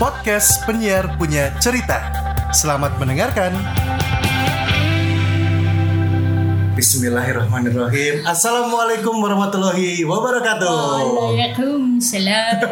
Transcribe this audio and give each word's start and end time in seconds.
podcast 0.00 0.64
penyiar 0.64 1.12
punya 1.20 1.52
cerita. 1.60 2.00
Selamat 2.56 2.96
mendengarkan. 2.96 3.52
Bismillahirrahmanirrahim. 6.72 8.24
Assalamualaikum 8.24 9.20
warahmatullahi 9.20 10.00
wabarakatuh. 10.08 11.04
Waalaikumsalam. 11.04 12.56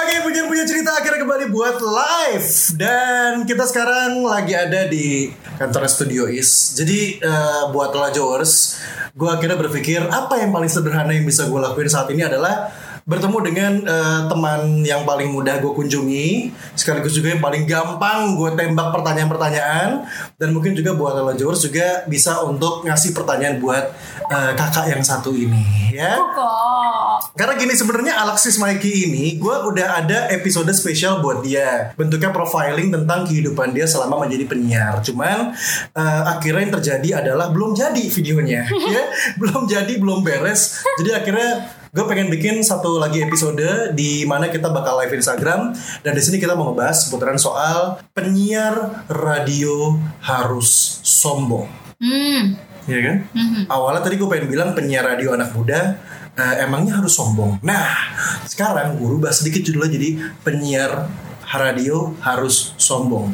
Oke, 0.00 0.14
punya 0.24 0.48
punya 0.48 0.64
cerita 0.64 0.96
akhirnya 0.96 1.28
kembali 1.28 1.52
buat 1.52 1.76
live 1.76 2.48
dan 2.80 3.44
kita 3.44 3.68
sekarang 3.68 4.24
lagi 4.24 4.56
ada 4.56 4.88
di 4.88 5.28
kantor 5.60 5.92
Studio 5.92 6.24
Is. 6.24 6.72
Jadi 6.72 7.20
eh, 7.20 7.62
buat 7.68 7.92
Lajors, 7.92 8.80
gue 9.12 9.28
akhirnya 9.28 9.60
berpikir 9.60 10.08
apa 10.08 10.40
yang 10.40 10.56
paling 10.56 10.72
sederhana 10.72 11.12
yang 11.12 11.28
bisa 11.28 11.44
gue 11.44 11.60
lakuin 11.60 11.92
saat 11.92 12.08
ini 12.08 12.24
adalah 12.24 12.85
bertemu 13.06 13.38
dengan 13.46 13.72
eh, 13.86 14.20
teman 14.26 14.82
yang 14.82 15.06
paling 15.06 15.30
mudah 15.30 15.62
gue 15.62 15.70
kunjungi 15.70 16.50
sekaligus 16.74 17.14
juga 17.14 17.30
yang 17.30 17.38
paling 17.38 17.62
gampang 17.62 18.34
gue 18.34 18.50
tembak 18.58 18.90
pertanyaan-pertanyaan 18.90 20.10
dan 20.34 20.48
mungkin 20.50 20.74
juga 20.74 20.90
buat 20.98 21.14
Lajors 21.14 21.62
juga 21.62 22.02
bisa 22.10 22.42
untuk 22.42 22.82
ngasih 22.82 23.14
pertanyaan 23.14 23.62
buat 23.62 23.94
eh, 24.26 24.52
kakak 24.58 24.90
yang 24.90 25.06
satu 25.06 25.30
ini 25.30 25.86
ya. 25.96 26.18
Kok. 26.18 27.38
Karena 27.38 27.54
gini 27.56 27.74
sebenarnya 27.78 28.20
Alexis 28.26 28.60
Mikey 28.60 29.08
ini 29.08 29.40
gue 29.40 29.54
udah 29.54 30.04
ada 30.04 30.26
episode 30.34 30.68
spesial 30.76 31.24
buat 31.24 31.40
dia. 31.40 31.94
Bentuknya 31.96 32.34
profiling 32.34 32.92
tentang 32.92 33.24
kehidupan 33.24 33.72
dia 33.72 33.88
selama 33.88 34.26
menjadi 34.26 34.44
penyiar. 34.50 35.00
Cuman 35.00 35.54
eh, 35.94 36.22
akhirnya 36.26 36.62
yang 36.68 36.74
terjadi 36.80 37.08
adalah 37.24 37.54
belum 37.54 37.72
jadi 37.72 38.02
videonya, 38.02 38.62
ya 38.94 39.04
belum 39.40 39.70
jadi 39.70 39.92
belum 39.96 40.26
beres. 40.26 40.82
Jadi 41.00 41.10
akhirnya 41.14 41.70
gue 41.96 42.04
pengen 42.04 42.28
bikin 42.28 42.60
satu 42.60 43.00
lagi 43.00 43.24
episode 43.24 43.96
di 43.96 44.28
mana 44.28 44.52
kita 44.52 44.68
bakal 44.68 45.00
live 45.00 45.16
Instagram 45.16 45.72
dan 46.04 46.12
di 46.12 46.20
sini 46.20 46.36
kita 46.36 46.52
mau 46.52 46.68
ngebahas 46.68 47.08
seputaran 47.08 47.40
soal 47.40 47.96
penyiar 48.12 49.08
radio 49.08 49.96
harus 50.20 51.00
sombong. 51.00 51.64
Hmm. 51.96 52.52
Iya 52.84 53.00
kan? 53.00 53.16
Awalnya 53.72 54.04
tadi 54.04 54.20
gue 54.20 54.28
pengen 54.28 54.52
bilang 54.52 54.76
penyiar 54.76 55.08
radio 55.08 55.32
anak 55.32 55.56
muda 55.56 55.96
eh, 56.36 56.68
emangnya 56.68 57.00
harus 57.00 57.16
sombong. 57.16 57.64
Nah, 57.64 57.88
sekarang 58.44 59.00
gue 59.00 59.16
rubah 59.16 59.32
sedikit 59.32 59.64
judulnya 59.64 59.96
jadi 59.96 60.10
penyiar 60.44 61.08
radio 61.48 62.12
harus 62.20 62.76
sombong. 62.76 63.32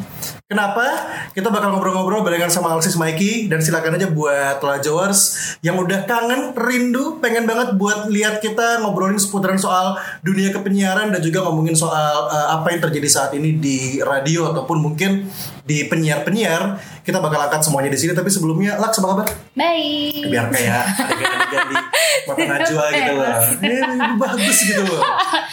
Kenapa? 0.53 0.85
Kita 1.33 1.49
bakal 1.49 1.73
ngobrol-ngobrol 1.73 2.21
barengan 2.21 2.53
sama 2.53 2.69
Alexis 2.77 2.93
Mikey 2.93 3.49
dan 3.49 3.57
silakan 3.57 3.97
aja 3.97 4.05
buat 4.05 4.61
Lajowers 4.61 5.33
yang 5.65 5.81
udah 5.81 6.05
kangen, 6.05 6.53
rindu, 6.53 7.17
pengen 7.17 7.49
banget 7.49 7.73
buat 7.73 8.05
lihat 8.05 8.37
kita 8.37 8.85
ngobrolin 8.85 9.17
seputaran 9.17 9.57
soal 9.57 9.97
dunia 10.21 10.53
kepenyiaran 10.53 11.09
dan 11.09 11.25
juga 11.25 11.41
ngomongin 11.49 11.73
soal 11.73 12.29
eh, 12.29 12.47
apa 12.53 12.69
yang 12.69 12.85
terjadi 12.85 13.09
saat 13.09 13.31
ini 13.33 13.57
di 13.57 13.97
radio 14.05 14.53
ataupun 14.53 14.77
mungkin 14.77 15.25
di 15.63 15.87
penyiar-penyiar. 15.87 16.79
Kita 17.03 17.23
bakal 17.23 17.47
angkat 17.47 17.63
semuanya 17.63 17.91
di 17.91 17.99
sini 17.99 18.11
tapi 18.11 18.27
sebelumnya 18.27 18.75
Laks 18.79 18.99
apa 18.99 19.07
kabar? 19.15 19.27
Baik. 19.53 20.33
biar 20.33 20.49
kayak 20.49 20.83
adegan-adegan 20.97 21.65
di 21.69 21.77
mata 22.27 22.41
najwa 22.41 22.85
gitu 22.89 23.11
loh 23.13 23.37
eh, 23.61 23.85
bagus 24.17 24.57
gitu 24.65 24.81
loh 24.89 25.01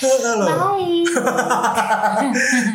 Halo. 0.00 0.48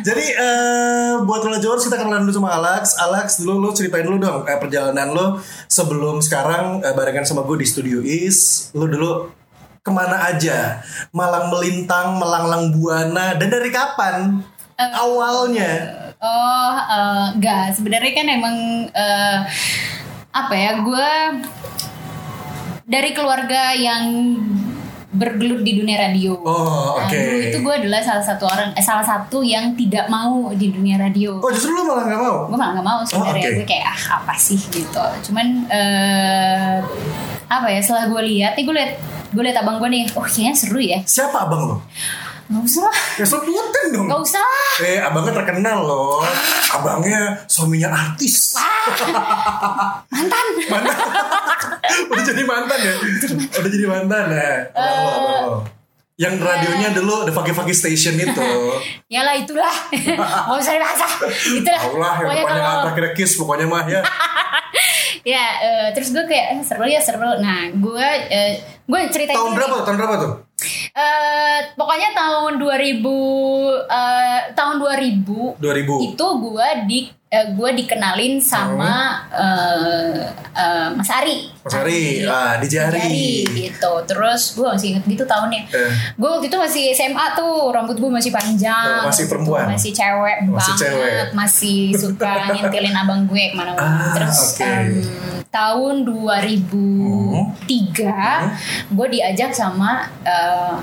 Jadi 0.06 0.26
eh, 0.38 1.12
buat 1.26 1.42
lo 1.42 1.58
George 1.58 1.90
kita 1.90 1.98
kenalan 1.98 2.22
dulu 2.22 2.38
sama 2.38 2.54
Alex 2.54 2.94
Alex 3.02 3.42
dulu 3.42 3.58
lo 3.58 3.74
ceritain 3.74 4.06
dulu 4.06 4.22
dong 4.22 4.46
eh, 4.46 4.54
perjalanan 4.54 5.10
lo 5.10 5.42
sebelum 5.66 6.22
sekarang 6.22 6.86
eh, 6.86 6.94
barengan 6.94 7.26
sama 7.26 7.42
gue 7.42 7.58
di 7.58 7.66
Studio 7.66 7.98
Is 8.06 8.70
lo 8.78 8.86
dulu 8.86 9.26
ke 9.82 9.90
mana 9.90 10.30
aja 10.30 10.78
malang 11.10 11.50
melintang 11.50 12.22
melanglang 12.22 12.70
buana 12.70 13.34
dan 13.34 13.50
dari 13.50 13.74
kapan 13.74 14.46
awalnya 14.78 16.05
Oh, 16.18 16.72
eh, 16.74 17.26
enggak. 17.32 17.72
Sebenarnya 17.72 18.12
kan 18.12 18.26
emang 18.26 18.56
eh, 18.88 19.38
apa 20.30 20.54
ya? 20.54 20.80
Gue 20.80 21.10
dari 22.82 23.10
keluarga 23.10 23.72
yang 23.72 24.04
bergelut 25.08 25.60
di 25.60 25.72
dunia 25.74 25.96
radio. 25.98 26.36
Oh, 26.38 26.92
Nah, 26.94 27.04
oke. 27.04 27.16
dulu 27.16 27.36
itu 27.42 27.58
gue 27.58 27.74
adalah 27.78 28.00
salah 28.00 28.20
satu 28.22 28.44
orang, 28.44 28.68
eh, 28.70 28.80
salah 28.80 29.00
satu 29.02 29.40
yang 29.40 29.72
tidak 29.72 30.06
mau 30.06 30.52
di 30.52 30.68
dunia 30.68 30.96
radio. 30.96 31.36
oh 31.36 31.48
justru 31.48 31.72
lo 31.72 31.84
malah 31.86 32.04
nggak 32.04 32.20
mau 32.20 32.36
gue 32.44 32.58
malah 32.58 32.72
gak 32.74 32.84
mau 32.84 33.00
sebenarnya 33.02 33.32
Oh, 33.42 33.48
oke. 33.48 33.56
gue 33.56 33.66
kayak 33.66 33.86
ah 33.86 34.00
apa 34.18 34.34
sih 34.36 34.60
gitu 34.60 35.00
cuman 35.22 35.46
eh 35.68 36.76
apa 37.46 37.66
ya 37.66 37.80
setelah 37.80 38.08
gue 38.08 38.22
lihat 38.26 38.52
nih 38.54 38.64
gue 38.64 38.74
lihat 38.74 38.92
gue 39.30 39.42
lihat 39.42 39.56
abang 39.58 39.78
gue 39.78 39.88
nih 39.88 40.04
oh 40.12 40.22
kayaknya 40.22 40.52
seru 40.52 40.78
ya 40.78 40.98
siapa 41.02 41.46
abang 41.46 41.62
lo 41.64 41.76
nggak 42.46 42.62
usah 42.62 42.82
lah 42.84 42.96
ya 43.14 43.24
sebutin 43.24 43.86
dong 43.90 44.06
nggak 44.06 44.20
usah 44.20 44.38
lah 44.38 44.64
Eh, 44.78 45.00
abangnya 45.00 45.32
terkenal 45.34 45.78
loh. 45.82 46.20
Abangnya 46.68 47.42
suaminya 47.46 47.88
artis. 47.88 48.52
mantan 50.06 50.46
Mantan. 50.68 50.96
Udah 52.12 52.22
jadi 52.22 52.42
mantan 52.42 52.78
ya? 52.78 52.94
Udah 53.56 53.70
jadi 53.72 53.86
mantan 53.86 54.24
ya? 54.28 54.52
Lo. 54.70 55.64
Yang 56.14 56.34
radionya 56.38 56.92
dulu 56.92 57.24
The 57.24 57.32
Fagi 57.32 57.52
Fagi 57.52 57.72
Station 57.72 58.16
itu. 58.16 58.48
ya 59.14 59.20
lah 59.22 59.32
itulah 59.32 59.72
nggak 60.46 60.56
usah 60.56 60.72
dibahas 60.74 60.98
lah 60.98 61.12
itulah 61.50 61.80
Allah 61.82 62.12
yang 62.14 62.26
Pokoknya 62.26 62.42
depannya 62.42 62.62
kalau- 62.62 62.82
terakhir 62.86 63.06
kiss 63.14 63.32
pokoknya 63.34 63.66
mah 63.66 63.84
ya. 63.86 64.00
ya 65.24 65.44
eh, 65.58 65.86
terus 65.90 66.12
gue 66.12 66.22
kayak 66.22 66.46
eh, 66.52 66.62
seru 66.62 66.84
ya 66.84 67.00
seru 67.00 67.18
nah 67.38 67.66
gue 67.66 68.08
eh, 68.28 68.52
gue 68.82 68.98
ceritain 69.08 69.34
Tahun 69.34 69.52
berapa? 69.52 69.76
Tahun 69.82 69.96
berapa 69.96 70.14
tuh? 70.16 70.32
Eh, 70.96 71.58
pokoknya 71.76 72.16
tahun 72.16 72.56
2000 72.56 73.04
eh, 73.86 74.40
tahun 74.56 74.76
2000 74.80 75.60
2000. 75.60 76.08
itu 76.12 76.26
gue 76.40 76.68
di 76.88 77.00
eh, 77.36 77.52
gue 77.52 77.70
dikenalin 77.76 78.40
sama 78.40 78.94
eh, 79.28 80.24
eh, 80.50 80.88
Mas 80.90 81.10
Ari 81.10 81.52
Mas 81.58 81.74
Ari, 81.74 82.24
ah, 82.24 82.56
di 82.56 82.66
Jari. 82.66 82.96
Jari, 82.96 83.30
gitu 83.52 83.92
terus 84.04 84.54
gue 84.54 84.64
masih 84.64 84.88
inget 84.90 85.04
gitu 85.04 85.24
tahunnya 85.24 85.68
Eh. 85.68 85.92
gue 86.14 86.28
waktu 86.30 86.46
itu 86.46 86.56
masih 86.56 86.82
SMA 86.92 87.26
tuh 87.34 87.68
rambut 87.68 87.92
gue 87.94 88.08
masih 88.08 88.30
panjang 88.30 89.02
Oh, 89.02 89.06
masih 89.06 89.26
perempuan. 89.26 89.68
masih 89.68 89.92
cewek 89.92 90.36
Masih 90.46 90.72
banget 90.72 90.80
cewek. 90.80 91.24
masih 91.32 91.80
suka 91.92 92.32
ngintilin 92.54 92.94
abang 92.94 93.22
gue 93.24 93.44
ke 93.44 93.54
mana-mana 93.54 93.84
Ah, 93.84 94.14
terus 94.14 94.38
oke. 94.54 94.62
em, 94.62 94.88
tahun 95.48 95.94
2003 96.04 97.66
gue 98.90 99.06
diajak 99.10 99.50
sama 99.50 99.90
eh, 100.22 100.74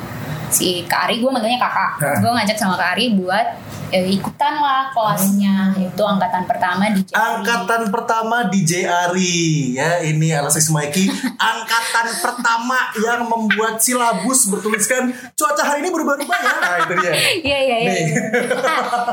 si 0.50 0.84
Kak 0.84 1.08
Ari 1.08 1.18
gue 1.18 1.30
manggilnya 1.30 1.58
kakak 1.58 1.92
Ah. 1.98 2.18
gue 2.20 2.30
ngajak 2.32 2.54
sama 2.56 2.76
Kak 2.76 2.94
Ari 2.94 3.16
buat 3.16 3.48
eh, 3.94 4.18
ikutan 4.18 4.58
lah 4.58 4.90
kelasnya 4.90 5.78
itu 5.78 6.02
angkatan 6.04 6.44
pertama 6.44 6.90
di 6.90 7.06
JRI. 7.06 7.14
Angkatan 7.16 7.82
pertama 7.94 8.36
DJ 8.50 8.90
Ari 8.90 9.38
ya 9.78 10.02
ini 10.02 10.34
Alexis 10.34 10.74
Mikey 10.74 11.06
angkatan 11.38 12.08
pertama 12.18 12.90
yang 12.98 13.30
membuat 13.30 13.78
silabus 13.78 14.50
bertuliskan 14.50 15.14
cuaca 15.38 15.62
hari 15.64 15.86
ini 15.86 15.94
berubah-ubah 15.94 16.40
ya 16.42 16.54
nah 16.58 16.76
itu 16.82 16.94
dia 17.00 17.12
Iya 17.44 17.60
iya 17.60 17.78
iya. 17.78 17.92
Nih. 17.94 18.08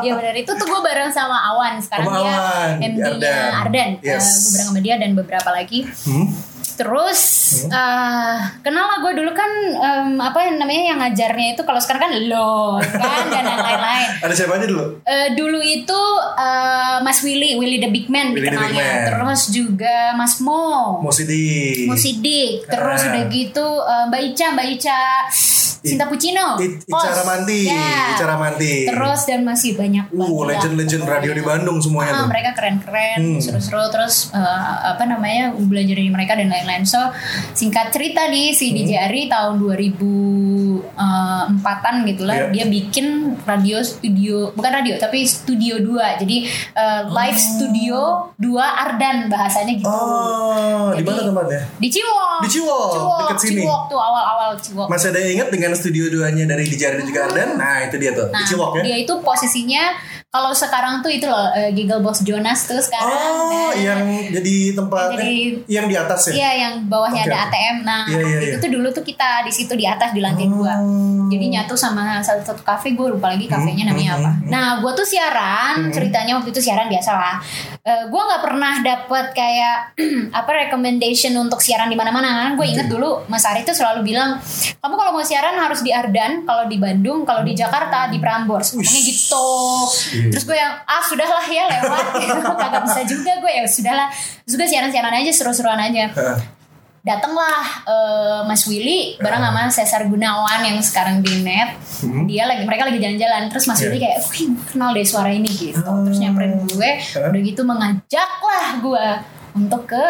Iya 0.00 0.12
benar 0.16 0.34
itu 0.34 0.50
tuh 0.50 0.66
gue 0.66 0.80
bareng 0.80 1.10
sama 1.10 1.36
Awan 1.52 1.76
sekarang 1.76 2.06
Sama 2.06 2.16
dia 2.16 2.32
Awan, 2.32 2.70
di 2.80 2.86
MD-nya 2.88 3.10
Ardan. 3.12 3.52
Ardan. 3.60 3.90
Yes. 4.00 4.24
gue 4.24 4.50
bareng 4.56 4.68
sama 4.72 4.80
dia 4.80 4.94
dan 4.96 5.10
beberapa 5.12 5.50
lagi. 5.52 5.84
Hmm? 6.08 6.26
Terus 6.80 7.20
eh, 7.66 8.34
kenal 8.60 8.84
lah 8.86 8.98
gue 8.98 9.12
dulu 9.14 9.32
kan 9.32 9.50
em, 9.70 10.16
apa 10.18 10.38
yang 10.42 10.56
namanya 10.56 10.84
yang 10.86 10.98
ngajarnya 10.98 11.46
itu 11.52 11.62
kalau 11.62 11.76
sekarang 11.76 12.08
kan 12.08 12.12
lo 12.24 12.80
kan 12.80 13.24
dan 13.28 13.44
lain-lain. 13.44 14.08
ada 14.24 14.32
siapa 14.32 14.56
aja 14.56 14.64
dulu 14.64 14.84
Eh, 15.02 15.28
dulu 15.34 15.60
itu 15.60 16.00
eh, 16.34 16.96
Mas 16.98 17.20
Willy, 17.20 17.54
Willy 17.54 17.76
the 17.78 17.88
Big 17.88 18.08
Man 18.08 18.32
Willy 18.32 18.40
the 18.42 18.56
Big 18.56 18.56
dikenalnya. 18.56 18.80
Man. 18.82 19.06
Terus 19.06 19.42
juga 19.50 19.96
Mas 20.14 20.40
Mo. 20.40 20.98
Mosidi 21.00 21.84
Musidik, 21.84 22.64
terus 22.64 23.00
Ah. 23.00 23.08
udah 23.10 23.24
gitu 23.28 23.66
eh, 23.82 24.04
Mbak 24.08 24.20
Ica, 24.26 24.46
Mbak 24.50 24.66
Ica 24.72 25.00
Cinta 25.80 26.04
Pucino, 26.04 26.56
I- 26.56 26.76
Ica 26.78 26.96
Os. 27.00 27.16
Ramanti, 27.16 27.58
Ya. 27.64 28.12
Ica 28.12 28.24
Ramanti. 28.26 28.72
terus 28.84 29.20
dan 29.24 29.40
masih 29.42 29.72
banyak 29.74 30.04
Uh, 30.10 30.42
legend-legend 30.44 31.04
radio 31.04 31.30
di 31.30 31.40
Bandung 31.40 31.78
semuanya 31.78 32.12
Ah, 32.14 32.18
tuh. 32.20 32.26
mereka 32.28 32.50
keren-keren, 32.52 33.18
Hmm. 33.18 33.38
seru-seru 33.38 33.80
terus 33.88 34.28
eh, 34.30 34.38
apa 34.86 35.02
namanya 35.04 35.50
belajar 35.52 35.92
dari 35.92 36.08
mereka 36.08 36.32
dan 36.34 36.48
lain-lain. 36.48 36.82
So 36.84 36.98
singkat 37.52 37.90
cerita 37.90 38.26
nih 38.26 38.50
si 38.50 38.68
Hmm. 38.68 38.74
DJ 38.78 38.90
Ari 39.02 39.26
tahun 39.26 39.58
2004an 39.58 41.94
gitu 42.04 42.22
lah 42.24 42.34
Iya. 42.36 42.46
dia 42.52 42.64
bikin 42.66 43.06
radio 43.42 43.76
studio 43.80 44.50
bukan 44.52 44.70
radio 44.74 44.94
tapi 44.96 45.22
studio 45.22 45.78
2 45.78 46.18
jadi 46.18 46.36
eh, 46.74 47.00
live 47.06 47.38
studio 47.38 47.98
2 48.36 48.60
Ardan 48.60 49.26
bahasanya 49.28 49.72
gitu. 49.74 49.86
Oh, 49.86 50.90
di 50.92 51.00
mana 51.00 51.20
tempatnya? 51.22 51.60
Di 51.76 51.88
Ciwok. 51.88 52.38
Di 52.40 52.48
Ciwok, 52.50 52.90
deket 53.22 53.36
sini. 53.42 53.60
Ciwok 53.60 53.80
tuh 53.86 53.98
awal-awal 53.98 54.50
Ciwok. 54.56 54.86
Masih 54.88 55.08
ada 55.08 55.18
yang 55.18 55.30
ingat 55.36 55.48
dengan 55.50 55.69
studio 55.72 56.08
duanya 56.08 56.44
dari 56.44 56.64
di 56.64 56.74
Jari 56.74 56.96
dan 56.96 57.06
juga 57.06 57.20
Ardan? 57.26 57.50
Nah, 57.54 57.82
itu 57.82 57.96
dia 57.96 58.10
tuh. 58.10 58.28
Nah, 58.28 58.38
di 58.38 58.44
Ciwok 58.46 58.70
ya. 58.76 58.82
dia 58.82 58.96
itu 58.98 59.14
posisinya 59.20 59.84
Kalau 60.30 60.54
sekarang 60.54 61.02
tuh 61.02 61.10
itu 61.10 61.26
loh 61.26 61.50
uh, 61.50 61.70
Giggle 61.74 61.98
Boss 61.98 62.22
Jonas 62.22 62.62
tuh 62.62 62.78
sekarang. 62.78 63.10
Oh, 63.10 63.50
Nah, 63.50 63.74
yang 63.74 63.98
jadi 64.30 64.78
tempat 64.78 65.18
Jadi- 65.18 65.58
eh, 65.58 65.66
yang 65.66 65.90
di 65.90 65.98
atas 65.98 66.30
ya? 66.30 66.32
Iya 66.32 66.50
yang 66.54 66.74
bawahnya 66.86 67.26
Oke, 67.26 67.30
ada. 67.30 67.50
ATM. 67.50 67.76
Nah 67.82 68.02
Iya, 68.06 68.20
iya, 68.22 68.38
itu 68.38 68.46
iya. 68.48 68.62
tuh 68.62 68.70
dulu 68.70 68.88
tuh 68.90 69.02
kita 69.02 69.42
di 69.42 69.50
situ 69.50 69.74
di 69.74 69.82
atas 69.82 70.14
di 70.14 70.22
lantai 70.22 70.46
dua. 70.46 70.78
Oh. 70.78 71.26
Jadi 71.26 71.50
nyatu 71.50 71.74
sama 71.74 72.22
satu 72.22 72.46
satu 72.46 72.62
kafe 72.62 72.94
gue 72.94 73.10
lupa 73.10 73.26
lagi 73.26 73.46
kafenya 73.46 73.82
Hmm, 73.82 73.90
namanya 73.90 74.10
hmm, 74.12 74.22
apa. 74.22 74.30
hmm, 74.30 74.38
hmm. 74.38 74.50
Nah 74.54 74.66
gue 74.78 74.92
tuh 74.94 75.02
siaran 75.04 75.74
ceritanya 75.90 76.32
waktu 76.38 76.48
itu 76.48 76.62
siaran 76.62 76.86
biasa 76.86 77.10
lah. 77.10 77.34
Eh, 77.80 78.04
gue 78.12 78.20
nggak 78.20 78.44
pernah 78.44 78.84
dapet 78.84 79.32
kayak 79.32 79.96
apa 80.38 80.50
recommendation 80.52 81.32
untuk 81.40 81.64
siaran 81.64 81.88
di 81.88 81.96
mana-mana 81.96 82.44
kan. 82.44 82.50
Gue 82.52 82.68
inget 82.68 82.92
dulu 82.92 83.24
Mas 83.32 83.48
Ari 83.48 83.64
tuh 83.64 83.72
selalu 83.72 84.12
bilang 84.12 84.36
kamu 84.84 84.94
kalau 85.00 85.12
mau 85.16 85.24
siaran 85.24 85.56
harus 85.56 85.80
di 85.80 85.88
Ardan, 85.88 86.44
kalau 86.44 86.68
di 86.68 86.76
Bandung, 86.76 87.24
kalau 87.24 87.40
di 87.40 87.56
Jakarta 87.56 88.12
di 88.12 88.20
Prambors. 88.20 88.76
Ngomongnya 88.76 89.00
gitu. 89.00 89.48
Terus 90.28 90.44
gue 90.44 90.56
yang 90.60 90.76
ah 90.84 91.00
sudahlah 91.00 91.46
ya 91.48 91.64
lewat. 91.72 92.06
Kagak 92.60 92.82
bisa 92.84 93.00
juga 93.08 93.32
gue 93.40 93.48
ya 93.48 93.64
sudahlah. 93.64 94.12
Gue 94.44 94.68
siaran-siaran 94.68 95.16
aja 95.16 95.32
seru-seruan 95.32 95.80
aja. 95.80 96.12
Datanglah 97.00 97.58
eh, 97.82 98.40
Mas 98.44 98.64
Willy 98.64 99.16
bareng 99.16 99.40
sama 99.40 99.60
Cesar 99.66 100.04
Gunawan 100.04 100.60
yang 100.60 100.78
sekarang 100.80 101.20
di 101.20 101.40
net 101.40 101.76
Hmm. 102.00 102.24
dia 102.24 102.48
lagi 102.48 102.64
mereka 102.64 102.88
lagi 102.88 102.96
jalan-jalan 102.96 103.48
terus 103.48 103.64
Mas 103.64 103.76
Iya. 103.76 103.88
Willy 103.88 103.98
kayak 104.00 104.18
wih 104.26 104.42
gue 104.50 104.64
kenal 104.68 104.90
deh 104.90 105.04
suara 105.04 105.28
ini 105.28 105.48
gitu 105.48 105.80
terus 105.80 106.16
nyamperin 106.16 106.64
gue 106.64 106.90
udah 107.14 107.40
gitu 107.42 107.62
mengajaklah 107.62 108.66
gue 108.78 109.06
untuk 109.54 109.84
ke 109.86 110.04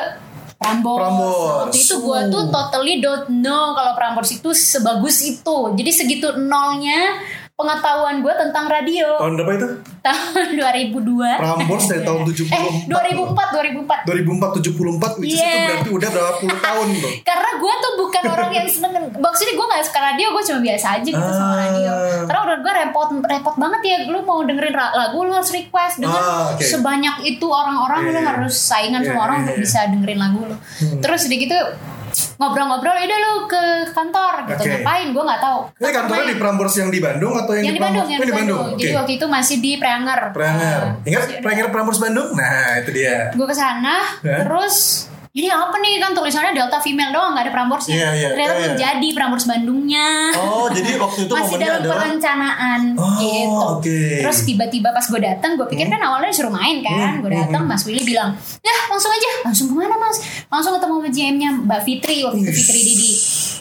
Prambors. 0.54 1.00
Prambors. 1.00 1.72
Waktu 1.72 1.78
itu 1.80 1.94
gue 1.98 2.20
tuh 2.28 2.42
totally 2.46 2.94
don't 3.00 3.32
know 3.32 3.72
kalau 3.72 3.96
Prambors 3.96 4.28
itu 4.30 4.52
sebagus 4.52 5.24
itu. 5.24 5.56
Jadi 5.72 5.88
segitu 5.88 6.36
nolnya 6.36 7.16
pengetahuan 7.56 8.20
gue 8.20 8.28
tentang 8.30 8.68
radio 8.68 9.16
Tahun 9.16 9.40
berapa 9.40 9.52
itu? 9.56 9.68
Tahun 10.00 10.46
2002. 10.96 11.36
Prambors 11.36 11.84
dari 11.86 12.02
tahun 12.02 12.20
74. 12.24 12.50
Eh 12.50 12.72
2004 12.86 13.80
2004. 13.80 14.08
2004 14.08 14.58
74 14.60 15.20
which 15.20 15.30
is 15.30 15.38
itu 15.38 15.46
Iya. 15.46 15.66
berarti 15.70 15.90
udah 15.90 16.08
berapa 16.10 16.32
puluh 16.36 16.58
tahun 16.58 16.86
tuh. 16.94 17.12
Karena 17.28 17.50
gue 17.54 17.72
tuh 17.76 17.92
bukan 17.96 18.22
orang 18.26 18.50
yang 18.52 18.66
seneng 18.66 18.92
Maksudnya 19.12 19.54
gue 19.54 19.66
gak 19.68 19.84
suka 19.84 20.00
radio 20.02 20.26
Gue 20.30 20.42
cuma 20.42 20.60
biasa 20.60 20.86
aja 20.94 21.06
gitu 21.06 21.30
sama 21.30 21.46
Ah. 21.46 21.58
radio 21.60 21.92
Karena 22.24 22.40
menurut 22.40 22.60
gue 22.60 22.72
repot 22.74 23.08
repot 23.22 23.54
banget 23.56 23.80
ya 23.82 23.96
Lu 24.06 24.18
mau 24.20 24.40
dengerin 24.40 24.72
lagu 24.72 25.18
Lu 25.20 25.30
harus 25.30 25.50
request 25.50 25.98
Dengan 25.98 26.16
Ah, 26.16 26.50
oke. 26.50 26.62
sebanyak 26.62 27.16
itu 27.22 27.46
orang-orang 27.46 28.00
Lu 28.02 28.10
Iya, 28.10 28.16
iya. 28.16 28.28
harus 28.30 28.54
saingan 28.56 29.00
Iya, 29.00 29.08
sama 29.08 29.20
orang 29.22 29.36
iya, 29.36 29.44
Untuk 29.46 29.56
bisa 29.60 29.78
dengerin 29.86 30.18
lagu 30.18 30.40
lu 30.42 30.56
Terus 30.98 31.20
udah 31.26 31.38
gitu 31.38 31.58
Ngobrol-ngobrol 32.36 32.96
Udah 32.96 33.18
lu 33.18 33.32
ke 33.44 33.62
kantor 33.90 34.34
gitu. 34.46 34.62
Ngapain 34.64 35.06
gue 35.10 35.22
gak 35.22 35.40
tahu 35.40 35.58
Ini 35.76 35.88
kantornya 35.90 36.24
di 36.26 36.36
Prambors 36.36 36.74
yang 36.76 36.88
di 36.88 37.00
Bandung 37.00 37.34
atau 37.34 37.52
yang, 37.52 37.64
yang 37.64 37.76
di 37.76 37.82
Bandung, 37.82 38.06
yang 38.06 38.20
Oh, 38.20 38.26
di 38.26 38.34
Bandung. 38.34 38.64
Oke. 38.70 38.78
Jadi 38.78 38.94
waktu 38.94 39.12
itu 39.14 39.26
masih 39.26 39.56
di 39.58 39.72
Preanger. 39.76 40.20
Pranger. 40.30 40.80
Uh, 40.96 41.08
Ingat 41.08 41.22
Pranger 41.40 41.66
Prambors 41.68 41.98
Bandung? 41.98 42.32
Nah, 42.32 42.78
itu 42.78 42.90
dia. 42.90 43.28
gue 43.30 43.44
ke 43.44 43.52
sana 43.52 44.00
Ya. 44.20 44.44
terus 44.44 45.06
ini 45.30 45.46
apa 45.46 45.78
nih 45.78 46.02
kan 46.02 46.10
tulisannya 46.10 46.50
Delta 46.50 46.82
Female 46.82 47.14
doang 47.14 47.38
nggak 47.38 47.46
ada 47.46 47.52
Pramborsnya. 47.54 47.94
Iya, 47.94 48.10
iya, 48.18 48.28
Ternyata 48.34 48.50
iya, 48.50 48.58
belum 48.58 48.74
iya. 48.74 48.80
jadi 48.82 49.08
Prambors 49.14 49.46
Bandungnya. 49.46 50.08
Oh, 50.34 50.66
jadi 50.66 50.90
waktu 50.98 51.20
itu 51.30 51.32
Masih 51.38 51.56
dalam 51.62 51.78
adalah 51.78 51.96
perencanaan 52.02 52.80
Oh, 52.98 53.14
gitu. 53.22 53.66
Hmm. 53.78 54.18
Terus 54.26 54.38
tiba-tiba 54.42 54.90
pas 54.90 55.06
gue 55.06 55.20
datang, 55.22 55.54
gue 55.54 55.66
pikir 55.70 55.86
kan 55.86 56.02
awalnya 56.02 56.34
disuruh 56.34 56.50
main 56.50 56.82
kan. 56.82 57.22
Gue 57.22 57.30
datang, 57.30 57.62
Mas 57.62 57.86
Willy 57.86 58.02
bilang, 58.02 58.34
ya 58.58 58.74
langsung 58.90 59.14
aja, 59.14 59.30
langsung 59.46 59.70
ke 59.70 59.74
mana 59.78 59.94
Mas? 59.94 60.18
Langsung 60.50 60.74
ketemu 60.74 60.94
sama 60.98 61.08
GM-nya 61.14 61.50
Mbak 61.62 61.80
Fitri 61.86 62.16
waktu 62.26 62.42
itu. 62.42 62.50
Fitri 62.50 62.80
Didi. 62.82 63.10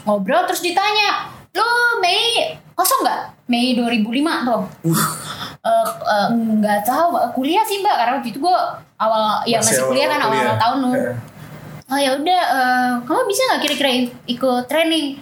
Ngobrol 0.10 0.44
terus 0.50 0.66
ditanya, 0.66 1.30
lu 1.54 1.70
Mei 2.02 2.50
kosong 2.74 3.06
nggak? 3.06 3.22
Mei 3.46 3.78
2005 3.78 4.10
tuh. 4.50 4.62
Eh, 5.60 5.86
eh, 5.86 6.28
nggak 6.34 6.82
tahu 6.82 7.14
kuliah 7.36 7.62
sih 7.62 7.84
mbak 7.84 7.94
karena 7.94 8.12
waktu 8.18 8.32
itu 8.32 8.40
gue 8.40 8.58
awal 8.96 9.44
ya 9.44 9.60
masih, 9.60 9.86
kuliah 9.86 10.08
kan 10.08 10.24
awal, 10.24 10.40
awal 10.40 10.56
tahun 10.58 10.78
lu 10.82 10.90
Eh. 10.96 11.14
Oh 11.90 11.98
ya 11.98 12.14
udah 12.16 12.42
eh, 12.54 12.92
kamu 13.02 13.22
bisa 13.26 13.42
nggak 13.44 13.62
kira-kira 13.62 13.90
ik- 13.92 14.18
ikut 14.30 14.64
training 14.66 15.18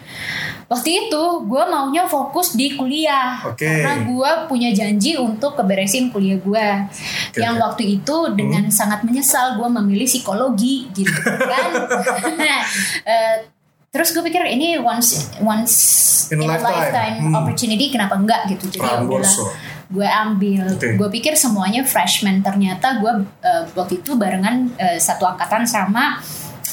waktu 0.68 1.08
itu 1.08 1.24
gue 1.48 1.64
maunya 1.66 2.04
fokus 2.04 2.52
di 2.52 2.76
kuliah 2.76 3.40
Oke. 3.42 3.64
karena 3.64 4.04
gue 4.04 4.32
punya 4.46 4.76
janji 4.76 5.16
untuk 5.16 5.56
keberesin 5.56 6.12
kuliah 6.12 6.36
gue 6.36 6.68
yang 7.40 7.56
oke. 7.56 7.64
waktu 7.64 7.84
itu 7.98 8.16
dengan 8.36 8.68
sangat 8.68 9.00
menyesal 9.02 9.56
gue 9.56 9.68
memilih 9.72 10.04
psikologi 10.04 10.92
gitu 10.92 11.16
kan 11.24 11.72
Eh, 13.08 13.36
terus 13.88 14.12
gue 14.12 14.20
pikir 14.20 14.44
ini 14.44 14.76
once 14.76 15.32
once 15.40 15.76
In 16.28 16.44
a 16.44 16.60
lifetime. 16.60 17.24
Hmm. 17.24 17.34
opportunity 17.34 17.88
kenapa 17.88 18.20
enggak 18.20 18.52
gitu 18.52 18.68
jadi 18.68 19.00
ya 19.00 19.24
gue 19.88 20.04
ambil 20.04 20.68
Oke. 20.76 21.00
gue 21.00 21.10
pikir 21.10 21.40
semuanya 21.40 21.88
freshman 21.88 22.44
ternyata 22.44 23.00
gue 23.00 23.12
eh, 23.40 23.64
waktu 23.72 24.04
itu 24.04 24.20
barengan 24.20 24.68
eh, 24.76 25.00
satu 25.00 25.24
angkatan 25.24 25.64
sama 25.64 26.20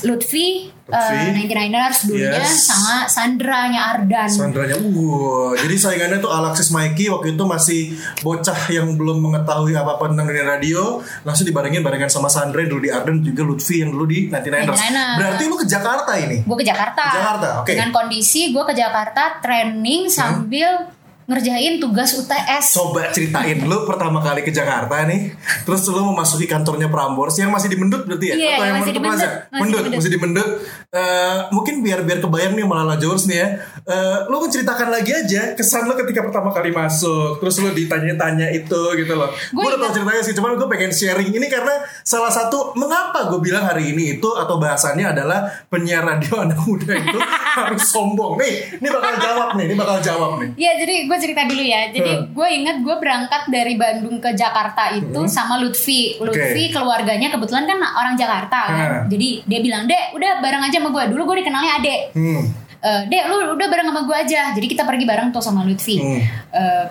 Lutfi, 0.04 0.46
Lutfi. 0.84 1.16
eh, 1.16 1.32
99ers 1.34 1.98
dulunya 2.04 2.38
Yes. 2.38 2.64
sama 2.64 3.04
Sandranya 3.04 3.80
Ardan 3.90 4.28
Sandranya, 4.28 4.76
uh, 4.76 5.52
jadi 5.54 5.74
saingannya 5.74 6.18
tuh 6.18 6.28
Alexis 6.28 6.68
Mikey 6.68 7.08
waktu 7.08 7.32
itu 7.32 7.42
masih 7.42 7.80
bocah 8.20 8.56
yang 8.68 8.94
belum 8.94 9.18
mengetahui 9.18 9.72
apa-apa 9.72 10.08
tentang 10.08 10.26
dunia 10.26 10.44
radio, 10.46 10.82
langsung 11.22 11.44
dibarengin 11.44 11.80
barengan 11.80 12.08
sama 12.08 12.28
Sandra 12.28 12.62
dulu 12.62 12.80
di 12.80 12.90
Arden 12.90 13.20
juga 13.20 13.42
Lutfi 13.42 13.80
yang 13.80 13.90
dulu 13.90 14.04
di 14.04 14.28
99ers. 14.28 14.76
99ers. 14.76 15.16
Berarti 15.16 15.42
lu 15.44 15.56
ke 15.56 15.66
Jakarta 15.66 16.12
ini? 16.14 16.36
gue 16.40 16.56
ke 16.56 16.66
Jakarta 16.66 17.02
Ke 17.02 17.16
Jakarta, 17.16 17.48
oke. 17.58 17.68
dengan 17.68 17.88
kondisi 17.90 18.50
gue 18.50 18.64
ke 18.64 18.74
Jakarta 18.74 19.22
training 19.40 20.06
sambil 20.06 20.93
ngerjain 21.24 21.80
tugas 21.80 22.12
UTS 22.20 22.64
Coba 22.76 23.08
ceritain 23.08 23.64
lu 23.64 23.88
pertama 23.88 24.20
kali 24.20 24.44
ke 24.44 24.52
Jakarta 24.52 25.08
nih, 25.08 25.32
terus 25.64 25.84
lu 25.88 26.04
memasuki 26.12 26.44
kantornya 26.44 26.92
Prambors 26.92 27.36
yang 27.40 27.48
masih 27.48 27.72
di 27.72 27.78
Mendut 27.80 28.04
berarti 28.04 28.32
ya? 28.32 28.34
Iya, 28.36 28.50
Atau 28.54 28.64
yang 28.64 28.76
masih 28.76 28.92
di 28.92 29.02
Mendut? 29.02 29.30
Mendut, 29.52 29.84
masih 29.96 30.10
di 30.12 30.20
Mendut. 30.20 30.50
Eh, 30.94 31.38
mungkin 31.50 31.82
biar 31.82 32.06
biar 32.06 32.22
kebayang 32.22 32.54
nih 32.54 32.62
Malala 32.62 32.94
Jones 33.00 33.26
nih 33.26 33.38
ya. 33.40 33.48
Eh, 33.82 34.16
lu 34.30 34.36
menceritakan 34.38 34.88
lagi 34.94 35.10
aja 35.10 35.58
kesan 35.58 35.90
lu 35.90 35.98
ketika 35.98 36.22
pertama 36.22 36.54
kali 36.54 36.70
masuk, 36.70 37.42
terus 37.42 37.58
lu 37.58 37.74
ditanya-tanya 37.74 38.52
itu 38.54 38.80
gitu 38.94 39.12
loh. 39.18 39.32
Gue 39.50 39.64
udah 39.64 39.80
tau 39.80 39.90
ceritanya 39.90 40.22
sih, 40.22 40.36
cuman 40.38 40.54
gue 40.54 40.68
pengen 40.70 40.94
sharing 40.94 41.34
ini 41.34 41.50
karena 41.50 41.82
salah 42.06 42.30
satu 42.30 42.76
mengapa 42.78 43.26
gue 43.32 43.40
bilang 43.42 43.66
hari 43.66 43.90
ini 43.90 44.20
itu 44.20 44.28
atau 44.38 44.60
bahasannya 44.60 45.16
adalah 45.16 45.50
penyiar 45.66 46.06
radio 46.06 46.38
anak 46.44 46.60
muda 46.62 46.94
itu 46.94 47.18
harus 47.58 47.82
sombong. 47.90 48.38
Nih, 48.38 48.78
ini 48.78 48.88
bakal 48.92 49.18
jawab 49.18 49.48
nih, 49.58 49.64
ini 49.72 49.74
bakal 49.74 49.98
jawab 49.98 50.30
nih. 50.38 50.48
Ya 50.54 50.78
jadi 50.78 51.10
gue 51.10 51.13
cerita 51.18 51.42
dulu 51.46 51.62
ya. 51.62 51.90
Jadi 51.90 52.12
Hmm. 52.14 52.24
gue 52.32 52.48
ingat 52.50 52.76
gue 52.80 52.96
berangkat 52.96 53.42
dari 53.48 53.74
Bandung 53.74 54.18
ke 54.18 54.30
Jakarta 54.32 54.94
itu 54.94 55.20
sama 55.26 55.58
Lutfi. 55.58 56.18
Lutfi 56.18 56.70
keluarganya 56.70 57.30
kebetulan 57.30 57.64
kan 57.66 57.78
orang 57.80 58.14
Jakarta 58.14 58.58
kan. 58.70 58.88
Hmm. 58.88 59.04
Jadi 59.10 59.42
dia 59.44 59.60
bilang 59.60 59.84
dek 59.84 60.14
udah 60.14 60.40
bareng 60.40 60.62
aja 60.62 60.76
sama 60.78 60.90
gue. 60.92 61.04
Dulu 61.14 61.22
gue 61.30 61.36
dikenalnya 61.42 61.72
adek. 61.82 62.00
Hmm. 62.14 62.42
Eh, 62.84 63.02
dek 63.08 63.22
lu 63.32 63.56
udah 63.56 63.68
bareng 63.68 63.86
sama 63.88 64.02
gue 64.04 64.16
aja. 64.16 64.40
Jadi 64.52 64.66
kita 64.68 64.82
pergi 64.84 65.04
bareng 65.08 65.28
tuh 65.32 65.40
sama 65.40 65.64
Lutfi. 65.64 65.96
Hmm. 66.00 66.20
Eh, 66.52 66.84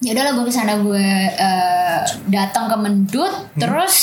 ya 0.00 0.10
udahlah 0.16 0.32
gue 0.32 0.44
ke 0.48 0.54
sana 0.54 0.80
gue 0.80 1.06
eh, 1.36 2.00
datang 2.28 2.72
ke 2.72 2.76
Mendut. 2.80 3.32
Hmm. 3.32 3.60
Terus 3.60 3.96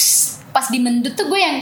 pas 0.54 0.70
di 0.70 0.80
Mendut 0.82 1.14
tuh 1.14 1.30
gue 1.30 1.38
yang 1.38 1.62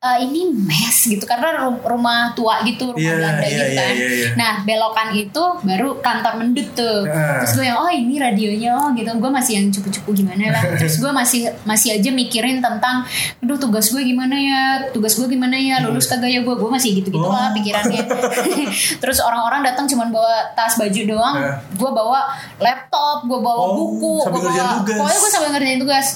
eh, 0.00 0.24
ini 0.24 0.48
mes 0.48 0.96
gitu 0.96 1.20
karena 1.22 1.60
ru- 1.60 1.84
rumah 1.84 2.32
tua 2.32 2.64
gitu 2.64 2.88
rumah 2.88 3.04
Iya, 3.04 3.14
Belanda 3.14 3.44
iya, 3.44 3.50
gitu 3.50 3.64
iya, 3.66 3.76
kan. 3.76 3.92
iya, 3.92 4.08
iya. 4.08 4.28
Nah 4.32 4.52
belokan 4.64 5.08
itu 5.12 5.42
baru 5.60 6.00
kantor 6.00 6.32
mendut 6.34 6.68
tuh. 6.72 7.04
Ah. 7.04 7.44
Terus 7.44 7.52
gue 7.54 7.66
yang 7.66 7.76
oh 7.76 7.84
ini 7.86 8.16
radionya 8.16 8.70
oh 8.74 8.88
gitu. 8.90 9.12
Gue 9.14 9.28
masih 9.28 9.52
yang 9.54 9.68
cupu-cupu 9.68 10.16
gimana 10.16 10.40
lah. 10.50 10.62
Terus 10.80 10.96
gue 10.96 11.12
masih 11.12 11.40
masih 11.62 11.88
aja 11.94 12.08
mikirin 12.10 12.58
tentang, 12.58 13.04
aduh 13.38 13.60
tugas 13.60 13.92
gue 13.92 14.00
gimana 14.02 14.32
ya, 14.32 14.60
tugas 14.88 15.12
gue 15.14 15.28
gimana 15.28 15.52
ya, 15.54 15.84
lulus 15.84 16.08
kagak 16.08 16.28
ya 16.28 16.40
gue. 16.40 16.54
Gue 16.54 16.70
masih 16.70 16.96
gitu-gitu 16.96 17.20
Oh. 17.20 17.28
lah 17.28 17.52
pikirannya. 17.52 18.00
Terus 19.04 19.20
orang-orang 19.20 19.60
datang 19.62 19.84
cuman 19.84 20.08
bawa 20.08 20.56
tas 20.56 20.80
baju 20.80 21.00
doang. 21.06 21.36
Ah. 21.38 21.60
Gue 21.76 21.90
bawa 21.92 22.24
laptop, 22.56 23.28
gue 23.28 23.36
bawa 23.38 23.62
Oh, 23.62 23.76
buku, 23.76 24.14
gue 24.24 24.40
bawa. 24.48 24.80
Pokoknya 24.80 25.18
gue 25.18 25.30
sambil 25.30 25.48
ngerjain 25.52 25.76
tugas. 25.78 26.06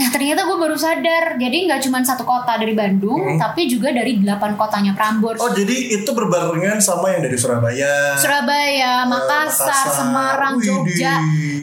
Nah 0.00 0.08
ternyata 0.08 0.42
gue 0.42 0.56
baru 0.56 0.72
sadar 0.72 1.36
Jadi 1.36 1.68
nggak 1.68 1.80
cuma 1.82 2.00
satu 2.00 2.24
kota 2.24 2.56
dari 2.56 2.72
Bandung 2.72 3.36
Tapi 3.36 3.68
juga 3.68 3.92
dari 3.92 4.16
delapan 4.16 4.56
kotanya 4.56 4.92
Prambors 4.92 5.36
Hmm. 5.36 5.42
Oh 5.42 5.52
jadi 5.52 5.76
itu 5.92 6.08
berbarengan 6.08 6.78
sama 6.78 7.10
yang 7.10 7.20
dari 7.20 7.34
Surabaya. 7.34 8.16
Surabaya, 8.16 9.04
Makassar, 9.04 9.68
Makassar. 9.68 9.92
Semarang, 9.94 10.54
Widih. 10.56 10.68
Jogja, 10.86 11.14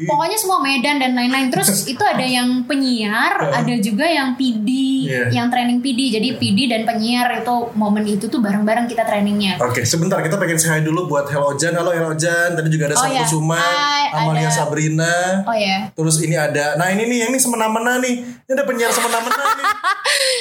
pokoknya 0.04 0.36
semua 0.36 0.60
Medan 0.60 0.98
dan 0.98 1.14
lain-lain. 1.14 1.48
Terus 1.48 1.70
itu 1.88 2.00
ada 2.00 2.22
yang 2.22 2.62
penyiar, 2.64 3.38
ada 3.40 3.74
juga 3.78 4.04
yang 4.04 4.36
PD, 4.36 4.70
Iya. 5.08 5.24
yang 5.32 5.48
training 5.48 5.80
PD. 5.80 6.12
Jadi 6.12 6.28
PD 6.36 6.68
dan 6.68 6.84
penyiar 6.84 7.32
itu 7.38 7.56
momen 7.74 8.04
itu 8.04 8.26
tuh 8.26 8.38
bareng-bareng 8.38 8.86
kita 8.86 9.02
trainingnya. 9.02 9.58
Oke, 9.60 9.82
sebentar 9.84 10.20
kita 10.20 10.36
pengen 10.36 10.58
say 10.58 10.82
dulu 10.82 11.08
buat 11.08 11.26
Hello 11.28 11.54
Jan. 11.54 11.74
Halo 11.74 11.90
Hello 11.90 12.14
Jan. 12.14 12.54
Tadi 12.54 12.68
juga 12.68 12.88
ada 12.88 12.96
Oh, 12.96 13.02
Sang 13.02 13.12
iya. 13.12 13.22
Kusuma, 13.24 13.58
Hai, 13.58 14.04
Amalia 14.16 14.46
ada- 14.46 14.56
Sabrina. 14.56 15.16
Oh 15.44 15.56
ya, 15.56 15.90
Terus 15.92 16.20
ini 16.20 16.36
ada, 16.36 16.76
nah 16.76 16.88
ini 16.88 17.06
nih 17.06 17.18
yang 17.24 17.30
ini 17.30 17.40
semena-mena 17.40 17.98
nih. 18.00 18.27
Ini 18.28 18.52
ada 18.52 18.64
penyiar 18.68 18.92
semena-mena 18.92 19.44
nih. 19.56 19.66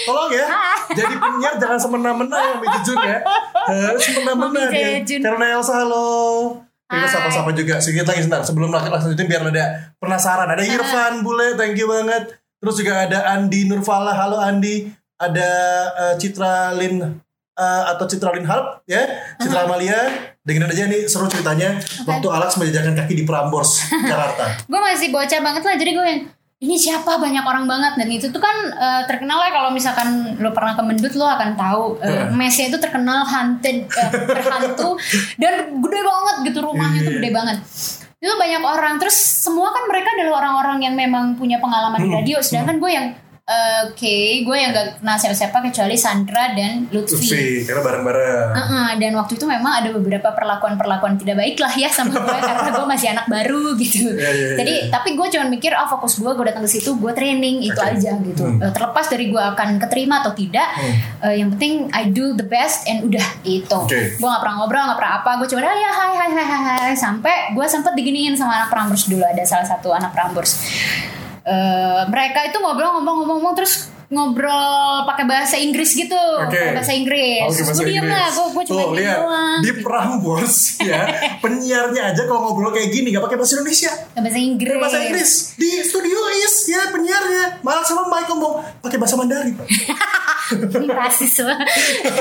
Tolong 0.06 0.30
ya, 0.30 0.46
jadi 0.94 1.14
penyiar 1.18 1.54
jangan 1.58 1.78
semena-mena 1.78 2.36
yang 2.38 2.58
Miki 2.62 2.80
Jun 2.86 2.98
ya. 3.02 3.18
Harus 3.66 4.02
semena-mena 4.02 4.60
Mami 4.70 5.02
dia. 5.02 5.18
Karena 5.22 5.44
Elsa 5.58 5.82
halo. 5.82 6.06
Kita 6.86 7.06
sapa-sapa 7.10 7.50
juga 7.50 7.82
sedikit 7.82 8.06
lagi 8.06 8.22
sebentar 8.22 8.46
sebelum 8.46 8.70
lanjut 8.70 8.94
langsung 8.94 9.10
itu 9.10 9.26
biar 9.26 9.42
ada 9.42 9.90
penasaran. 9.98 10.46
Ada 10.46 10.62
Irfan 10.62 11.26
Bule, 11.26 11.58
thank 11.58 11.74
you 11.74 11.90
banget. 11.90 12.38
Terus 12.62 12.74
juga 12.78 13.10
ada 13.10 13.18
Andi 13.34 13.66
Nurfala, 13.66 14.14
halo 14.14 14.38
Andi. 14.38 14.86
Ada 15.18 15.50
eh, 15.96 16.14
Citra 16.22 16.78
Lin 16.78 17.02
eh, 17.02 17.82
atau 17.90 18.04
Citra 18.06 18.30
Lin 18.38 18.46
Harp 18.46 18.86
ya, 18.86 19.02
Citra 19.42 19.66
Amalia. 19.66 19.98
Dengerin 20.46 20.70
aja 20.70 20.86
nih 20.86 21.10
seru 21.10 21.26
ceritanya 21.26 21.74
waktu 22.06 22.28
Alex 22.30 22.54
menjajakan 22.54 22.94
kaki 22.94 23.18
di 23.18 23.24
Prambors 23.26 23.82
Jakarta. 23.90 24.54
gue 24.70 24.80
masih 24.80 25.10
bocah 25.10 25.40
banget 25.42 25.62
lah 25.66 25.74
jadi 25.74 25.90
gue 25.90 26.06
yang 26.06 26.22
ini 26.56 26.76
siapa? 26.80 27.20
Banyak 27.20 27.44
orang 27.44 27.68
banget. 27.68 27.92
Dan 28.00 28.08
itu 28.08 28.32
tuh 28.32 28.40
kan 28.40 28.56
eh, 28.72 29.02
terkenal 29.04 29.36
lah 29.36 29.50
kalau 29.52 29.70
misalkan 29.72 30.40
lo 30.40 30.56
pernah 30.56 30.72
ke 30.72 30.82
Mendut 30.84 31.12
lo 31.12 31.28
akan 31.28 31.52
tahu 31.52 32.00
uh, 32.00 32.32
mesnya 32.32 32.72
itu 32.72 32.78
terkenal 32.80 33.28
haunted 33.28 33.84
eh, 33.84 34.10
berhantu 34.24 34.96
dan 35.36 35.68
gede 35.84 36.00
banget 36.00 36.36
gitu 36.48 36.58
rumahnya 36.64 37.00
tuh 37.04 37.12
gede 37.20 37.30
banget. 37.32 37.58
Itu 38.16 38.32
banyak 38.32 38.62
orang. 38.64 38.96
Terus 38.96 39.16
semua 39.16 39.68
kan 39.68 39.84
mereka 39.84 40.16
adalah 40.16 40.40
orang-orang 40.40 40.78
yang 40.88 40.94
memang 40.96 41.36
punya 41.36 41.60
pengalaman 41.60 42.00
di 42.00 42.08
radio 42.08 42.40
sedangkan 42.40 42.80
gue 42.80 42.90
yang 42.90 43.06
oke 43.46 44.18
gue 44.42 44.56
yang 44.58 44.74
gak 44.74 44.98
kenal 44.98 45.14
siapa-siapa 45.14 45.70
kecuali 45.70 45.94
Sandra 45.94 46.50
dan 46.50 46.90
Lutfi 46.90 47.14
Lutfi, 47.14 47.62
karena 47.62 47.78
bareng-bareng. 47.78 48.48
Heeh, 48.58 48.88
dan 48.98 49.12
waktu 49.14 49.38
itu 49.38 49.46
memang 49.46 49.72
ada 49.78 49.94
beberapa 49.94 50.34
perlakuan-perlakuan 50.34 51.14
tidak 51.14 51.38
baik 51.38 51.54
lah 51.62 51.70
ya 51.70 51.86
sama 51.86 52.18
gue 52.18 52.38
karena 52.42 52.74
gue 52.74 52.86
masih 52.90 53.08
anak 53.14 53.30
baru 53.30 53.78
gitu. 53.78 54.10
Iya, 54.18 54.30
iya, 54.34 54.46
iya. 54.50 54.56
Jadi 54.58 54.74
tapi 54.90 55.14
gue 55.14 55.26
cuma 55.30 55.46
mikir 55.46 55.70
oh 55.78 55.86
fokus 55.86 56.18
gue 56.18 56.26
gue 56.26 56.44
datang 56.50 56.66
ke 56.66 56.70
situ 56.74 56.98
gue 56.98 57.12
training 57.14 57.62
itu 57.62 57.78
Oke. 57.78 57.94
aja 57.94 58.18
gitu. 58.18 58.42
Hmm. 58.42 58.58
Eh, 58.66 58.72
terlepas 58.74 59.06
dari 59.06 59.30
gue 59.30 59.38
akan 59.38 59.68
keterima 59.78 60.26
atau 60.26 60.34
tidak, 60.34 60.66
eh, 61.22 61.38
yang 61.38 61.54
penting 61.54 61.86
I 61.94 62.10
do 62.10 62.34
the 62.34 62.46
best 62.50 62.90
and 62.90 63.06
udah 63.06 63.26
itu. 63.46 63.78
Oke. 63.78 64.18
Gue 64.18 64.26
gak 64.26 64.42
pernah 64.42 64.58
ngobrol 64.58 64.90
gak 64.90 64.98
pernah 64.98 65.14
apa, 65.22 65.30
gue 65.38 65.46
cuma 65.54 65.62
ah, 65.62 65.70
ya 65.78 65.90
hai 65.94 66.12
hai 66.18 66.30
hai 66.34 66.46
hai 66.50 66.60
hai 66.82 66.94
sampai 66.98 67.54
gue 67.54 67.66
sempet 67.70 67.94
diginiin 67.94 68.34
sama 68.34 68.58
anak 68.58 68.74
Prambors 68.74 69.06
dulu 69.06 69.22
ada 69.22 69.46
salah 69.46 69.70
satu 69.70 69.94
anak 69.94 70.10
Prambors. 70.10 70.58
Eh, 71.46 72.02
mereka 72.06 72.42
itu 72.42 72.58
ngobrol-ngomong-ngomong 72.58 73.54
terus 73.54 73.74
ngobrol 74.06 75.02
pakai 75.02 75.24
bahasa 75.24 75.54
Inggris 75.54 75.90
gitu, 75.92 76.14
pakai 76.40 76.74
bahasa 76.74 76.90
Inggris. 76.90 77.42
Oke, 77.42 77.50
Terus 77.52 77.66
bahasa 77.66 77.80
gue 77.80 77.86
diem 77.88 77.98
Inggris. 78.00 78.14
lah, 78.16 78.26
gue 78.30 78.64
cuma 78.64 78.78
Tuh, 78.80 78.90
lihat 78.94 79.18
doang. 79.20 79.58
di 79.58 79.70
Prambors 79.80 80.56
ya 80.80 81.00
penyiarnya 81.42 82.02
aja 82.10 82.22
kalau 82.22 82.40
ngobrol 82.44 82.70
kayak 82.70 82.90
gini 82.90 83.10
gak 83.10 83.22
pakai 83.22 83.34
bahasa 83.34 83.54
Indonesia 83.56 83.90
Pakai 83.90 84.22
bahasa 84.22 84.38
Inggris. 84.40 84.68
pakai 84.68 84.78
bahasa 84.80 84.98
Inggris 85.00 85.30
di 85.54 85.70
studio 85.82 86.18
is 86.36 86.54
ya 86.66 86.82
penyiarnya 86.88 87.42
malah 87.60 87.82
sama 87.82 88.06
Mike 88.06 88.26
ngomong 88.28 88.54
pakai 88.78 88.94
bahasa 88.96 89.14
Mandarin 89.14 89.54
Ini 90.46 90.86
rasis 90.88 91.42
banget. 91.42 91.66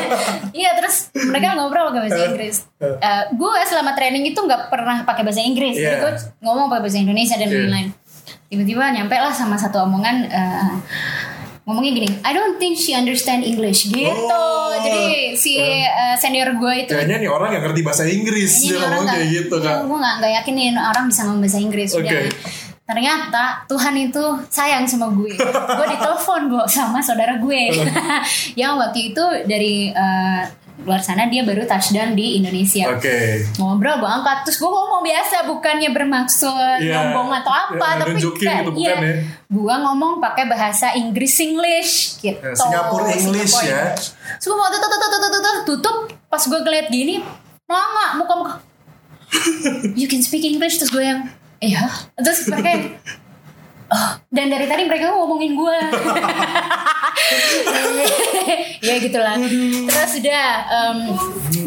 Iya 0.58 0.74
terus 0.76 1.14
mereka 1.14 1.54
ngobrol 1.54 1.94
pakai 1.94 2.02
bahasa 2.04 2.22
Inggris. 2.26 2.56
Eh, 2.80 3.24
gue 3.32 3.52
selama 3.64 3.94
training 3.94 4.26
itu 4.26 4.40
nggak 4.40 4.68
pernah 4.68 5.06
pakai 5.06 5.22
bahasa 5.22 5.42
Inggris. 5.42 5.78
Jadi 5.78 5.86
Iya. 5.88 6.02
gue 6.02 6.12
ngomong 6.42 6.66
pakai 6.68 6.82
bahasa 6.82 6.98
Indonesia 6.98 7.36
dan 7.36 7.46
Iya. 7.46 7.58
lain-lain. 7.62 7.88
Tiba-tiba 8.50 8.94
nyampe 8.94 9.16
lah 9.18 9.34
sama 9.34 9.58
satu 9.58 9.84
omongan. 9.84 10.28
eh, 10.30 10.76
ngomongnya 11.66 11.92
gini, 11.98 12.10
I 12.22 12.32
don't 12.32 12.62
think 12.62 12.78
she 12.78 12.94
understand 12.94 13.42
English 13.42 13.90
gitu. 13.90 14.14
Oh. 14.30 14.70
Jadi 14.86 15.34
si 15.34 15.58
eh, 15.58 16.14
senior 16.14 16.54
gue 16.62 16.86
itu 16.86 16.94
kayaknya 16.94 17.26
nih 17.26 17.30
orang 17.30 17.58
yang 17.58 17.64
ngerti 17.66 17.82
bahasa 17.82 18.06
Inggris 18.06 18.62
dia 18.62 18.78
ngomong 18.86 19.10
kayak 19.10 19.28
gitu 19.34 19.56
kan 19.58 19.82
Gue 19.90 19.98
gak, 19.98 20.16
nggak 20.22 20.32
yakin 20.42 20.54
nih 20.54 20.68
orang 20.78 21.06
bisa 21.10 21.22
ngomong 21.26 21.42
bahasa 21.42 21.58
Inggris. 21.58 21.90
Udah. 21.98 22.22
Ternyata 22.86 23.66
Tuhan 23.66 23.98
itu 23.98 24.24
sayang 24.54 24.86
sama 24.86 25.10
gue. 25.10 25.34
gue 25.42 25.88
ditelepon 25.90 26.42
bu 26.54 26.62
sama 26.70 27.02
saudara 27.02 27.42
gue, 27.42 27.62
yang 28.62 28.78
waktu 28.78 29.10
itu 29.10 29.26
dari 29.50 29.90
eh, 29.90 30.42
luar 30.84 31.00
sana 31.00 31.32
dia 31.32 31.40
baru 31.42 31.64
touchdown 31.64 32.14
di 32.14 32.36
Indonesia. 32.36 32.92
oke 32.92 33.48
Ngobrol 33.56 33.96
gue 33.96 34.12
angkat 34.12 34.44
terus 34.44 34.60
gue 34.60 34.68
ngomong 34.68 35.02
biasa 35.02 35.48
bukannya 35.48 35.90
bermaksud 35.90 36.84
Iya. 36.84 37.00
ngomong 37.00 37.32
atau 37.32 37.48
apa 37.50 37.88
Iya, 37.88 38.00
tapi 38.04 38.20
kayak 38.36 38.62
gitu, 38.68 38.72
iya, 38.76 38.96
ya? 39.00 39.14
gue 39.48 39.76
ngomong 39.80 40.20
pakai 40.20 40.46
bahasa 40.46 40.92
Inggris 40.92 41.32
English 41.40 42.20
gitu. 42.20 42.36
Ya, 42.36 42.52
Singapura 42.52 43.08
English 43.08 43.56
Singapore 43.56 43.66
ya. 43.66 43.84
Terus 44.36 44.46
gue 44.46 44.58
mau 44.58 44.68
tutup, 44.68 44.90
tutup, 44.92 45.10
tutup, 45.10 45.32
tutup, 45.32 45.56
tutup. 45.64 45.98
Pas 46.28 46.44
gue 46.44 46.60
ngeliat 46.60 46.88
gini, 46.90 47.16
melanga 47.64 48.06
muka-muka. 48.20 48.54
You 50.00 50.12
can 50.12 50.20
speak 50.20 50.44
English 50.44 50.76
terus 50.76 50.92
gue 50.92 51.02
yang, 51.02 51.32
iya. 51.60 51.88
Terus 52.20 52.52
yang, 52.52 53.00
"Oh." 53.88 54.25
Dan 54.36 54.52
dari 54.52 54.68
tadi 54.68 54.84
mereka 54.84 55.16
ngomongin 55.16 55.56
gue. 55.56 55.80
ya 58.86 58.96
gitulah. 59.00 59.40
Terus 59.88 60.12
udah, 60.20 60.48
um, 60.68 61.00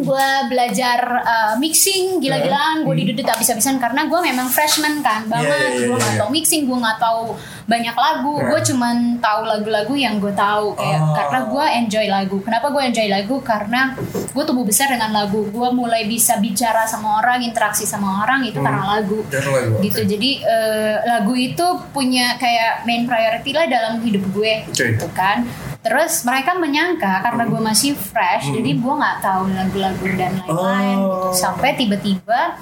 gue 0.04 0.28
belajar 0.52 0.98
uh, 1.24 1.54
mixing 1.56 2.20
gila-gilaan. 2.20 2.84
Gue 2.84 2.94
didudut 3.00 3.24
habis-habisan 3.24 3.80
karena 3.80 4.06
gue 4.06 4.20
memang 4.20 4.52
freshman 4.52 5.00
kan 5.00 5.24
banget. 5.26 5.48
Iya, 5.48 5.68
iya, 5.72 5.86
gue 5.88 5.96
iya, 5.96 6.04
nggak 6.04 6.14
iya. 6.14 6.20
tahu 6.20 6.30
mixing, 6.30 6.62
gue 6.68 6.78
nggak 6.78 6.98
tahu 7.00 7.22
banyak 7.68 7.96
lagu. 7.96 8.34
Iya. 8.36 8.46
Gue 8.52 8.60
cuman 8.72 8.96
tahu 9.18 9.40
lagu-lagu 9.48 9.94
yang 9.96 10.14
gue 10.20 10.34
tahu 10.36 10.76
kayak 10.76 10.96
Oh. 10.98 11.14
karena 11.14 11.40
gue 11.46 11.64
enjoy 11.84 12.06
lagu. 12.10 12.36
Kenapa 12.42 12.66
gue 12.74 12.82
enjoy 12.90 13.06
lagu? 13.06 13.36
Karena 13.40 13.94
gue 14.34 14.44
tumbuh 14.44 14.66
besar 14.66 14.90
dengan 14.90 15.14
lagu. 15.14 15.46
Gue 15.48 15.70
mulai 15.70 16.04
bisa 16.10 16.42
bicara 16.42 16.84
sama 16.84 17.22
orang, 17.22 17.38
interaksi 17.40 17.86
sama 17.86 18.26
orang 18.26 18.44
itu 18.44 18.58
karena 18.58 18.98
lagu. 18.98 19.22
Karena 19.30 19.50
lagu, 19.62 19.74
Gitu. 19.78 20.00
Jadi 20.04 20.42
eh, 20.42 20.96
lagu 21.06 21.38
itu 21.38 21.66
punya 21.94 22.34
kayak 22.34 22.57
main 22.84 23.08
priority 23.08 23.50
lah 23.54 23.66
dalam 23.66 24.00
hidup 24.02 24.24
gue. 24.34 24.66
Oke. 24.68 24.84
Gitu 24.94 25.08
kan. 25.14 25.44
Terus 25.78 26.26
mereka 26.26 26.58
menyangka 26.58 27.22
karena 27.22 27.46
gue 27.46 27.60
masih 27.62 27.94
fresh, 27.94 28.50
jadi 28.50 28.76
gue 28.76 28.94
nggak 28.98 29.18
tahu 29.22 29.46
lagu-lagu 29.54 30.04
dan 30.18 30.34
lain-lain. 30.42 30.96
Oh. 30.98 31.30
Gitu. 31.30 31.38
Sampai 31.38 31.78
tiba-tiba 31.78 32.58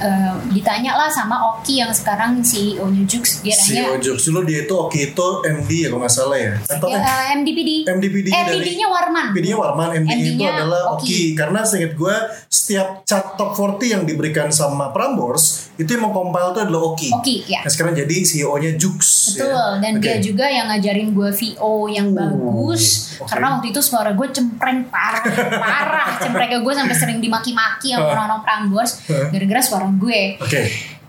eh, 0.00 0.34
ditanya 0.50 0.96
lah 0.96 1.12
sama 1.12 1.54
Oki 1.54 1.84
yang 1.84 1.92
sekarang 1.92 2.40
CEO-nya 2.40 3.04
Jux, 3.04 3.44
dia 3.44 3.54
si 3.54 3.78
nanya 3.78 3.94
Ojo 3.94 4.16
dulu 4.18 4.40
dia 4.42 4.66
itu 4.66 4.74
Oki 4.74 5.14
itu 5.14 5.28
MD 5.44 5.70
ya 5.70 5.88
kalau 5.92 6.00
nggak 6.02 6.14
salah 6.14 6.38
ya 6.40 6.54
atau 6.66 6.86
Ya, 6.90 6.98
eh, 6.98 7.24
MDPD. 7.38 7.70
MDPD 7.86 8.26
-nya 8.32 8.42
dari 8.48 8.58
MDPD-nya 8.58 8.88
Warman. 8.90 9.26
MD-nya 9.36 9.56
Warman, 9.60 9.88
MD 10.02 10.10
itu 10.10 10.30
MD-nya 10.34 10.48
adalah 10.58 10.80
Oki. 10.96 11.04
Oki. 11.06 11.22
Karena 11.38 11.60
seingat 11.62 11.92
gue 11.94 12.16
setiap 12.48 12.88
cat 13.04 13.36
top 13.36 13.50
40 13.54 13.92
yang 13.92 14.02
diberikan 14.08 14.48
sama 14.50 14.90
Prambors 14.90 15.70
itu 15.74 15.90
yang 15.90 16.06
mengkompil 16.06 16.54
itu 16.54 16.60
adalah 16.62 16.82
Oki. 16.94 17.08
Oki, 17.10 17.36
ya. 17.50 17.60
Nah 17.66 17.70
sekarang 17.70 17.94
jadi 17.98 18.16
CEO-nya 18.22 18.78
Jux. 18.78 19.33
Betul, 19.36 19.50
ya. 19.50 19.80
dan 19.80 19.92
Oke. 19.94 20.02
dia 20.02 20.16
juga 20.18 20.46
yang 20.46 20.66
ngajarin 20.66 21.08
gue 21.10 21.28
VO 21.30 21.72
yang 21.88 22.08
Oh, 22.08 22.16
bagus. 22.16 22.82
oke. 23.16 23.26
Karena 23.26 23.46
waktu 23.52 23.66
itu 23.68 23.80
suara 23.80 24.10
gue 24.10 24.28
cempreng 24.28 24.86
parah, 24.86 25.24
parah. 25.54 26.08
Cemprengnya 26.22 26.58
gue 26.58 26.72
sampai 26.72 26.94
sering 26.94 27.18
dimaki-maki 27.18 27.90
sama 27.90 28.00
Huh. 28.00 28.12
orang-orang 28.12 28.40
Prambors 28.42 28.92
gara-gara 29.06 29.60
suara 29.60 29.86
gue. 29.88 30.38
Oke. 30.38 30.60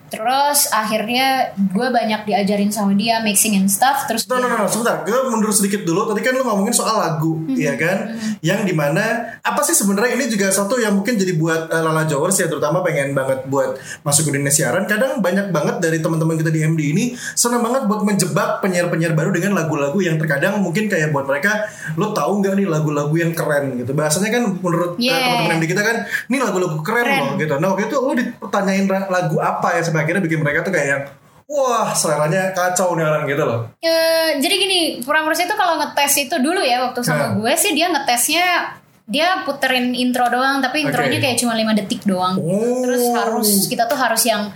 Terus 0.08 0.70
akhirnya 0.70 1.26
gue 1.56 1.88
banyak 1.88 2.24
diajarin 2.24 2.70
sama 2.70 2.94
dia 2.94 3.20
mixing 3.20 3.56
and 3.56 3.68
stuff. 3.68 4.06
Terus 4.06 4.26
No, 4.26 4.38
no, 4.38 4.48
no, 4.48 4.58
no, 4.58 4.66
sebentar. 4.66 5.02
Gue 5.02 5.18
mundur 5.26 5.50
sedikit 5.50 5.82
dulu. 5.82 6.06
Tadi 6.06 6.22
kan 6.22 6.34
lu 6.34 6.44
ngomongin 6.44 6.72
soal 6.72 6.96
lagu, 6.96 7.42
Mhm. 7.42 7.56
ya 7.56 7.74
kan? 7.74 7.98
Yang 8.40 8.60
di 8.66 8.74
mana 8.74 9.04
apa 9.40 9.62
sih 9.62 9.74
sebenarnya 9.74 10.14
ini 10.14 10.26
juga 10.28 10.48
satu 10.48 10.78
yang 10.78 10.94
mungkin 10.94 11.16
jadi 11.16 11.34
buat 11.34 11.68
uh, 11.68 11.82
Lala 11.82 12.06
Jowers 12.06 12.36
ya, 12.36 12.46
terutama 12.46 12.80
pengen 12.82 13.12
banget 13.12 13.46
buat 13.46 13.76
masuk 14.02 14.30
ke 14.30 14.38
dunia 14.38 14.50
siaran. 14.50 14.86
Kadang 14.86 15.20
banyak 15.20 15.50
banget 15.50 15.80
dari 15.80 15.98
teman-teman 15.98 16.36
kita 16.36 16.50
di 16.50 16.62
MD 16.62 16.82
ini 16.88 17.06
senang 17.34 17.62
banget 17.62 17.86
buat 17.86 18.02
menjebak 18.02 18.62
penyiar-penyiar 18.62 19.14
baru 19.14 19.30
dengan 19.30 19.54
lagu-lagu 19.56 19.98
yang 19.98 20.16
terkadang 20.16 20.58
mungkin 20.58 20.86
kayak 20.86 21.10
buat 21.10 21.26
mereka, 21.26 21.66
lo 21.94 22.12
tahu 22.12 22.40
nggak 22.40 22.54
nih 22.56 22.68
lagu-lagu 22.68 23.14
yang 23.14 23.32
keren 23.32 23.78
gitu. 23.78 23.92
Bahasanya 23.92 24.30
kan 24.32 24.44
menurut 24.54 24.92
uh, 24.92 25.02
Yeah. 25.02 25.18
teman-teman 25.18 25.58
MD 25.58 25.66
kita 25.68 25.82
kan, 25.82 25.98
ini 26.26 26.38
lagu-lagu 26.38 26.78
keren, 26.80 27.04
Keren. 27.04 27.20
loh 27.20 27.32
gitu. 27.36 27.54
Nah 27.56 27.68
waktu 27.70 27.84
itu 27.86 27.96
lo 27.98 28.14
dipertanyain 28.14 28.86
ra- 28.86 29.10
lagu 29.10 29.38
apa 29.38 29.68
ya 29.74 29.84
sampai 29.96 30.04
akhirnya 30.04 30.20
bikin 30.22 30.40
mereka 30.40 30.60
tuh 30.62 30.70
kayak 30.70 30.88
yang 30.90 31.04
Wah, 31.46 31.94
seleranya 31.94 32.52
kacau 32.52 32.94
nih 32.94 33.06
orang 33.06 33.24
gitu 33.24 33.40
loh. 33.40 33.70
Eh, 33.78 34.36
jadi 34.36 34.56
gini, 34.58 34.80
Prambors 35.00 35.38
itu 35.38 35.54
kalau 35.54 35.78
ngetes 35.78 36.20
itu 36.20 36.36
dulu 36.36 36.58
ya 36.60 36.84
waktu 36.84 37.00
sama 37.00 37.16
Nah. 37.24 37.30
gue 37.38 37.54
sih 37.56 37.72
dia 37.72 37.88
ngetesnya 37.88 38.74
dia 39.06 39.46
puterin 39.46 39.94
intro 39.94 40.26
doang 40.26 40.58
tapi 40.58 40.82
intronya 40.82 41.16
Oke. 41.16 41.24
kayak 41.24 41.38
cuma 41.38 41.54
5 41.54 41.72
detik 41.72 42.02
doang. 42.04 42.36
Oh. 42.36 42.82
Terus 42.82 43.06
harus 43.14 43.50
kita 43.64 43.86
tuh 43.86 43.96
harus 43.96 44.26
yang 44.26 44.50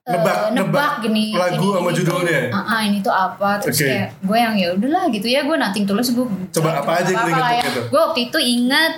eh, 0.00 0.14
Nebak- 0.14 0.54
nebak 0.54 0.92
gini 1.02 1.34
lagu 1.34 1.58
ini- 1.58 1.74
sama 1.74 1.90
ini 1.90 1.98
judulnya. 1.98 2.40
ah, 2.48 2.58
ah, 2.64 2.80
ini 2.80 2.98
tuh 2.98 3.12
apa 3.12 3.50
terus 3.58 3.76
Oke. 3.76 3.84
kayak 3.84 4.08
gue 4.22 4.38
yang 4.38 4.54
ya 4.54 4.68
udahlah 4.72 5.04
gitu 5.10 5.26
ya 5.26 5.40
gue 5.42 5.56
nanti 5.58 5.82
tulus 5.82 6.08
gue 6.10 6.24
Coba 6.48 6.78
apa 6.78 6.90
aja 6.96 7.10
ya. 7.10 7.26
waktu 7.26 7.68
itu? 7.68 7.80
gue 7.84 8.00
waktu 8.00 8.20
itu 8.24 8.38
ingat 8.40 8.92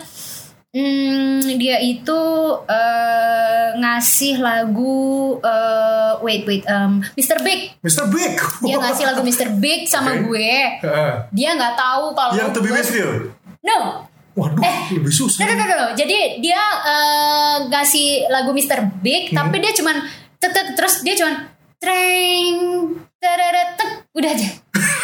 hmm, 0.70 1.56
dia 1.56 1.76
itu 1.78 2.20
eh, 2.64 3.68
ngasih 3.74 4.38
lagu 4.38 5.38
eh, 5.38 6.12
wait 6.20 6.42
wait 6.44 6.64
um, 6.66 7.02
Mr. 7.14 7.38
Big 7.40 7.74
Mr. 7.80 8.06
Big. 8.06 8.34
dia 8.60 8.76
ngasih 8.76 9.04
lagu 9.04 9.20
Mr. 9.20 9.48
Big 9.56 9.86
sama 9.86 10.14
Oke. 10.14 10.22
gue 10.26 10.52
Heeh. 10.82 11.12
dia 11.30 11.54
nggak 11.54 11.74
tahu 11.74 12.14
kalau 12.14 12.32
yang 12.34 12.50
to 12.50 12.60
be 12.60 12.70
with 12.70 12.90
you. 12.90 13.30
no 13.60 14.06
Waduh, 14.30 14.62
lebih 14.94 15.10
susah. 15.10 15.42
No, 15.42 15.52
no, 15.52 15.64
no, 15.66 15.74
no. 15.74 15.86
Jadi 15.92 16.38
dia 16.38 16.62
eh, 16.86 17.56
ngasih 17.66 18.30
lagu 18.30 18.54
Mr. 18.54 19.02
Big, 19.02 19.34
Hmm. 19.34 19.36
tapi 19.42 19.58
dia 19.58 19.74
cuman 19.74 20.06
tet 20.38 20.54
terus 20.78 21.02
dia 21.02 21.18
cuman 21.18 21.50
treng 21.82 22.94
udah 24.14 24.30
aja. 24.30 24.48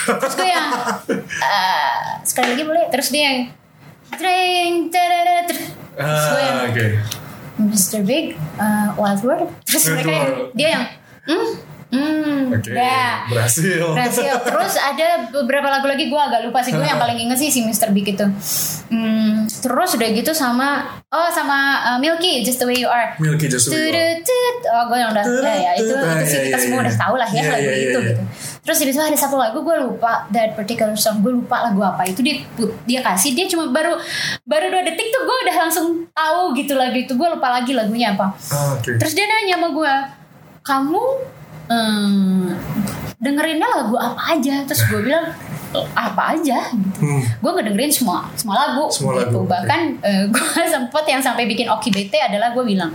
terus 0.07 0.35
gue 0.39 0.47
yang 0.47 0.67
eh, 1.43 2.01
sekali 2.23 2.55
lagi 2.55 2.65
boleh. 2.65 2.87
Terus 2.89 3.09
dia 3.11 3.23
yang 3.29 3.39
treng 4.11 4.89
tereret 4.89 5.49
Ah, 5.97 6.69
oke. 6.69 6.87
Mr. 7.59 8.05
Big 8.05 8.37
uh, 8.55 8.93
Wild 8.95 9.21
World 9.23 9.49
terus 9.65 9.85
Wild 9.87 9.97
mereka 9.97 10.13
yang, 10.13 10.27
World. 10.29 10.49
dia 10.53 10.69
yang 10.71 10.85
hmm 11.25 11.49
hmm 11.87 12.41
Oke, 12.49 12.69
dah 12.69 13.27
berhasil. 13.27 13.81
berhasil 13.89 14.35
terus 14.47 14.75
ada 14.77 15.07
beberapa 15.33 15.67
lagu 15.67 15.87
lagi 15.87 16.07
gue 16.07 16.21
agak 16.21 16.45
lupa 16.45 16.61
sih 16.61 16.71
gue 16.71 16.83
yang 16.83 16.99
paling 16.99 17.17
inget 17.17 17.39
sih 17.39 17.49
si 17.49 17.63
Mr. 17.63 17.91
Big 17.91 18.05
itu 18.05 18.27
hmm, 18.87 19.49
terus 19.49 19.95
udah 19.95 20.09
gitu 20.13 20.31
sama 20.31 20.85
oh 21.09 21.29
sama 21.29 21.57
uh, 21.87 21.99
Milky 21.99 22.43
Just 22.43 22.59
the 22.59 22.67
Way 22.67 22.77
You 22.77 22.91
Are 22.91 23.17
Milky 23.17 23.47
just 23.47 23.67
the 23.67 23.75
way 23.75 23.89
you 23.89 23.97
are. 23.97 24.19
Oh 24.69 24.83
gue 24.85 24.99
yang 24.99 25.11
udah 25.11 25.25
ya, 25.25 25.55
ya 25.55 25.71
itu 25.77 25.95
Ah, 25.97 26.19
itu 26.19 26.25
sih 26.27 26.37
iya, 26.37 26.45
kita 26.45 26.59
iya, 26.59 26.59
semua 26.61 26.79
udah 26.83 26.97
tahu 26.99 27.15
lah 27.17 27.29
ya 27.31 27.43
lagu 27.47 27.71
itu 27.71 27.99
gitu. 28.05 28.23
Terus 28.67 28.83
habis 28.83 28.93
itu 28.93 29.05
ada 29.05 29.15
satu 29.15 29.39
lagu 29.39 29.63
gue 29.63 29.77
lupa 29.79 30.27
that 30.29 30.53
particular 30.53 30.93
song 30.93 31.23
gue 31.23 31.31
lupa 31.31 31.63
lagu 31.63 31.79
apa 31.81 32.03
itu 32.03 32.19
dia 32.19 32.43
put- 32.53 32.75
dia 32.83 32.99
kasih 32.99 33.31
dia 33.31 33.47
cuma 33.47 33.71
baru 33.71 33.95
baru 34.43 34.67
dua 34.69 34.83
detik 34.83 35.07
tuh 35.07 35.23
gue 35.23 35.37
udah 35.47 35.57
langsung 35.57 35.87
tahu 36.11 36.51
gitu 36.53 36.75
lagu 36.75 36.99
itu 36.99 37.15
gue 37.15 37.29
lupa 37.31 37.49
lagi 37.49 37.71
lagunya 37.71 38.13
apa. 38.13 38.35
Ah, 38.51 38.75
Oke. 38.75 38.99
Terus 38.99 39.15
dia 39.15 39.25
nanya 39.25 39.55
sama 39.55 39.69
gue 39.71 39.93
kamu 40.61 41.05
hmm, 41.71 42.43
dengerinnya 43.17 43.69
lagu 43.71 43.95
apa 43.95 44.35
aja 44.35 44.67
terus 44.67 44.83
gue 44.85 45.01
bilang 45.01 45.31
apa 45.93 46.33
aja 46.33 46.59
gitu. 46.71 46.99
Hmm. 47.03 47.21
gue 47.21 47.51
ngedengerin 47.53 47.93
semua 47.93 48.25
semua 48.33 48.57
lagu 48.57 48.89
Semua 48.89 49.21
gitu 49.21 49.43
lagu, 49.43 49.51
bahkan 49.51 49.97
eh, 50.01 50.25
gue 50.35 50.63
sempet 50.65 51.05
yang 51.05 51.21
sampai 51.21 51.45
bikin 51.45 51.67
Oki 51.67 51.91
BT 51.91 52.15
adalah 52.17 52.55
gue 52.55 52.65
bilang 52.65 52.95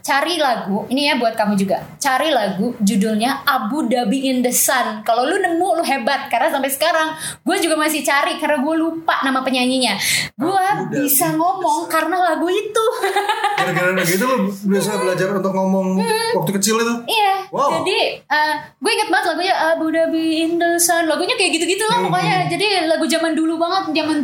cari 0.00 0.40
lagu 0.40 0.88
ini 0.88 1.06
ya 1.06 1.20
buat 1.20 1.36
kamu 1.36 1.54
juga 1.54 1.84
cari 1.98 2.32
lagu 2.32 2.72
judulnya 2.80 3.44
Abu 3.44 3.86
Dhabi 3.86 4.32
in 4.32 4.40
the 4.40 4.50
Sun 4.50 5.04
kalau 5.04 5.22
lu 5.22 5.36
nemu 5.36 5.78
lu 5.78 5.84
hebat 5.84 6.26
karena 6.26 6.48
sampai 6.48 6.72
sekarang 6.72 7.12
gue 7.44 7.56
juga 7.58 7.76
masih 7.76 8.00
cari 8.00 8.40
karena 8.40 8.58
gue 8.58 8.74
lupa 8.74 9.20
nama 9.20 9.44
penyanyinya 9.44 9.94
gue 10.34 10.66
bisa 10.96 11.34
ngomong 11.34 11.86
karena 11.86 12.16
lagu 12.32 12.48
itu 12.48 12.84
Gara-gara 13.58 14.00
gitu 14.00 14.24
lo 14.24 14.36
bisa 14.48 14.96
belajar 14.96 15.28
untuk 15.34 15.50
ngomong 15.50 15.98
waktu 16.38 16.52
kecil 16.56 16.78
itu. 16.78 16.94
Iya, 17.04 17.34
Wow. 17.48 17.80
jadi 17.80 18.22
eh, 18.22 18.54
gue 18.76 18.90
inget 18.92 19.08
banget 19.08 19.34
lagunya 19.34 19.54
Abu 19.74 19.88
Dhabi 19.88 20.46
in 20.46 20.60
the 20.60 20.76
Sun. 20.76 21.08
Lagunya 21.08 21.34
kayak 21.34 21.58
gitu-gitu 21.58 21.82
lah 21.84 22.06
pokoknya. 22.10 22.38
Jadi 22.48 22.66
lagu 22.84 23.04
zaman 23.04 23.32
dulu 23.32 23.54
banget, 23.56 23.84
zaman 23.94 24.18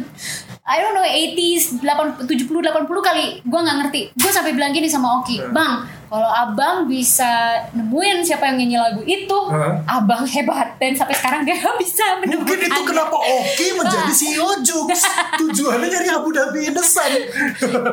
I 0.65 0.81
don't 0.81 0.97
know 0.97 1.05
80s, 1.05 1.85
80, 1.85 2.25
70, 2.25 2.49
80 2.49 2.89
kali. 3.01 3.25
Gue 3.43 3.61
nggak 3.61 3.77
ngerti. 3.81 4.01
Gue 4.17 4.31
sampai 4.31 4.53
bilang 4.53 4.73
gini 4.73 4.89
sama 4.89 5.21
Oki, 5.21 5.37
bang, 5.53 5.85
kalau 6.09 6.25
abang 6.25 6.89
bisa 6.89 7.29
nemuin 7.71 8.25
siapa 8.25 8.49
yang 8.49 8.57
nyanyi 8.57 8.79
lagu 8.79 9.05
itu, 9.05 9.39
Hah? 9.47 9.85
abang 9.85 10.25
hebat. 10.25 10.73
Dan 10.77 10.97
sampai 10.97 11.13
sekarang 11.13 11.45
dia 11.45 11.53
bisa 11.77 12.17
Mungkin 12.19 12.41
menemukan. 12.49 12.65
itu 12.65 12.81
kenapa 12.83 13.13
Oki 13.13 13.67
menjadi 13.77 14.09
Nah. 14.09 14.17
CEO 14.17 14.49
Jux. 14.65 14.89
Tujuannya 15.45 15.85
nyari 15.85 16.09
Abu 16.09 16.33
Dhabi 16.33 16.61
in 16.65 16.73
the 16.73 16.81
Sun. 16.81 17.13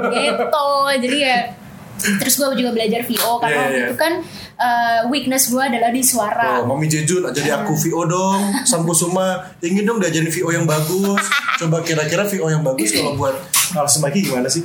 gitu 0.07 0.67
jadi 0.97 1.17
ya 1.19 1.37
terus 2.17 2.33
gue 2.35 2.47
juga 2.57 2.71
belajar 2.71 3.01
VO 3.03 3.37
karena 3.37 3.49
Iya, 3.51 3.61
waktu 3.61 3.75
iya. 3.75 3.85
itu 3.85 3.95
kan 3.95 4.13
eh, 4.57 4.99
weakness 5.07 5.43
gue 5.47 5.61
adalah 5.61 5.89
di 5.89 6.01
suara 6.01 6.59
Oh, 6.59 6.67
Mami 6.67 6.85
Jejun 6.85 7.25
jadi 7.29 7.49
aku 7.57 7.73
VO 7.75 8.01
dong. 8.05 8.41
Sam 8.63 8.81
Kusuma 8.81 9.41
ingin 9.59 9.83
dong 9.83 9.97
diajarin 9.97 10.29
VO 10.29 10.49
yang 10.51 10.65
bagus. 10.65 11.21
Coba 11.57 11.81
kira-kira 11.81 12.25
VO 12.25 12.47
yang 12.47 12.61
bagus 12.61 12.89
kalau 12.95 13.13
buat 13.13 13.35
Alas 13.71 13.95
Maki 13.97 14.23
gimana 14.23 14.47
sih? 14.47 14.63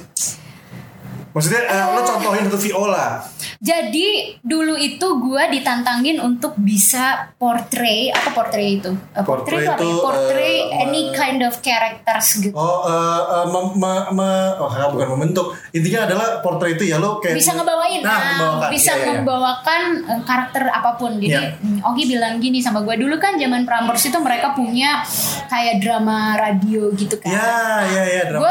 Maksudnya 1.37 1.69
eh, 1.69 1.85
lo 1.93 2.01
contohin 2.01 2.49
satu 2.49 2.57
VO 2.57 2.89
lah. 2.89 3.21
Jadi 3.61 4.41
dulu 4.41 4.73
itu 4.73 5.05
gue 5.21 5.43
ditantangin 5.53 6.17
untuk 6.17 6.57
bisa 6.57 7.29
portray 7.37 8.09
apa 8.09 8.33
portray 8.33 8.81
itu? 8.81 8.89
Eh, 9.13 9.21
Portray 9.21 9.61
itu 9.61 9.69
apa 9.69 9.85
ya? 9.85 9.97
Portray 10.01 10.55
eh, 10.65 10.81
any 10.81 11.03
me- 11.03 11.13
kind 11.13 11.45
of 11.45 11.61
characters 11.61 12.41
gitu. 12.41 12.53
Oh, 12.53 12.89
eh, 12.89 12.95
eh, 13.35 13.47
mem- 13.49 13.77
me- 13.77 14.09
me- 14.13 14.55
oh 14.57 14.73
bukan 14.89 15.09
membentuk. 15.13 15.53
Intinya 15.71 16.09
adalah 16.09 16.41
portrait 16.41 16.73
itu 16.73 16.89
ya 16.89 16.97
lo 16.97 17.21
kayak 17.21 17.37
bisa 17.37 17.53
ngebawain, 17.53 18.01
Nah, 18.01 18.09
ah, 18.11 18.21
membawakan. 18.33 18.69
bisa 18.71 18.85
Iya, 18.87 18.97
iya, 18.97 18.97
iya. 18.97 19.09
membawakan 19.13 19.81
eh, 20.09 20.21
karakter 20.25 20.63
apa 20.67 20.91
pun. 20.97 21.21
Jadi 21.21 21.37
mm, 21.53 21.85
Ogi 21.85 22.05
bilang 22.07 22.41
gini 22.41 22.65
sama 22.65 22.81
gue 22.81 22.97
dulu 22.97 23.17
kan 23.17 23.37
zaman 23.37 23.69
Prambors 23.69 24.01
itu 24.03 24.17
mereka 24.17 24.57
punya 24.57 25.05
kayak 25.47 25.85
drama 25.85 26.33
radio 26.35 26.89
gitu 26.93 27.21
kan. 27.21 27.29
Ya, 27.29 27.53
ya, 27.85 28.03
ya. 28.07 28.23
drama- 28.25 28.46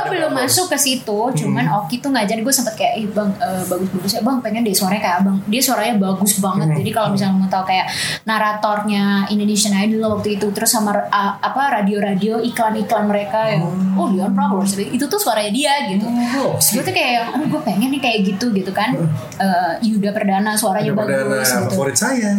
masuk 0.46 0.66
ke 0.72 0.78
situ, 0.78 1.20
cuman 1.34 1.66
Oki 1.82 1.98
tuh 2.00 2.14
ngajarin 2.14 2.46
gue 2.46 2.54
sempet 2.54 2.78
kayak, 2.78 2.94
ih 3.02 3.08
bang 3.10 3.30
eh, 3.42 3.64
bagus-bagus 3.66 4.12
ya 4.16 4.22
bang, 4.22 4.38
pengen 4.46 4.62
deh 4.62 4.76
suaranya 4.78 5.02
kayak 5.02 5.18
abang. 5.26 5.38
Dia 5.50 5.62
suaranya 5.62 5.96
bagus 5.98 6.38
banget. 6.38 6.68
Jadi 6.78 6.90
kalau 6.94 7.10
misalnya 7.12 7.36
mau 7.42 7.50
tahu 7.50 7.64
kayak 7.66 7.88
naratornya 8.24 9.26
Indonesian 9.34 9.74
Idol 9.74 10.22
waktu 10.22 10.38
itu, 10.38 10.48
terus 10.54 10.70
sama 10.70 10.94
uh, 10.94 11.34
apa 11.42 11.82
radio-radio 11.82 12.38
iklan-iklan 12.40 13.10
mereka 13.10 13.50
yang, 13.50 13.66
oh 13.98 14.08
Dion 14.14 14.32
Prambors, 14.38 14.78
itu 14.78 15.06
tuh 15.10 15.20
suaranya 15.20 15.52
dia 15.52 15.74
gitu. 15.90 16.06
Oh, 16.46 16.56
Terus 16.62 16.80
gue 16.80 16.84
tuh 16.92 16.96
kayak, 16.96 17.34
aduh 17.34 17.48
gue 17.50 17.62
pengen 17.66 17.90
nih 17.90 18.02
kayak 18.02 18.20
gitu 18.24 18.54
gitu 18.54 18.72
kan. 18.72 18.94
Eh, 19.42 19.74
Yuda 19.82 20.14
Perdana 20.16 20.56
suaranya 20.56 20.94
perdana 20.94 21.42
bagus 21.42 21.50
gitu. 21.50 21.66
favorit 21.74 21.98
saya. 21.98 22.32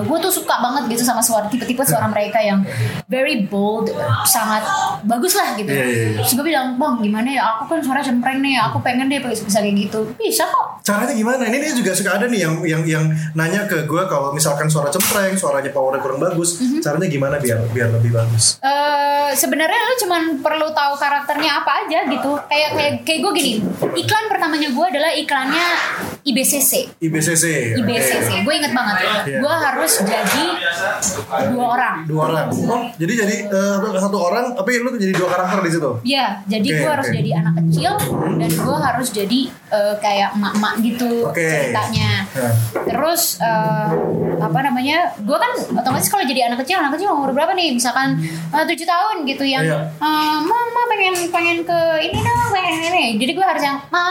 gue 0.00 0.18
tuh 0.18 0.32
suka 0.32 0.54
banget 0.62 0.96
gitu 0.96 1.02
sama 1.04 1.22
suara 1.22 1.46
tipe-tipe 1.46 1.82
suara 1.84 2.08
mereka 2.08 2.40
yang 2.40 2.64
very 3.06 3.44
bold, 3.46 3.90
sangat 4.24 4.64
bagus 5.04 5.34
lah 5.36 5.54
gitu. 5.58 5.70
Iya, 5.70 5.84
iya, 5.84 6.04
iya. 6.14 6.18
Terus 6.22 6.32
gue 6.38 6.46
bilang, 6.46 6.78
bang 6.78 6.94
gimana 7.02 7.28
ya? 7.28 7.42
Aku 7.56 7.66
kan 7.66 7.80
suara 7.82 7.98
cempreng 7.98 8.38
nih, 8.38 8.54
aku 8.60 8.78
pengen 8.80 9.10
deh 9.10 9.18
bisa 9.18 9.58
kayak 9.58 9.74
gitu. 9.74 10.00
Bisa 10.14 10.46
kok. 10.46 10.78
Caranya 10.86 11.14
gimana? 11.14 11.42
Ini 11.48 11.56
dia 11.58 11.72
juga 11.74 11.90
suka 11.92 12.20
ada 12.20 12.26
nih 12.30 12.40
yang 12.46 12.54
yang 12.62 12.82
yang 12.86 13.04
nanya 13.34 13.66
ke 13.66 13.84
gue 13.84 14.02
kalau 14.06 14.30
misalkan 14.30 14.70
suara 14.70 14.88
cempreng, 14.88 15.34
suaranya 15.34 15.70
powernya 15.70 16.00
kurang 16.00 16.20
bagus, 16.20 16.60
Mhm. 16.60 16.80
caranya 16.80 17.08
gimana 17.10 17.36
biar 17.42 17.58
biar 17.70 17.88
lebih 17.90 18.14
bagus? 18.14 18.60
Eh 18.62 19.30
sebenarnya 19.34 19.80
lu 19.80 19.94
cuman 20.06 20.22
perlu 20.38 20.68
tahu 20.70 20.94
karakternya 20.96 21.62
apa 21.62 21.84
aja 21.84 22.06
gitu. 22.06 22.30
Kayak 22.46 22.70
kayak 22.76 22.92
kayak 23.02 23.18
gue 23.24 23.32
gini. 23.34 23.52
Iklan 23.96 24.24
pertamanya 24.30 24.68
gue 24.70 24.86
adalah 24.86 25.10
iklannya 25.12 25.66
IBCC. 26.20 26.72
IBCC. 27.00 27.44
IBCC. 27.76 28.12
oke. 28.20 28.36
Gue 28.44 28.54
inget 28.56 28.72
banget. 28.72 28.94
Iya. 29.24 29.38
Gue 29.40 29.54
harus 29.54 29.92
jadi 30.02 30.44
dua 31.50 31.66
orang. 31.76 31.96
Dua 32.04 32.22
orang. 32.28 32.46
Oh, 32.66 32.82
jadi 32.96 33.12
jadi 33.24 33.36
eh, 33.48 33.76
satu 33.96 34.18
orang, 34.20 34.52
tapi 34.52 34.80
lu 34.80 34.92
jadi 34.94 35.12
dua 35.12 35.28
karakter 35.28 35.58
di 35.64 35.70
situ. 35.72 35.90
Iya, 36.04 36.26
jadi 36.44 36.68
Oke, 36.68 36.78
gue 36.78 36.90
harus 36.90 37.08
jadi 37.10 37.30
anak 37.40 37.54
kecil 37.64 37.92
dan 38.36 38.50
gue 38.50 38.76
harus 38.76 39.08
jadi 39.10 39.40
eh, 39.50 39.94
kayak 39.98 40.30
emak-emak 40.36 40.74
gitu 40.82 41.10
Oke. 41.26 41.40
ceritanya. 41.40 42.10
Nah. 42.28 42.54
Terus 42.84 43.22
eh, 43.40 43.88
apa 44.40 44.58
namanya? 44.60 44.98
Gue 45.20 45.36
kan 45.36 45.52
otomatis 45.74 46.08
kalau 46.08 46.24
jadi 46.24 46.52
anak 46.52 46.64
kecil, 46.64 46.80
anak 46.80 46.96
kecil 46.96 47.12
umur 47.12 47.32
berapa 47.32 47.52
nih? 47.52 47.72
Misalkan 47.72 48.20
tujuh 48.52 48.86
tahun 48.86 49.24
gitu 49.24 49.44
yang, 49.44 49.64
Iya. 49.64 49.78
eh, 49.96 50.38
mama 50.40 50.82
pengen 50.90 51.14
pengen 51.32 51.58
ke 51.62 51.78
ini 52.02 52.18
dong, 52.18 52.48
pengen 52.52 52.74
ini. 52.92 53.04
Jadi 53.16 53.32
gue 53.32 53.46
harus 53.46 53.62
yang, 53.62 53.78
ma, 53.88 54.04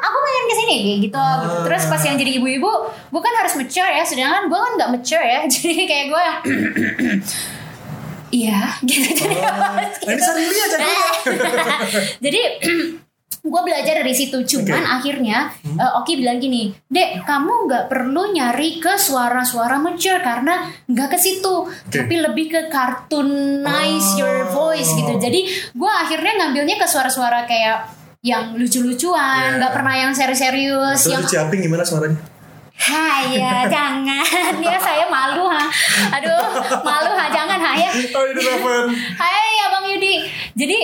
aku 0.00 0.16
pengen 0.18 0.44
ke 0.44 0.54
sini 0.56 0.74
kayak 0.82 0.98
gitu. 1.06 1.18
Ah. 1.22 1.51
Terus 1.62 1.82
pas 1.86 2.02
yang 2.02 2.16
jadi 2.16 2.32
ibu-ibu, 2.36 2.70
gue 3.08 3.20
kan 3.20 3.34
harus 3.36 3.54
mature 3.54 3.88
ya. 3.88 4.02
Sedangkan 4.02 4.46
gue 4.46 4.58
kan 4.58 4.72
nggak 4.74 4.90
mature 4.90 5.20
ya. 5.22 5.40
Jadi 5.52 5.82
kayak 5.82 6.06
gue 6.08 6.22
yang 6.22 6.38
Iya, 8.32 8.60
gitu. 8.82 9.28
Jadi 9.28 9.36
Nah, 10.02 10.08
ini 10.08 10.20
sendiri 10.20 10.56
aja 10.58 10.76
gue. 10.78 11.06
jadi 12.18 12.40
gue 13.42 13.60
belajar 13.60 13.94
dari 13.98 14.10
situ 14.10 14.38
cuman 14.40 14.70
Oke. 14.80 14.94
akhirnya 14.96 15.38
Hmm. 15.60 15.74
eh, 15.76 15.98
Oki 15.98 16.16
bilang 16.16 16.38
gini 16.38 16.70
dek 16.86 17.22
kamu 17.22 17.66
nggak 17.66 17.84
perlu 17.86 18.30
nyari 18.30 18.78
ke 18.78 18.94
suara-suara 18.94 19.76
mature 19.76 20.18
karena 20.18 20.62
nggak 20.84 21.08
ke 21.08 21.18
situ 21.18 21.54
tapi 21.84 22.18
lebih 22.18 22.46
ke 22.48 22.60
cartoonize 22.68 24.14
Oh. 24.14 24.18
your 24.18 24.38
voice 24.48 24.90
gitu 24.90 25.18
jadi 25.18 25.40
gue 25.70 25.92
akhirnya 25.92 26.32
ngambilnya 26.38 26.76
ke 26.76 26.86
suara-suara 26.86 27.42
kayak 27.44 28.01
yang 28.22 28.54
lucu-lucuan 28.54 29.18
Yeah. 29.42 29.58
nggak 29.58 29.72
pernah 29.74 29.94
yang 29.98 30.10
serius-serius 30.14 30.94
Terus 31.02 31.10
yang 31.10 31.26
Ciaping 31.26 31.66
gimana 31.66 31.82
suaranya? 31.82 32.14
Hai 32.78 33.34
ya 33.34 33.66
jangan 33.74 34.22
ya 34.62 34.78
saya 34.78 35.10
malu 35.10 35.50
ha 35.50 35.66
aduh 36.14 36.38
malu 36.86 37.10
ha 37.18 37.26
jangan 37.34 37.58
ha 37.58 37.72
ya 37.74 37.90
Oh. 37.90 38.86
Hai 39.18 39.50
Abang 39.66 39.90
Yudi. 39.90 40.22
Jadi 40.54 40.78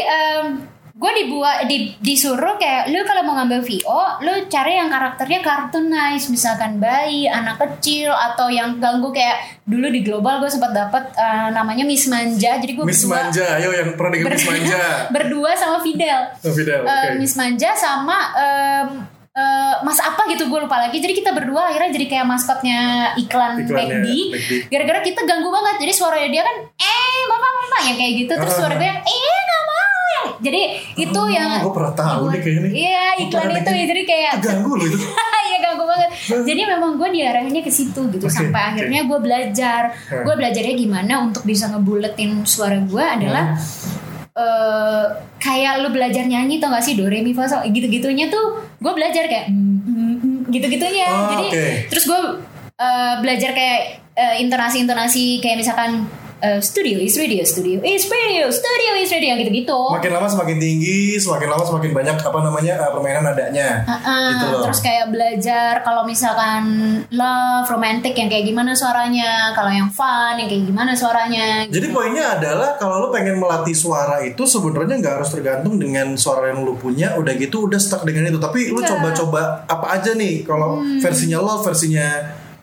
gue 0.98 1.12
dibuat 1.14 1.62
di, 1.64 1.94
disuruh 1.96 2.58
kayak 2.58 2.90
lu 2.90 3.06
kalau 3.06 3.22
mau 3.22 3.38
ngambil 3.38 3.62
VO, 3.62 4.02
lu 4.18 4.50
cari 4.50 4.74
yang 4.74 4.90
karakternya 4.90 5.38
cartoonize, 5.40 6.26
misalkan 6.26 6.82
bayi, 6.82 7.30
anak 7.30 7.54
kecil 7.56 8.10
atau 8.10 8.50
yang 8.50 8.82
ganggu 8.82 9.14
kayak 9.14 9.38
dulu 9.62 9.86
di 9.88 10.02
global 10.02 10.42
gue 10.42 10.50
sempat 10.50 10.74
dapat 10.74 11.14
eh, 11.14 11.54
namanya 11.54 11.86
Miss 11.86 12.10
Manja. 12.10 12.58
Jadi 12.58 12.74
gue 12.74 12.82
Miss 12.82 13.06
berdua, 13.06 13.30
Manja, 13.30 13.46
ayo 13.56 13.70
yang 13.70 13.94
pernah 13.94 14.10
dengar 14.10 14.30
Miss 14.34 14.42
Manja. 14.44 14.80
berdua 15.14 15.50
sama 15.54 15.78
Fidel. 15.78 16.20
Oh, 16.42 16.50
Fidel, 16.50 16.82
Eh, 16.82 16.90
oke. 16.90 17.08
Miss 17.14 17.34
Manja 17.38 17.70
sama 17.72 18.18
eh, 18.34 18.84
Mas 19.86 20.02
apa 20.02 20.26
gitu 20.26 20.50
gue 20.50 20.58
lupa 20.58 20.82
lagi. 20.82 20.98
Jadi 20.98 21.14
kita 21.14 21.30
berdua 21.30 21.70
akhirnya 21.70 21.94
jadi 21.94 22.06
kayak 22.10 22.26
maskotnya 22.26 22.78
iklan 23.14 23.54
McD. 23.62 24.06
Gara-gara 24.66 24.98
kita 24.98 25.22
ganggu 25.22 25.46
banget. 25.46 25.86
Jadi 25.86 25.92
suaranya 25.94 26.26
dia 26.26 26.42
kan 26.42 26.56
eh 26.74 27.18
bapak 27.22 27.50
bapak 27.54 27.80
yang 27.86 27.96
kayak 28.02 28.12
gitu. 28.18 28.32
Terus 28.34 28.50
Ah. 28.50 28.58
suara 28.58 28.74
gue 28.74 28.88
yang 28.90 28.98
eh. 28.98 29.46
Jadi 30.38 30.60
itu 30.96 31.18
Oh, 31.18 31.26
yang 31.26 31.60
gue 31.60 31.72
pernah 31.72 31.94
tahu 31.94 32.22
nih 32.30 32.40
kayaknya. 32.40 32.70
Iya 32.70 33.04
iklan 33.22 33.48
itu 33.50 33.70
ya. 33.72 33.84
Jadi 33.86 34.02
kayak 34.04 34.32
Ganggu 34.38 34.72
loh 34.74 34.86
itu. 34.86 34.98
Iya 35.48 35.58
ganggu 35.64 35.84
banget. 35.84 36.08
Jadi 36.44 36.60
memang 36.62 37.00
gue 37.00 37.08
diarahinnya 37.08 37.62
ke 37.64 37.72
situ 37.72 38.00
gitu 38.12 38.20
Oke, 38.20 38.30
sampai 38.30 38.60
oke. 38.60 38.68
akhirnya 38.76 39.00
gue 39.08 39.18
belajar. 39.18 39.82
Hmm. 40.12 40.22
Gue 40.28 40.34
belajarnya 40.36 40.74
gimana 40.76 41.14
untuk 41.24 41.42
bisa 41.42 41.72
ngebuletin 41.72 42.44
suara 42.44 42.76
gue 42.76 43.00
adalah 43.00 43.56
eh 44.38 45.04
kayak 45.38 45.82
lu 45.82 45.90
belajar 45.90 46.22
nyanyi 46.22 46.62
tau 46.62 46.70
gak 46.70 46.84
sih 46.84 46.94
do 46.94 47.10
re 47.10 47.26
mi 47.26 47.34
fa 47.34 47.50
sol 47.50 47.66
gitu 47.66 47.90
gitunya 47.90 48.30
tuh 48.30 48.62
gue 48.78 48.92
belajar 48.94 49.26
kayak 49.26 49.50
mm, 49.50 49.78
mm, 49.82 50.14
mm, 50.22 50.38
gitu-gitunya 50.54 51.10
Oh, 51.10 51.26
jadi 51.34 51.46
oke. 51.50 51.64
terus 51.90 52.04
gue 52.06 52.20
uh, 52.78 53.14
belajar 53.18 53.50
kayak 53.50 53.98
uh, 54.14 54.34
intonasi-intonasi 54.38 55.42
kayak 55.42 55.58
misalkan 55.58 56.06
uh, 56.42 56.60
studio 56.62 56.96
is 56.98 57.14
radio 57.18 57.42
studio 57.42 57.78
is 57.82 58.06
radio 58.06 58.46
studio 58.50 58.90
is 58.98 59.10
radio 59.10 59.34
gitu-gitu 59.38 59.80
Makin 59.94 60.10
lama 60.14 60.28
semakin 60.30 60.56
tinggi, 60.58 61.18
semakin 61.18 61.48
lama 61.50 61.64
semakin 61.64 61.90
banyak 61.94 62.16
apa 62.18 62.38
namanya 62.44 62.74
uh, 62.82 62.90
permainan 62.94 63.24
adanya. 63.34 63.82
Uh-uh, 63.84 64.26
gitu 64.34 64.44
loh. 64.52 64.62
terus 64.68 64.80
kayak 64.84 65.06
belajar 65.10 65.82
kalau 65.82 66.02
misalkan 66.06 66.62
love 67.10 67.66
romantic 67.70 68.14
yang 68.14 68.28
kayak 68.30 68.46
gimana 68.46 68.72
suaranya 68.76 69.52
kalau 69.56 69.72
yang 69.72 69.90
fun 69.90 70.38
yang 70.38 70.46
kayak 70.46 70.64
gimana 70.68 70.92
suaranya 70.94 71.66
Jadi 71.68 71.86
poinnya 71.90 72.38
adalah 72.38 72.78
kalau 72.78 73.02
lo 73.02 73.08
pengen 73.10 73.38
melatih 73.38 73.74
suara 73.74 74.22
itu 74.22 74.44
sebenarnya 74.44 75.00
nggak 75.00 75.14
harus 75.22 75.30
tergantung 75.34 75.76
dengan 75.80 76.14
suara 76.14 76.52
yang 76.52 76.62
lo 76.62 76.78
punya, 76.78 77.16
udah 77.18 77.32
gitu 77.38 77.66
udah 77.66 77.80
stuck 77.80 78.04
dengan 78.06 78.30
itu. 78.30 78.38
Tapi 78.38 78.70
lo 78.70 78.80
Enggak. 78.82 78.90
coba-coba 78.94 79.42
apa 79.66 79.86
aja 79.98 80.14
nih 80.14 80.46
kalau 80.46 80.80
versinya 81.02 81.38
lo, 81.42 81.60
versinya 81.64 82.06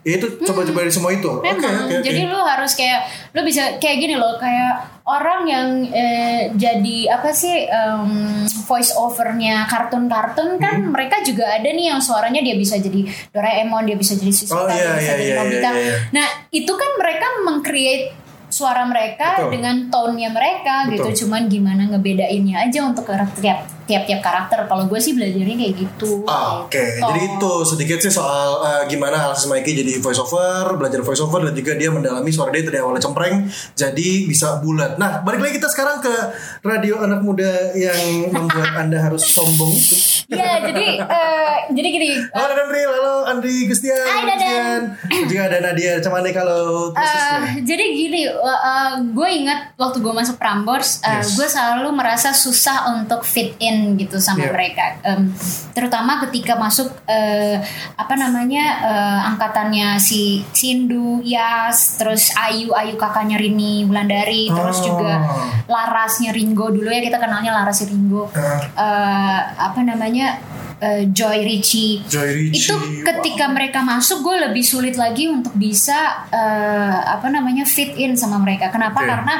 ya 0.06 0.22
itu 0.22 0.38
coba-coba 0.38 0.86
dari 0.86 0.94
semua 0.94 1.10
itu. 1.10 1.26
Memang, 1.42 1.90
oke 1.90 1.98
oke. 1.98 2.06
jadi 2.06 2.20
lu 2.30 2.38
harus 2.38 2.78
kayak 2.78 3.00
lu 3.34 3.42
bisa 3.42 3.74
kayak 3.82 3.98
gini 3.98 4.14
loh, 4.14 4.38
kayak 4.38 5.02
orang 5.02 5.42
yang 5.44 5.68
eh, 5.90 6.54
jadi 6.54 7.10
apa 7.10 7.34
sih 7.34 7.66
em, 7.66 8.46
voice 8.64 8.94
overnya 8.94 9.66
kartun-kartun 9.66 10.56
kan 10.56 10.78
Hmm. 10.78 10.94
mereka 10.94 11.18
juga 11.20 11.50
ada 11.50 11.66
nih 11.66 11.90
yang 11.90 11.98
suaranya 11.98 12.38
dia 12.38 12.54
bisa 12.54 12.78
jadi 12.78 13.02
Doraemon, 13.34 13.82
dia 13.84 13.98
bisa 13.98 14.14
jadi 14.14 14.30
Shizuka, 14.30 14.62
Oh, 14.62 14.70
iya, 14.70 14.94
dia 14.94 14.94
bisa 14.94 15.12
iya, 15.12 15.18
jadi 15.18 15.32
Nobita. 15.36 15.70
iya, 15.70 15.82
iya. 15.82 15.94
Nah 16.14 16.26
itu 16.50 16.70
kan 16.70 16.90
mereka 16.96 17.26
meng-create 17.42 18.04
suara 18.46 18.86
mereka 18.86 19.42
Betul. 19.42 19.50
dengan 19.58 19.74
tone-nya 19.90 20.30
mereka 20.30 20.86
Betul. 20.86 21.10
gitu. 21.10 21.26
Cuman 21.26 21.50
gimana 21.50 21.82
ngebedainnya 21.90 22.62
aja 22.62 22.86
untuk 22.86 23.10
tiap 23.36 23.66
tiap-tiap 23.86 24.18
karakter. 24.18 24.66
Kalau 24.66 24.84
gue 24.84 24.98
sih 24.98 25.14
belajarnya 25.14 25.56
kayak 25.56 25.74
gitu. 25.76 26.26
Ah, 26.26 26.60
Oke, 26.60 26.76
Gitu. 26.76 27.02
jadi 27.02 27.20
itu 27.28 27.52
sedikit 27.64 27.98
sih 27.98 28.10
soal 28.10 28.58
uh, 28.58 28.82
gimana 28.84 29.16
Alexis 29.24 29.46
Mikey 29.46 29.72
jadi 29.74 29.96
voice 29.96 30.18
over, 30.18 30.74
belajar 30.74 31.00
voice 31.00 31.18
over 31.18 31.40
dan 31.40 31.54
juga 31.54 31.72
dia 31.72 31.88
mendalami 31.88 32.28
suara 32.28 32.50
dia 32.50 32.62
dari 32.62 32.76
awalnya 32.76 33.00
cempreng 33.00 33.46
jadi 33.72 34.08
bisa 34.24 34.58
bulat. 34.58 34.96
Nah, 34.96 35.22
balik 35.22 35.40
lagi 35.40 35.56
kita 35.56 35.68
sekarang 35.68 35.98
ke 35.98 36.14
radio 36.60 36.98
anak 36.98 37.20
muda 37.20 37.46
yang 37.72 37.96
membuat 38.28 38.74
Anda 38.82 38.98
harus 39.00 39.22
sombong 39.24 39.70
itu. 39.70 39.94
Iya, 40.28 40.58
jadi 40.64 40.86
eh, 40.98 41.54
jadi 41.70 41.88
gini. 41.88 42.10
Halo 42.28 42.52
Andri, 42.56 42.82
halo 42.82 43.14
Andri 43.24 43.54
Gustian. 43.64 43.94
Hai, 43.96 44.22
Dadan. 44.24 44.80
Gustian. 44.98 45.24
Juga 45.26 45.42
ada 45.46 45.58
Nadia 45.62 45.92
Camane 46.00 46.30
kalau 46.30 46.90
Eh, 46.90 47.38
jadi 47.62 47.84
gini, 47.88 48.26
gue 49.08 49.28
ingat 49.30 49.76
waktu 49.76 49.98
gue 49.98 50.10
masuk 50.10 50.36
Prambors, 50.36 50.98
eh, 51.00 51.14
Yes. 51.16 51.32
gue 51.34 51.46
selalu 51.46 51.88
merasa 51.92 52.32
susah 52.32 52.90
untuk 52.92 53.22
fit 53.22 53.54
in 53.58 53.75
gitu 53.94 54.16
sama 54.16 54.42
Yeah. 54.42 54.52
mereka. 54.52 54.84
Em, 55.02 55.32
terutama 55.72 56.22
ketika 56.22 56.54
masuk 56.54 56.88
eh, 57.04 57.56
apa 57.94 58.14
namanya 58.14 58.64
eh, 58.82 59.28
angkatannya 59.28 59.96
si 59.98 60.44
Sindu, 60.50 61.20
Yas, 61.20 61.96
terus 61.96 62.30
Ayu, 62.34 62.72
Ayu 62.72 62.94
kakaknya 62.94 63.36
Rini 63.36 63.84
Wulandari, 63.84 64.48
terus 64.48 64.78
Oh. 64.80 64.84
juga 64.92 65.14
Larasnya 65.66 66.30
Ringo 66.30 66.68
dulu 66.68 66.86
ya 66.86 67.00
kita 67.00 67.16
kenalnya 67.16 67.52
Laras 67.52 67.84
Ringo. 67.84 68.28
Ah. 68.32 68.60
Eh, 68.62 69.40
apa 69.56 69.80
namanya 69.80 70.38
eh, 70.76 71.08
Joy 71.08 71.40
Ricci 71.40 72.04
Joy 72.04 72.52
Ricci. 72.52 72.68
itu 72.68 72.74
ketika 73.00 73.48
mereka 73.48 73.80
masuk 73.80 74.20
gue 74.20 74.36
lebih 74.44 74.60
sulit 74.60 74.94
lagi 74.94 75.24
untuk 75.26 75.56
bisa 75.56 75.96
eh, 76.28 76.96
apa 77.06 77.32
namanya 77.32 77.64
fit 77.64 77.96
in 77.96 78.12
sama 78.12 78.36
mereka 78.36 78.68
kenapa 78.68 79.00
Oke. 79.00 79.08
karena 79.08 79.34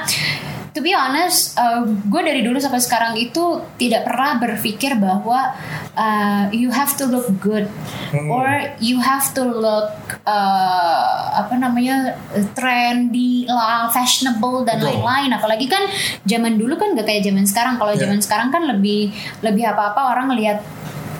to 0.76 0.84
be 0.84 0.92
honest 0.92 1.56
gue 2.04 2.20
dari 2.20 2.44
dulu 2.44 2.60
sampai 2.60 2.78
sekarang 2.78 3.16
itu 3.16 3.64
tidak 3.80 4.04
pernah 4.04 4.36
berpikir 4.36 5.00
bahwa 5.00 5.56
eh, 5.96 6.52
you 6.52 6.68
have 6.68 6.92
to 6.92 7.08
look 7.08 7.32
good 7.40 7.64
Hmm. 8.06 8.30
or 8.30 8.46
you 8.78 9.02
have 9.02 9.32
to 9.32 9.42
look 9.42 9.90
eh, 10.22 11.10
apa 11.34 11.56
namanya 11.56 12.14
trendy 12.54 13.48
lah 13.48 13.88
fashionable 13.88 14.62
dan 14.62 14.78
lain-lain 14.78 15.32
apalagi 15.32 15.66
kan 15.66 15.88
zaman 16.22 16.54
dulu 16.54 16.76
kan 16.76 16.94
gak 16.94 17.08
kayak 17.08 17.24
zaman 17.24 17.42
sekarang 17.42 17.74
kalau 17.76 17.96
Yeah. 17.96 18.04
zaman 18.04 18.20
sekarang 18.20 18.48
kan 18.52 18.68
lebih 18.68 19.10
lebih 19.40 19.64
apa-apa 19.64 20.12
orang 20.12 20.28
ngelihat 20.28 20.60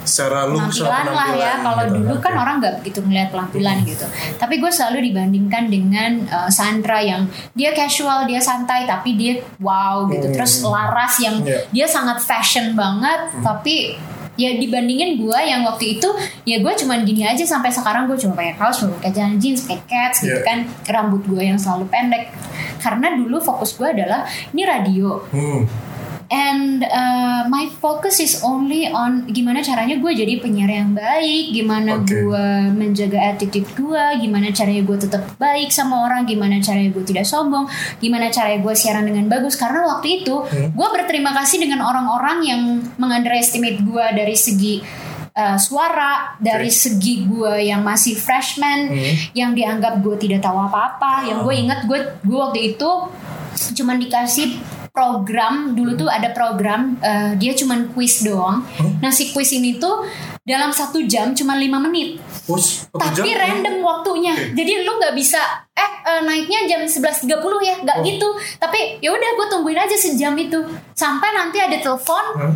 secara 0.06 0.46
secara 0.70 1.02
penampilan 1.02 1.06
lah 1.10 1.28
ya 1.34 1.52
kalau 1.60 1.82
gitu. 1.84 1.94
dulu 1.98 2.14
kan 2.16 2.34
orang 2.34 2.54
nggak 2.56 2.74
begitu 2.78 2.98
ngeliat 3.00 3.28
penampilan 3.28 3.76
gitu 3.84 4.06
tapi 4.36 4.54
gue 4.56 4.70
selalu 4.70 4.98
dibandingkan 5.04 5.64
dengan 5.66 6.10
uh, 6.26 6.48
Sandra 6.48 6.98
yang 6.98 7.26
dia 7.52 7.70
casual 7.70 8.24
dia 8.24 8.38
santai 8.38 8.86
tapi 8.86 9.12
dia 9.12 9.32
wow 9.58 10.06
gitu 10.06 10.24
Hmm. 10.24 10.34
terus 10.34 10.62
Laras 10.62 11.14
yang 11.18 11.42
Iya. 11.42 11.66
dia 11.68 11.86
sangat 11.86 12.18
fashion 12.18 12.72
banget 12.72 13.34
tapi 13.40 13.98
ya 14.34 14.52
dibandingin 14.52 15.16
gue 15.16 15.38
yang 15.40 15.64
waktu 15.64 15.96
itu 15.96 16.08
ya 16.44 16.58
gue 16.58 16.72
cuman 16.76 17.02
gini 17.02 17.24
aja 17.24 17.40
sampai 17.40 17.68
sekarang 17.68 18.04
gue 18.04 18.14
cuma 18.16 18.32
pakai 18.34 18.54
kaos 18.54 18.78
cuma 18.78 18.92
pakai 18.94 19.10
celana 19.10 19.36
jeans 19.36 19.64
pakai 19.64 19.80
cats 19.82 20.18
gitu 20.20 20.34
Iya. 20.34 20.44
kan 20.44 20.58
rambut 20.86 21.24
gue 21.24 21.42
yang 21.42 21.56
selalu 21.56 21.88
pendek 21.88 22.30
karena 22.78 23.16
dulu 23.16 23.40
fokus 23.40 23.74
gue 23.74 23.88
adalah 23.88 24.22
ini 24.50 24.62
radio 24.62 25.18
Hmm. 25.26 25.64
And 26.26 26.82
uh, 26.82 27.46
my 27.46 27.70
focus 27.78 28.18
is 28.18 28.42
only 28.42 28.90
on 28.90 29.30
gimana 29.30 29.62
caranya 29.62 29.94
gue 30.02 30.10
jadi 30.10 30.42
penyiar 30.42 30.66
yang 30.66 30.90
baik, 30.90 31.54
gimana 31.54 32.02
Oke. 32.02 32.18
gue 32.18 32.46
menjaga 32.74 33.30
attitude 33.30 33.70
gue, 33.78 34.04
gimana 34.18 34.50
caranya 34.50 34.82
gue 34.82 34.98
tetap 34.98 35.22
baik 35.38 35.70
sama 35.70 36.02
orang, 36.02 36.26
gimana 36.26 36.58
caranya 36.58 36.90
gue 36.90 37.04
tidak 37.06 37.30
sombong, 37.30 37.70
gimana 38.02 38.26
caranya 38.34 38.58
gue 38.58 38.74
siaran 38.74 39.06
dengan 39.06 39.30
bagus. 39.30 39.54
Karena 39.54 39.86
waktu 39.86 40.26
itu 40.26 40.34
gue 40.50 40.88
berterima 40.90 41.30
kasih 41.30 41.62
dengan 41.62 41.86
orang-orang 41.86 42.38
yang 42.42 42.62
mengunderestimate 42.98 43.86
gue 43.86 44.06
dari 44.18 44.34
segi 44.34 44.82
uh, 45.30 45.54
suara, 45.62 46.34
dari 46.42 46.74
segi 46.74 47.22
gue 47.22 47.70
yang 47.70 47.86
masih 47.86 48.18
freshman, 48.18 48.90
yang 49.30 49.54
dianggap 49.54 50.02
gue 50.02 50.18
tidak 50.18 50.42
tahu 50.42 50.58
apa-apa, 50.58 51.30
yang 51.30 51.46
gue 51.46 51.54
ingat 51.54 51.86
gue 51.86 52.18
gue 52.26 52.38
waktu 52.38 52.74
itu 52.74 52.90
cuman 53.56 53.96
dikasih 53.96 54.75
program 54.96 55.54
dulu 55.70 55.92
tuh 55.94 56.08
ada 56.08 56.32
program 56.32 56.96
eh, 56.98 57.36
dia 57.36 57.52
cuman 57.52 57.92
quiz 57.92 58.24
doang. 58.24 58.64
Nah 58.96 59.12
si 59.12 59.28
quiz 59.28 59.52
ini 59.52 59.76
tuh 59.76 60.08
dalam 60.40 60.72
satu 60.72 61.04
jam 61.04 61.30
cuma 61.30 61.52
lima 61.54 61.76
menit, 61.76 62.16
Us, 62.46 62.88
tapi 62.88 63.28
jam? 63.28 63.36
random 63.36 63.76
waktunya. 63.78 64.32
Oke. 64.32 64.56
Jadi 64.56 64.72
lu 64.80 64.96
nggak 64.96 65.12
bisa 65.12 65.36
eh 65.70 65.92
eh, 66.02 66.20
naiknya 66.22 66.64
jam 66.66 66.80
11.30 66.80 67.28
ya, 67.60 67.74
nggak 67.78 67.98
Oh. 67.98 68.02
gitu. 68.02 68.28
Tapi 68.56 68.78
ya 68.98 69.10
udah 69.10 69.30
gue 69.34 69.46
tungguin 69.48 69.76
aja 69.76 69.92
sejam 69.94 70.32
itu 70.34 70.56
sampai 70.90 71.28
nanti 71.30 71.58
ada 71.58 71.76
telepon 71.76 72.24
Hah? 72.34 72.52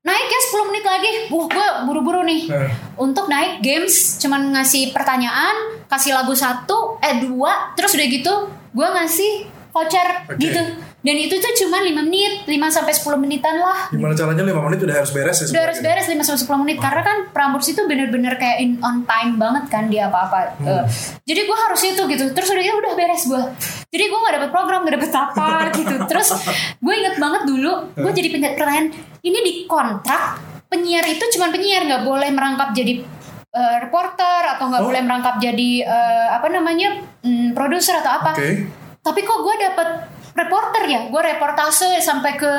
naik 0.00 0.26
ya 0.26 0.40
10 0.48 0.68
menit 0.68 0.84
lagi. 0.84 1.10
Wah 1.28 1.46
gue 1.46 1.68
buru-buru 1.84 2.22
nih 2.22 2.48
Eh. 2.48 2.70
untuk 2.96 3.26
naik 3.26 3.60
games 3.60 4.16
cuman 4.16 4.50
ngasih 4.50 4.90
pertanyaan 4.90 5.52
kasih 5.84 6.10
lagu 6.12 6.32
satu 6.32 6.96
eh 6.98 7.20
dua 7.20 7.74
terus 7.74 7.92
udah 7.92 8.08
gitu 8.08 8.34
gue 8.72 8.88
ngasih 8.88 9.32
voucher 9.68 10.08
Oke. 10.24 10.38
gitu 10.38 10.60
dan 11.02 11.16
itu 11.16 11.34
tuh 11.34 11.50
cuma 11.56 11.78
5 11.78 11.98
menit 12.00 12.32
5 12.44 12.54
sampai 12.68 12.92
10 12.92 13.02
menitan 13.18 13.58
lah 13.58 13.86
Gimana 13.88 14.12
caranya 14.12 14.42
5 14.44 14.54
menit 14.62 14.78
udah 14.80 14.96
harus 14.96 15.10
beres 15.10 15.36
ya? 15.36 15.46
udah 15.48 15.62
harus 15.64 15.76
sebenarnya? 15.76 15.98
beres 15.98 16.06
5 16.08 16.28
sampai 16.30 16.42
10 16.48 16.62
menit 16.62 16.76
karena 16.78 17.02
kan 17.02 17.16
Prambors 17.28 17.66
itu 17.66 17.80
bener-bener 17.82 18.34
kayak 18.34 18.58
in 18.58 18.78
on 18.80 19.02
time 19.02 19.34
banget 19.36 19.66
kan 19.66 19.86
dia 19.86 20.06
apa-apa 20.06 20.54
Hmm. 20.54 20.68
Eh, 20.68 20.84
jadi 21.24 21.40
gue 21.42 21.58
harus 21.60 21.80
itu 21.82 22.02
gitu 22.04 22.24
terus 22.30 22.48
udah 22.48 22.60
gitu 22.60 22.76
udah 22.76 22.94
beres 22.94 23.22
gue 23.24 23.42
jadi 23.88 24.04
gue 24.04 24.18
gak 24.20 24.34
dapet 24.36 24.50
program 24.50 24.80
gak 24.80 24.94
dapet 24.94 25.10
apa 25.12 25.48
gitu 25.76 25.94
terus 26.06 26.28
gue 26.76 26.94
inget 26.94 27.16
banget 27.16 27.42
dulu 27.44 27.72
gue 27.92 28.12
jadi 28.12 28.28
penyiar 28.28 28.52
pertanyaan 28.54 28.88
ini 29.20 29.38
di 29.40 29.52
kontrak 29.64 30.38
penyiar 30.66 31.02
itu 31.04 31.24
cuma 31.32 31.48
penyiar 31.48 31.82
nggak 31.82 32.02
boleh 32.02 32.28
merangkap 32.28 32.70
jadi 32.72 33.02
eh, 33.50 33.76
reporter 33.80 34.40
atau 34.48 34.64
nggak 34.66 34.80
Oh. 34.80 34.88
boleh 34.88 35.00
merangkap 35.00 35.36
jadi 35.36 35.70
eh, 35.82 36.26
apa 36.30 36.46
namanya 36.46 36.94
mm, 37.20 37.52
produser 37.52 37.98
atau 37.98 38.12
apa 38.14 38.30
Oke. 38.32 38.70
tapi 39.00 39.20
kok 39.20 39.40
gue 39.40 39.54
dapet 39.60 39.88
reporter 40.32 40.82
ya? 40.88 41.00
Gue 41.08 41.22
reportase 41.22 42.00
sampai 42.00 42.36
ke 42.36 42.52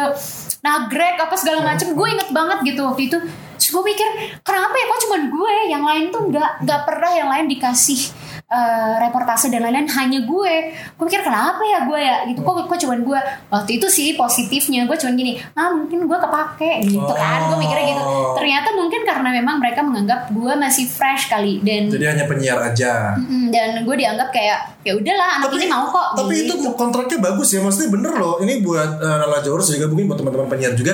nagrek 0.63 1.19
apa 1.19 1.35
segala 1.35 1.59
macem. 1.61 1.91
Gue 1.91 2.07
inget 2.15 2.29
banget 2.31 2.63
gitu 2.63 2.81
waktu 2.87 3.11
itu. 3.11 3.17
Terus 3.59 3.69
gue 3.69 3.83
pikir 3.93 4.07
kenapa 4.43 4.75
ya? 4.75 4.85
Kok 4.87 4.99
cuman 5.07 5.21
gue 5.27 5.53
yang 5.71 5.83
lain 5.83 6.05
tuh 6.11 6.31
nggak 6.31 6.63
nggak 6.63 6.81
pernah 6.87 7.11
yang 7.11 7.29
lain 7.31 7.45
dikasih 7.51 8.11
eh, 8.47 8.93
reportase 9.03 9.51
dan 9.51 9.63
lain-lain. 9.67 9.87
Hanya 9.91 10.23
gue 10.23 10.53
gue 10.71 11.05
pikir 11.07 11.23
kenapa 11.23 11.59
ya 11.67 11.83
gue 11.83 11.99
ya? 11.99 12.15
Gitu. 12.31 12.39
Kok 12.43 12.71
kok 12.71 12.79
cuman 12.79 12.99
gue 13.03 13.19
waktu 13.51 13.71
itu 13.79 13.87
sih 13.91 14.15
positifnya 14.15 14.87
gue 14.87 14.95
cuman 14.95 15.13
gini 15.19 15.39
ah 15.59 15.71
mungkin 15.75 16.07
gue 16.07 16.17
kepake. 16.17 16.71
Gitu 16.87 17.13
kan. 17.13 17.39
Gue 17.51 17.57
mikirnya 17.59 17.85
gitu. 17.93 18.03
Oh. 18.03 18.35
ternyata 18.35 18.75
mungkin 18.75 19.01
karena 19.07 19.29
memang 19.31 19.55
mereka 19.59 19.79
menganggap 19.83 20.31
gue 20.31 20.53
masih 20.59 20.87
fresh 20.87 21.31
kali 21.31 21.59
dan 21.63 21.91
Jadi 21.91 22.05
hanya 22.07 22.25
penyiar 22.27 22.59
aja. 22.59 23.19
Dan 23.51 23.83
gue 23.83 23.95
dianggap 23.95 24.31
kayak 24.31 24.72
ya 24.83 24.93
udahlah 24.93 25.39
anak 25.39 25.51
ini 25.55 25.65
mau 25.65 25.87
kok 25.87 26.07
Tapi 26.13 26.33
gitu. 26.43 26.53
itu 26.59 26.69
kontraknya 26.75 27.17
bagus 27.19 27.49
ya, 27.51 27.59
maksudnya 27.59 27.89
bener 27.89 28.13
loh. 28.15 28.37
Ini 28.37 28.59
buat 28.59 28.99
uh, 28.99 29.17
Nala 29.23 29.39
Jaurus 29.39 29.71
juga 29.71 29.87
mungkin 29.87 30.11
buat 30.11 30.19
teman-teman 30.19 30.47
penyiar 30.47 30.75
juga. 30.75 30.93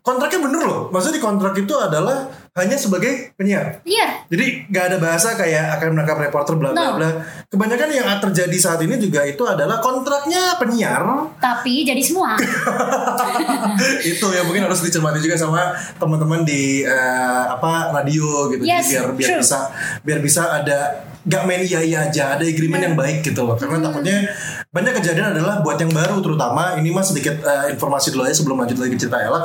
Kontraknya 0.00 0.40
bener 0.42 0.62
loh. 0.64 0.80
Maksudnya 0.88 1.16
di 1.18 1.24
kontrak 1.24 1.54
itu 1.54 1.74
adalah 1.76 2.26
hanya 2.56 2.72
sebagai 2.74 3.36
penyiar. 3.36 3.84
Iya. 3.84 4.24
Jadi 4.32 4.72
nggak 4.72 4.84
ada 4.88 4.96
bahasa 4.96 5.36
kayak 5.36 5.76
akan 5.76 5.92
menangkap 5.92 6.16
reporter 6.16 6.56
bla 6.56 6.72
bla 6.72 6.80
No. 6.82 6.96
bla. 6.96 7.10
Kebanyakan 7.46 7.88
yang 7.92 8.08
terjadi 8.18 8.56
saat 8.56 8.80
ini 8.80 8.96
juga 8.96 9.20
itu 9.22 9.44
adalah 9.44 9.76
kontraknya 9.78 10.56
penyiar. 10.56 11.04
Tapi 11.36 11.84
jadi 11.84 12.00
semua. 12.00 12.40
itu 14.12 14.26
yang 14.32 14.44
mungkin 14.46 14.64
harus 14.64 14.80
dicermati 14.80 15.20
juga 15.20 15.36
sama 15.36 15.72
teman-teman 15.96 16.42
di 16.42 16.80
eh, 16.80 17.44
apa 17.46 17.92
radio 17.92 18.48
gitu. 18.52 18.64
Yes, 18.64 18.88
Jadi 18.88 18.92
biar 18.96 19.06
biar 19.12 19.28
true. 19.36 19.40
bisa 19.44 19.58
biar 20.00 20.18
bisa 20.22 20.42
ada 20.48 20.78
gak 21.26 21.42
main 21.42 21.58
iya 21.60 21.82
iya 21.82 21.98
aja, 22.06 22.38
ada 22.38 22.46
agreement 22.46 22.78
yang 22.78 22.94
baik 22.94 23.25
gitu 23.26 23.42
loh. 23.42 23.58
Karena 23.58 23.82
Hmm. 23.82 23.86
takutnya 23.90 24.16
banyak 24.70 24.92
kejadian 25.02 25.34
adalah 25.34 25.60
buat 25.66 25.76
yang 25.82 25.90
baru 25.90 26.22
terutama 26.22 26.78
ini 26.78 26.94
mas 26.94 27.10
sedikit 27.10 27.42
eh, 27.42 27.74
informasi 27.74 28.14
dulu 28.14 28.22
aja 28.26 28.34
sebelum 28.38 28.62
lanjut 28.62 28.78
lagi 28.78 28.94
ke 28.94 29.00
cerita 29.02 29.18
Alex. 29.18 29.44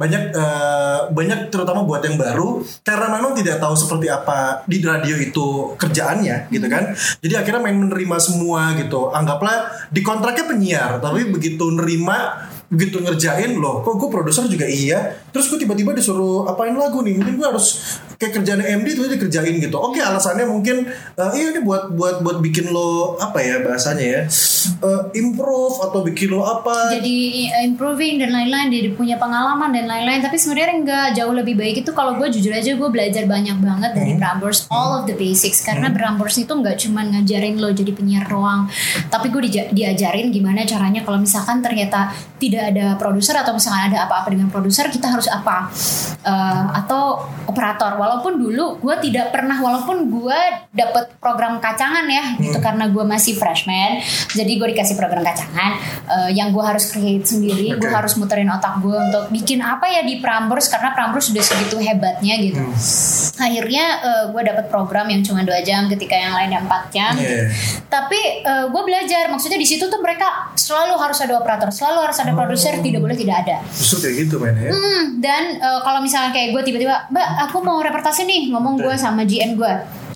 Banyak 0.00 0.22
eh, 0.32 0.98
banyak 1.12 1.52
terutama 1.52 1.84
buat 1.84 2.00
yang 2.00 2.16
baru 2.16 2.64
karena 2.82 3.06
memang 3.20 3.36
tidak 3.36 3.60
tahu 3.60 3.74
seperti 3.76 4.08
apa 4.08 4.64
di 4.64 4.80
radio 4.80 5.14
itu 5.20 5.76
kerjaannya 5.76 6.48
gitu 6.48 6.66
kan. 6.66 6.96
Jadi 7.20 7.34
akhirnya 7.36 7.60
main 7.60 7.76
menerima 7.76 8.16
semua 8.18 8.72
gitu. 8.80 9.12
Anggaplah 9.12 9.88
di 9.92 10.00
kontraknya 10.00 10.44
penyiar, 10.48 10.92
tapi 10.98 11.28
begitu 11.28 11.68
nerima 11.70 12.48
begitu 12.68 13.00
ngerjain 13.00 13.56
loh 13.56 13.80
kok 13.80 13.96
gue 13.96 14.08
produser 14.12 14.44
juga 14.44 14.68
iya? 14.68 15.16
Terus 15.32 15.48
gue 15.48 15.64
tiba-tiba 15.64 15.96
disuruh 15.96 16.44
apain 16.44 16.76
lagu 16.76 17.00
nih? 17.00 17.16
Mungkin 17.16 17.40
gue 17.40 17.46
harus 17.48 17.96
kayak 18.20 18.40
kerjaan 18.40 18.60
MD 18.60 18.92
itu 18.92 19.08
dikerjain 19.08 19.56
gitu. 19.56 19.76
Oke 19.80 20.04
alasannya 20.04 20.44
mungkin 20.44 20.84
eh, 21.16 21.32
iya 21.36 21.56
ini 21.56 21.64
buat 21.64 21.92
buat 21.96 22.20
buat 22.20 22.38
bikin 22.44 22.68
lo 22.68 23.16
apa 23.16 23.40
ya 23.40 23.64
bahasanya 23.64 24.04
ya 24.04 24.20
eh, 24.84 25.02
improve 25.16 25.80
atau 25.80 26.04
bikin 26.04 26.34
lo 26.34 26.44
apa? 26.44 26.92
Jadi 26.92 27.48
uh, 27.48 27.62
improving 27.64 28.20
dan 28.20 28.36
lain-lain 28.36 28.68
jadi 28.68 28.88
punya 28.92 29.16
pengalaman 29.16 29.72
dan 29.72 29.88
lain-lain. 29.88 30.20
Tapi 30.20 30.36
sebenarnya 30.36 30.76
nggak 30.84 31.06
jauh 31.18 31.32
lebih 31.32 31.56
baik 31.56 31.86
itu 31.86 31.90
kalau 31.96 32.20
gue 32.20 32.28
jujur 32.28 32.52
aja 32.52 32.76
gue 32.76 32.88
belajar 32.92 33.24
banyak 33.24 33.58
banget 33.60 33.92
dari 33.94 34.06
Hmm. 34.18 34.24
Prambors 34.24 34.66
all 34.72 34.98
of 34.98 35.02
the 35.06 35.14
basics. 35.14 35.62
Karena 35.62 35.92
Prambors 35.92 36.34
itu 36.40 36.50
nggak 36.50 36.80
cuma 36.80 37.06
ngajarin 37.06 37.60
lo 37.60 37.70
jadi 37.70 37.92
penyiar 37.92 38.26
doang 38.26 38.68
tapi 39.08 39.30
gue 39.32 39.42
diajarin 39.72 40.28
gimana 40.34 40.66
caranya 40.66 41.02
kalau 41.02 41.18
misalkan 41.20 41.62
ternyata 41.62 42.12
tidak 42.38 42.57
ada 42.60 42.86
produser 42.98 43.34
atau 43.38 43.54
misalkan 43.54 43.94
ada 43.94 44.04
apa-apa 44.04 44.28
dengan 44.34 44.50
produser 44.50 44.90
kita 44.90 45.08
harus 45.08 45.30
apa? 45.30 45.70
Eh, 46.28 46.64
atau 46.84 47.24
operator. 47.46 47.96
Walaupun 47.96 48.36
dulu 48.36 48.82
gue 48.82 48.94
tidak 49.08 49.32
pernah 49.32 49.56
walaupun 49.56 50.10
gue 50.10 50.40
dapet 50.74 51.14
program 51.22 51.56
kacangan 51.62 52.04
ya 52.04 52.36
gitu 52.36 52.58
karena 52.60 52.90
gue 52.92 53.00
masih 53.06 53.34
freshman 53.34 54.02
jadi 54.36 54.52
gue 54.60 54.68
dikasih 54.76 54.94
program 54.98 55.24
kacangan 55.24 55.78
eh, 56.10 56.30
yang 56.36 56.52
gue 56.52 56.60
harus 56.60 56.90
create 56.92 57.24
sendiri 57.24 57.78
gue 57.78 57.88
Oke. 57.88 57.96
harus 57.96 58.18
muterin 58.20 58.50
otak 58.52 58.82
gue 58.84 58.92
untuk 58.92 59.30
bikin 59.32 59.64
apa 59.64 59.88
ya 59.88 60.04
di 60.04 60.20
Prambors 60.20 60.68
karena 60.68 60.92
Prambors 60.92 61.32
sudah 61.32 61.40
segitu 61.40 61.80
hebatnya 61.80 62.34
gitu. 62.42 62.60
Akhirnya 63.38 63.84
gue 64.28 64.42
dapet 64.42 64.66
program 64.68 65.08
yang 65.08 65.22
cuma 65.24 65.46
dua 65.46 65.62
jam 65.64 65.88
ketika 65.88 66.18
yang 66.18 66.34
lainnya 66.34 66.60
empat 66.62 66.82
jam. 66.92 67.12
Iya. 67.18 67.50
tapi 67.88 68.44
gue 68.44 68.82
belajar 68.84 69.32
maksudnya 69.32 69.56
di 69.56 69.64
situ 69.64 69.88
tuh 69.88 70.00
mereka 70.00 70.52
selalu 70.54 70.94
harus 71.00 71.18
ada 71.24 71.40
operator 71.40 71.72
selalu 71.72 72.10
harus 72.10 72.18
ada 72.20 72.32
produser 72.48 72.80
tidak 72.80 73.00
boleh 73.00 73.14
tidak 73.14 73.36
ada 73.44 73.56
justru 73.68 73.96
kayak 74.02 74.14
gitu 74.24 74.36
men 74.36 74.56
ya 74.56 74.70
Hmm, 74.70 75.02
dan 75.20 75.42
eh, 75.54 75.80
kalau 75.80 76.00
misalnya 76.00 76.30
kayak 76.30 76.48
gue 76.50 76.62
tiba-tiba, 76.64 77.06
Mbak, 77.08 77.28
aku 77.44 77.56
mau 77.60 77.78
reportase 77.78 78.24
nih, 78.24 78.48
ngomong 78.48 78.78
gue 78.78 78.94
sama 78.94 79.22
GM 79.22 79.54
gue. 79.54 79.74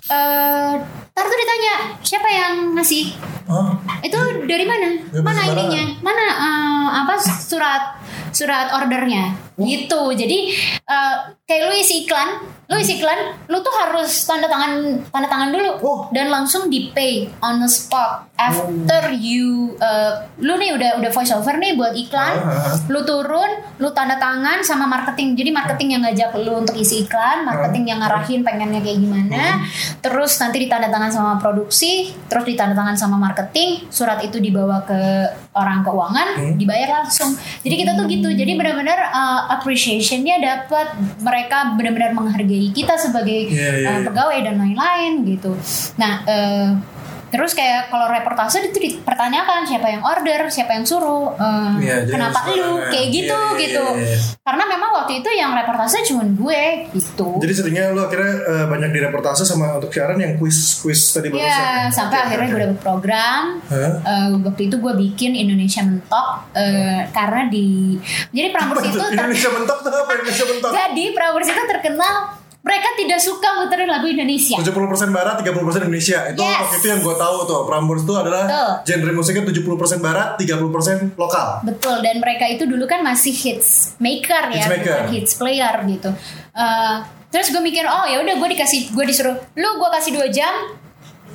Eh, 0.09 0.73
Ntar 1.13 1.25
tuh 1.29 1.37
ditanya 1.37 1.73
siapa 2.01 2.25
yang 2.25 2.73
ngasih? 2.73 3.13
oh, 3.45 3.69
Itu 4.01 4.17
dari 4.49 4.65
mana? 4.65 4.97
Ya, 5.13 5.21
mana 5.21 5.41
ininya? 5.45 5.83
Mana 6.01 6.25
eh, 6.25 6.87
apa 7.05 7.13
surat 7.21 8.01
surat 8.33 8.73
ordernya? 8.73 9.52
Gitu. 9.57 10.01
Jadi 10.17 10.37
eh, 10.81 11.15
kayak 11.45 11.63
lu 11.69 11.73
isi 11.77 12.05
iklan, 12.05 12.41
lu 12.69 12.75
isi 12.81 12.97
iklan, 12.97 13.37
lu 13.45 13.61
tuh 13.61 13.73
harus 13.73 14.25
tanda 14.25 14.49
tangan 14.49 15.01
tanda 15.13 15.27
tangan 15.29 15.49
dulu 15.53 15.71
Oh. 15.83 15.99
dan 16.15 16.31
langsung 16.31 16.71
di 16.71 16.93
pay 16.95 17.27
on 17.43 17.59
the 17.59 17.67
spot 17.67 18.29
after 18.39 19.13
you 19.13 19.75
eh, 19.77 20.25
lu 20.41 20.57
nih 20.57 20.73
udah 20.73 20.97
udah 20.97 21.11
voice 21.13 21.33
over 21.35 21.53
nih 21.59 21.77
buat 21.77 21.93
iklan 21.93 22.33
ah. 22.39 22.73
lu 22.89 23.05
turun, 23.05 23.51
lu 23.77 23.89
tanda 23.93 24.17
tangan 24.17 24.65
sama 24.65 24.89
marketing. 24.89 25.37
Jadi 25.37 25.49
marketing 25.53 25.89
yang 25.97 26.01
ngajak 26.07 26.33
lu 26.41 26.65
untuk 26.65 26.73
isi 26.73 27.05
iklan, 27.05 27.45
marketing 27.45 27.93
yang 27.93 27.99
ngarahin 28.01 28.41
pengennya 28.41 28.81
kayak 28.81 28.99
gimana. 28.99 29.61
Terus 30.01 30.39
nanti 30.41 30.57
ditanda 30.65 30.89
tangan 30.89 31.11
sama 31.13 31.31
produksi, 31.37 32.09
terus 32.25 32.43
ditanda 32.47 32.73
tangan 32.73 32.97
sama 32.97 33.21
marketing, 33.21 33.85
surat 33.93 34.17
itu 34.25 34.41
dibawa 34.41 34.81
ke 34.83 34.99
orang 35.53 35.85
keuangan, 35.85 36.57
dibayar 36.57 37.03
langsung. 37.03 37.35
Jadi 37.61 37.75
kita 37.77 37.93
tuh 37.93 38.09
gitu. 38.09 38.29
Jadi 38.33 38.57
benar-benar 38.57 38.99
uh, 39.13 39.41
appreciation-nya 39.51 40.39
dapat 40.39 40.95
mereka 41.19 41.75
benar-benar 41.75 42.15
menghargai 42.15 42.71
kita 42.71 42.95
sebagai 42.95 43.49
Iya, 43.51 43.71
iya, 43.83 43.89
uh, 43.89 43.97
iya. 43.99 44.05
pegawai 44.07 44.39
dan 44.45 44.55
lain-lain 44.61 45.13
gitu. 45.27 45.51
Nah, 45.99 46.23
eh, 46.25 46.69
Terus 47.33 47.51
kayak 47.51 47.89
kalau 47.89 48.05
reportase 48.07 48.61
itu 48.61 48.77
dipertanyakan 48.77 49.65
siapa 49.65 49.89
yang 49.89 50.01
order, 50.01 50.45
siapa 50.47 50.69
yang 50.71 50.85
suruh, 50.85 51.33
Iya, 51.75 52.05
jadi 52.05 52.13
kenapa 52.13 52.37
lu 52.45 52.53
barengan. 52.77 52.91
kayak 52.93 53.07
gitu 53.09 53.33
Iya, 53.33 53.49
iya, 53.49 53.57
gitu. 53.59 53.83
iya, 53.91 54.05
iya. 54.05 54.17
Karena 54.39 54.63
memang 54.67 54.89
waktu 54.93 55.13
itu 55.17 55.29
yang 55.31 55.51
reportase 55.51 55.97
cuma 56.05 56.23
gue 56.23 56.63
gitu. 56.91 57.27
jadi 57.39 57.51
seringnya 57.51 57.85
lo 57.89 58.05
akhirnya 58.05 58.33
eh, 58.37 58.65
banyak 58.67 58.89
di 58.91 58.99
reportase 59.01 59.41
sama 59.43 59.75
untuk 59.75 59.89
siaran 59.89 60.15
yang 60.15 60.37
quiz 60.37 60.53
quiz 60.79 61.09
tadi 61.09 61.33
Iya, 61.33 61.89
sampai 61.89 62.13
Oke, 62.15 62.25
akhirnya 62.27 62.45
oke. 62.45 62.53
gue 62.53 62.61
dapet 62.63 62.79
program. 62.79 63.41
Hah? 63.65 63.91
Eh, 63.97 64.29
waktu 64.39 64.61
itu 64.63 64.75
gue 64.77 64.93
bikin 64.93 65.33
Indonesia 65.33 65.81
Mentok 65.81 66.27
eh, 66.53 67.09
karena 67.09 67.49
di 67.49 67.97
jadi 68.29 68.51
Prambors 68.51 68.85
itu 68.85 68.99
ter- 68.99 69.15
Indonesia 69.15 69.49
mentok 69.49 69.77
tuh 69.81 69.89
apa 69.91 70.11
Indonesia 70.13 70.45
mentok 70.45 70.69
jadi 70.71 71.03
Prambors 71.11 71.47
itu 71.47 71.63
terkenal 71.65 72.13
mereka 72.63 72.95
tidak 72.95 73.19
suka 73.19 73.59
muterin 73.59 73.85
lagu 73.85 74.07
Indonesia. 74.07 74.55
70% 74.55 74.71
barat, 75.11 75.35
30% 75.37 75.83
Indonesia. 75.83 76.19
Itu 76.25 76.39
Yes. 76.39 76.57
waktu 76.57 76.75
itu 76.79 76.87
yang 76.87 77.01
gue 77.01 77.15
tahu 77.15 77.37
tuh. 77.43 77.61
Prambors 77.63 78.01
itu 78.01 78.13
adalah 78.13 78.43
Betul. 78.47 78.69
genre 78.85 79.11
musiknya 79.13 79.43
70% 79.43 79.99
barat, 79.99 80.27
30% 80.35 81.11
lokal. 81.13 81.59
Betul 81.61 81.99
dan 81.99 82.17
mereka 82.17 82.47
itu 82.47 82.63
dulu 82.63 82.83
kan 82.83 83.03
masih 83.03 83.31
hits 83.31 83.99
maker 83.99 84.47
ya, 84.49 84.57
Hits 84.57 84.71
maker. 84.71 84.95
bukan 84.95 85.07
hits 85.11 85.31
player 85.35 85.75
gitu. 85.85 86.09
Eh, 86.53 86.95
terus 87.27 87.47
gue 87.49 87.59
mikir 87.59 87.83
oh 87.83 88.05
ya 88.05 88.17
udah 88.17 88.35
gue 88.37 88.49
dikasih 88.49 88.89
gue 88.89 89.05
disuruh 89.05 89.35
lu 89.53 89.69
gue 89.73 89.89
kasih 89.91 90.11
dua 90.13 90.27
jam 90.29 90.53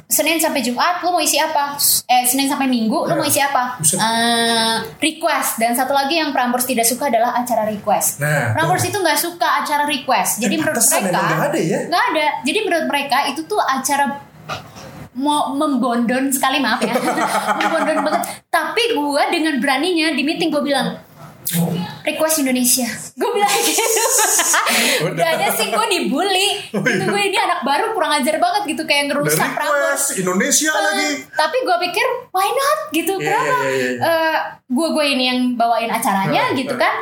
Senin 0.08 0.40
sampai 0.40 0.64
Jumat 0.64 1.04
lu 1.04 1.12
mau 1.12 1.20
isi 1.20 1.36
apa? 1.36 1.76
Eh 2.08 2.24
Senin 2.24 2.48
sampai 2.48 2.64
Minggu 2.64 3.04
lu 3.04 3.12
mau 3.12 3.22
isi 3.22 3.38
apa? 3.38 3.76
Buset. 3.76 4.00
Eh, 4.00 4.76
request 4.98 5.60
dan 5.60 5.76
satu 5.76 5.92
lagi 5.92 6.16
yang 6.16 6.32
Prambors 6.32 6.64
tidak 6.64 6.88
suka 6.88 7.12
adalah 7.12 7.36
acara 7.36 7.68
request. 7.68 8.16
Nah, 8.16 8.56
Prambors 8.56 8.82
itu 8.82 8.96
nggak 8.96 9.20
suka 9.20 9.60
acara 9.60 9.84
request. 9.84 10.40
Jadi 10.40 10.56
Eh, 10.56 10.58
menurut 10.58 10.80
mereka 10.80 11.12
nggak 11.12 11.44
ada 11.46 11.60
ya? 11.60 11.78
nggak 11.86 12.04
ada. 12.08 12.26
Jadi 12.40 12.58
menurut 12.64 12.86
mereka 12.88 13.18
itu 13.28 13.44
tuh 13.44 13.60
acara 13.60 14.24
mau 15.12 15.50
membondon 15.50 16.30
sekali 16.30 16.62
maaf 16.62 16.78
ya 16.78 16.94
membondon 17.58 18.06
banget 18.06 18.22
tapi 18.46 18.94
gue 18.94 19.22
dengan 19.34 19.58
beraninya 19.58 20.14
di 20.14 20.22
meeting 20.22 20.46
gue 20.46 20.62
bilang 20.62 20.94
request 22.04 22.36
Indonesia 22.38 22.84
gue 23.14 23.30
bilang 23.30 23.54
gitu. 23.64 24.02
Gaknya 25.14 25.48
sih 25.50 25.66
gue 25.68 25.86
dibully 25.88 26.48
gitu 26.68 27.04
gue 27.04 27.22
ini 27.22 27.36
anak 27.36 27.62
baru 27.62 27.90
kurang 27.90 28.12
ajar 28.14 28.36
banget 28.36 28.62
gitu 28.68 28.82
kayak 28.84 29.08
ngerusak 29.08 29.48
request 29.48 30.16
Indonesia 30.16 30.70
lagi. 30.70 31.24
tapi 31.30 31.56
gue 31.58 31.76
pikir 31.88 32.06
why 32.30 32.48
not 32.48 32.78
gitu 32.90 33.12
Iya, 33.16 33.24
kenapa 33.26 33.56
iya, 33.64 33.70
iya, 33.70 33.90
iya. 33.96 34.16
gue 34.62 34.88
gue 34.90 35.04
ini 35.06 35.24
yang 35.26 35.40
bawain 35.54 35.88
acaranya 35.88 36.42
Nah, 36.44 36.54
gitu 36.54 36.74
nah. 36.74 36.80
kan 36.80 36.94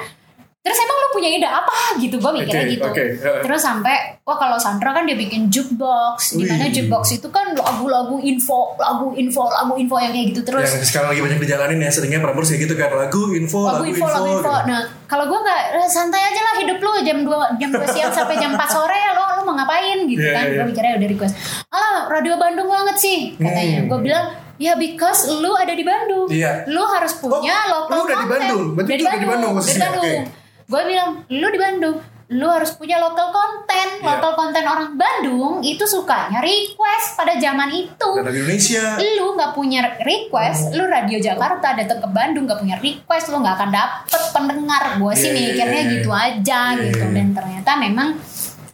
terus 0.66 0.82
emang 0.82 0.98
lu 0.98 1.08
punya 1.14 1.30
ide 1.30 1.46
apa 1.46 1.74
gitu 1.96 2.18
gue 2.18 2.32
mikirnya 2.34 2.66
Oke, 2.66 2.74
gitu 2.74 2.88
oke, 2.90 3.04
uh. 3.22 3.38
terus 3.46 3.62
sampai 3.62 3.94
wah 4.20 4.34
kalau 4.34 4.58
Sandra 4.58 4.90
kan 4.90 5.06
dia 5.06 5.14
bikin 5.14 5.46
jukebox 5.46 6.34
di 6.34 6.42
mana 6.42 6.66
jukebox 6.66 7.14
itu 7.14 7.28
kan 7.30 7.54
lagu-lagu 7.54 8.18
info 8.18 8.74
lagu 8.74 9.14
info 9.14 9.46
lagu 9.46 9.78
info 9.78 9.94
yang 9.96 10.10
kayak 10.10 10.26
gitu 10.34 10.40
terus 10.42 10.66
Yang 10.66 10.90
sekarang 10.90 11.14
lagi 11.14 11.22
banyak 11.22 11.38
dijalanin 11.38 11.78
ya 11.78 11.90
seringnya 11.90 12.18
Prambors 12.18 12.50
kayak 12.50 12.66
gitu 12.66 12.74
kan 12.74 12.90
lagu 12.90 13.30
info 13.30 13.62
lagu 13.64 13.86
info 13.86 14.04
lagu 14.04 14.26
info 14.26 14.50
gitu. 14.50 14.66
nah 14.66 14.80
kalau 15.06 15.24
gue 15.24 15.38
nggak 15.38 15.60
eh, 15.76 15.86
santai 15.86 16.18
aja 16.20 16.40
lah 16.42 16.54
hidup 16.58 16.78
lu 16.82 16.90
jam 17.00 17.18
2 17.22 17.62
jam 17.62 17.70
2 17.70 17.94
siang 17.94 18.10
sampai 18.10 18.34
jam 18.36 18.50
4 18.50 18.66
sore 18.66 18.98
lo 19.14 19.24
lu 19.38 19.42
mau 19.44 19.54
ngapain 19.54 20.02
gitu 20.04 20.18
Iya, 20.18 20.34
kan 20.34 20.44
iya. 20.44 20.56
gue 20.58 20.66
mikirnya 20.66 20.92
udah 20.98 21.08
request 21.08 21.34
ah 21.70 22.10
radio 22.10 22.34
Bandung 22.34 22.66
banget 22.66 22.96
sih 22.98 23.18
katanya 23.38 23.78
Hmm. 23.78 23.88
gue 23.88 24.00
bilang 24.02 24.26
ya 24.56 24.72
because 24.74 25.28
lu 25.30 25.52
ada 25.54 25.70
di 25.70 25.84
Bandung 25.84 26.26
Iya. 26.26 26.66
lu 26.66 26.82
harus 26.82 27.14
punya 27.14 27.54
Oh, 27.70 27.86
lokal 27.86 27.92
lu 27.92 28.02
udah 28.02 28.16
di. 28.16 28.26
Bandung? 28.26 28.62
Berarti 28.74 28.90
Udah 28.90 28.98
lu 28.98 29.06
udah 29.06 29.16
di 29.16 29.28
Bandung 29.28 29.52
udah 29.54 29.64
di 29.68 29.78
Bandung 29.78 30.02
oke. 30.02 30.44
Gue 30.66 30.82
bilang 30.82 31.22
lu 31.28 31.46
di 31.46 31.56
Bandung 31.56 31.98
lu 32.26 32.42
harus 32.44 32.74
punya 32.74 32.98
lokal 32.98 33.30
konten 33.30 33.64
Iya. 33.96 34.02
lokal 34.12 34.32
konten 34.34 34.60
orang 34.60 34.92
Bandung 34.92 35.62
itu 35.62 35.80
sukanya 35.82 36.38
request 36.38 37.14
pada 37.14 37.38
zaman 37.38 37.70
itu 37.70 38.10
Dan 38.12 38.26
Indonesia. 38.26 38.98
lu 39.16 39.32
nggak 39.32 39.52
punya 39.52 39.80
request, 39.96 40.74
lu 40.74 40.84
radio 40.84 41.16
Jakarta 41.16 41.72
datang 41.72 41.96
ke 41.96 42.08
Bandung 42.08 42.44
nggak 42.44 42.58
punya 42.58 42.76
request, 42.76 43.30
lu 43.30 43.38
nggak 43.38 43.56
akan 43.56 43.70
dapet 43.70 44.22
pendengar. 44.32 44.82
Gue 44.96 45.14
sih 45.14 45.28
Iya, 45.28 45.32
iya, 45.32 45.44
mikirnya 45.46 45.80
iya. 45.80 45.92
gitu 45.92 46.10
aja 46.10 46.60
Iya, 46.72 46.82
gitu. 46.84 46.98
iya. 47.00 47.14
Dan 47.14 47.28
ternyata 47.32 47.70
memang 47.76 48.08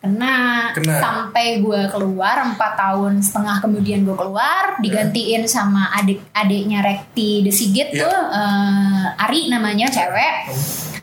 kena, 0.01 0.35
Kena. 0.75 0.95
sampai 0.99 1.47
gue 1.61 1.83
keluar 1.89 2.37
empat 2.43 2.73
tahun 2.75 3.21
setengah 3.21 3.63
kemudian 3.63 4.03
gue 4.03 4.17
keluar 4.17 4.81
digantiin 4.81 5.47
sama 5.47 5.93
adik 5.95 6.25
adiknya 6.33 6.81
Rekti 6.81 7.45
The 7.45 7.53
Sigit 7.53 7.89
Iya. 7.93 8.01
tuh 8.03 8.17
eh, 8.33 9.23
Ari 9.23 9.47
namanya 9.47 9.87
cewek 9.87 10.51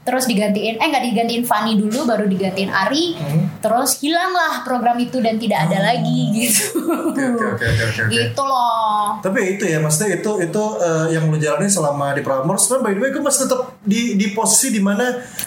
terus 0.02 0.26
digantiin 0.26 0.76
eh 0.76 0.88
nggak 0.88 1.04
digantiin 1.04 1.44
Fanny 1.44 1.76
dulu 1.76 2.04
baru 2.04 2.26
digantiin 2.26 2.68
Ari 2.68 3.14
terus 3.60 4.00
hilanglah 4.00 4.62
program 4.62 4.98
itu 4.98 5.20
dan 5.20 5.36
tidak 5.36 5.68
ada 5.68 5.86
lagi 5.86 6.20
gitu 6.34 6.80
oke 6.82 7.20
oke 7.20 7.46
oke 7.52 7.66
oke. 7.66 7.84
oke. 8.00 8.04
gitu 8.10 8.42
loh 8.42 9.20
Tapi 9.20 9.40
itu 9.54 9.64
ya 9.66 9.78
maksudnya 9.78 10.16
itu 10.16 10.32
itu 10.40 10.64
eh, 10.80 11.06
yang 11.12 11.28
lu 11.28 11.36
jalani 11.36 11.68
selama 11.68 12.12
di 12.12 12.22
Prambors. 12.22 12.66
Kan 12.66 12.80
by 12.80 12.92
the 12.92 13.00
way 13.00 13.10
gue 13.10 13.20
masih 13.20 13.46
tetap 13.46 13.76
di 13.82 14.16
di 14.16 14.32
posisi 14.32 14.72
di 14.72 14.80
mana 14.80 15.02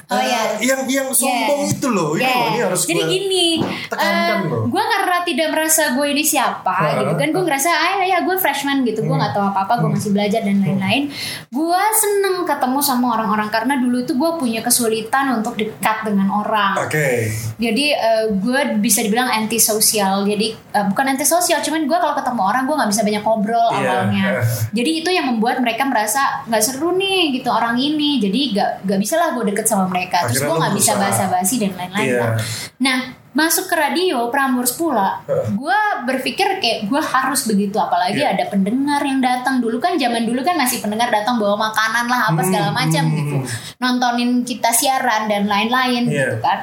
Oh, 0.05 0.15
eh, 0.15 0.29
iya. 0.29 0.43
yang 0.62 0.81
yang 0.85 1.09
sombong 1.11 1.41
Yeah. 1.62 1.73
itu 1.73 1.88
loh. 1.88 2.11
Yeah. 2.15 2.29
loh 2.29 2.47
ini 2.49 2.59
harus 2.61 2.81
Jadi 2.85 3.01
gini, 3.03 3.47
tekankan 3.87 4.38
loh. 4.45 4.62
gue 4.67 4.85
karena 4.85 5.17
tidak 5.23 5.49
merasa 5.51 5.83
gue 5.91 6.07
ini 6.07 6.21
siapa 6.23 6.69
Ah. 6.71 7.01
gitu 7.01 7.15
kan, 7.15 7.29
gue 7.31 7.43
ngerasa 7.43 7.71
ah 7.71 7.97
ya 7.99 8.21
gue 8.21 8.37
freshman 8.37 8.83
gitu, 8.83 9.01
gue 9.01 9.15
nggak 9.15 9.33
tahu 9.33 9.45
apa 9.47 9.61
apa, 9.62 9.75
gue 9.79 9.88
Hmm. 9.88 9.97
masih 9.97 10.11
belajar 10.11 10.41
dan 10.43 10.59
lain-lain. 10.59 11.09
Gue 11.49 11.81
seneng 11.95 12.43
ketemu 12.43 12.79
sama 12.79 13.07
orang-orang 13.15 13.49
karena 13.49 13.75
dulu 13.79 13.97
itu 14.01 14.12
gue 14.12 14.31
punya 14.42 14.59
kesulitan 14.59 15.38
untuk 15.38 15.55
dekat 15.55 16.02
dengan 16.02 16.26
orang. 16.35 16.74
Oke. 16.83 17.31
Jadi 17.62 17.94
gue 18.35 18.61
bisa 18.83 19.07
dibilang 19.07 19.31
anti 19.31 19.62
sosial. 19.62 20.26
Jadi 20.26 20.50
eh, 20.50 20.85
bukan 20.90 21.14
anti 21.14 21.22
sosial, 21.22 21.62
cuman 21.62 21.87
gue 21.87 21.94
kalau 21.94 22.18
ketemu 22.18 22.42
orang 22.42 22.62
gue 22.66 22.74
nggak 22.74 22.90
bisa 22.90 23.02
banyak 23.07 23.22
ngobrol 23.22 23.68
Iya. 23.70 23.78
awalnya. 23.78 24.24
Jadi 24.76 24.90
itu 24.98 25.11
yang 25.14 25.31
membuat 25.31 25.62
mereka 25.62 25.87
merasa 25.87 26.42
nggak 26.50 26.59
seru 26.59 26.98
nih 26.98 27.38
gitu 27.38 27.46
orang 27.55 27.78
ini. 27.78 28.18
Jadi 28.18 28.40
gak 28.59 28.83
gak 28.83 28.98
bisa 28.98 29.14
lah 29.14 29.31
gue 29.38 29.46
deket 29.46 29.70
sama 29.70 29.87
mereka. 29.87 30.26
Terus 30.26 30.42
gue 30.42 30.57
nggak 30.59 30.74
bisa 30.74 30.98
basa-basi 30.98 31.55
dan 31.62 31.72
lain-lain. 31.78 32.09
Lah. 32.18 32.35
Nah 32.83 32.98
masuk 33.33 33.64
ke 33.64 33.73
radio 33.73 34.29
Prambors 34.29 34.77
pula, 34.77 35.25
gue 35.27 35.79
berpikir 36.05 36.61
kayak 36.61 36.85
gue 36.85 37.01
harus 37.01 37.49
begitu. 37.49 37.81
Apalagi 37.81 38.21
Iya. 38.21 38.37
ada 38.37 38.45
pendengar 38.47 39.01
yang 39.01 39.25
datang 39.25 39.57
dulu 39.59 39.81
kan 39.81 39.97
zaman 39.97 40.23
dulu 40.23 40.45
kan 40.45 40.53
masih 40.55 40.79
pendengar 40.79 41.09
datang 41.09 41.40
bawa 41.40 41.57
makanan 41.57 42.07
lah 42.07 42.29
apa 42.29 42.38
Hmm, 42.38 42.49
segala 42.53 42.68
macam 42.71 43.05
hmm, 43.09 43.16
gitu, 43.16 43.37
hmm. 43.40 43.47
nontonin 43.81 44.31
kita 44.45 44.68
siaran 44.68 45.33
dan 45.33 45.49
lain-lain 45.49 46.12
Iya. 46.12 46.29
gitu 46.29 46.37
kan 46.45 46.59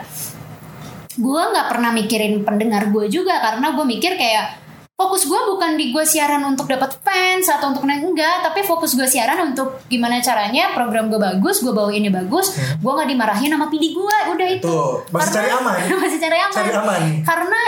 gue 1.20 1.42
nggak 1.52 1.68
pernah 1.68 1.92
mikirin 1.92 2.48
pendengar 2.48 2.88
gue 2.88 3.12
juga 3.12 3.44
karena 3.44 3.76
gue 3.76 3.84
mikir 3.84 4.16
kayak 4.16 4.69
fokus 5.00 5.32
gue 5.32 5.40
bukan 5.56 5.80
di 5.80 5.96
gue 5.96 6.04
siaran 6.04 6.44
untuk 6.44 6.68
dapat 6.68 6.92
fans 7.00 7.48
atau 7.48 7.72
untuk 7.72 7.88
naik 7.88 8.04
enggak. 8.04 8.44
Tapi 8.44 8.68
fokus 8.68 9.00
gue 9.00 9.08
siaran 9.08 9.56
untuk 9.56 9.80
gimana 9.88 10.20
caranya 10.20 10.76
program 10.76 11.08
gue 11.08 11.16
bagus 11.16 11.64
gue 11.64 11.72
bawa 11.72 11.88
ini 11.96 12.12
bagus 12.12 12.60
gue 12.60 12.92
nggak 12.92 13.08
dimarahin 13.08 13.56
sama 13.56 13.72
pidi 13.72 13.96
gue 13.96 14.18
udah 14.36 14.48
itu. 14.52 14.68
Tuh, 14.68 15.08
masih 15.16 15.32
cari 15.40 15.50
aman. 15.56 15.80
masih 16.04 16.20
cari 16.20 16.38
aman. 16.44 16.56
Cari 16.60 16.72
aman. 16.76 17.02
karena 17.24 17.62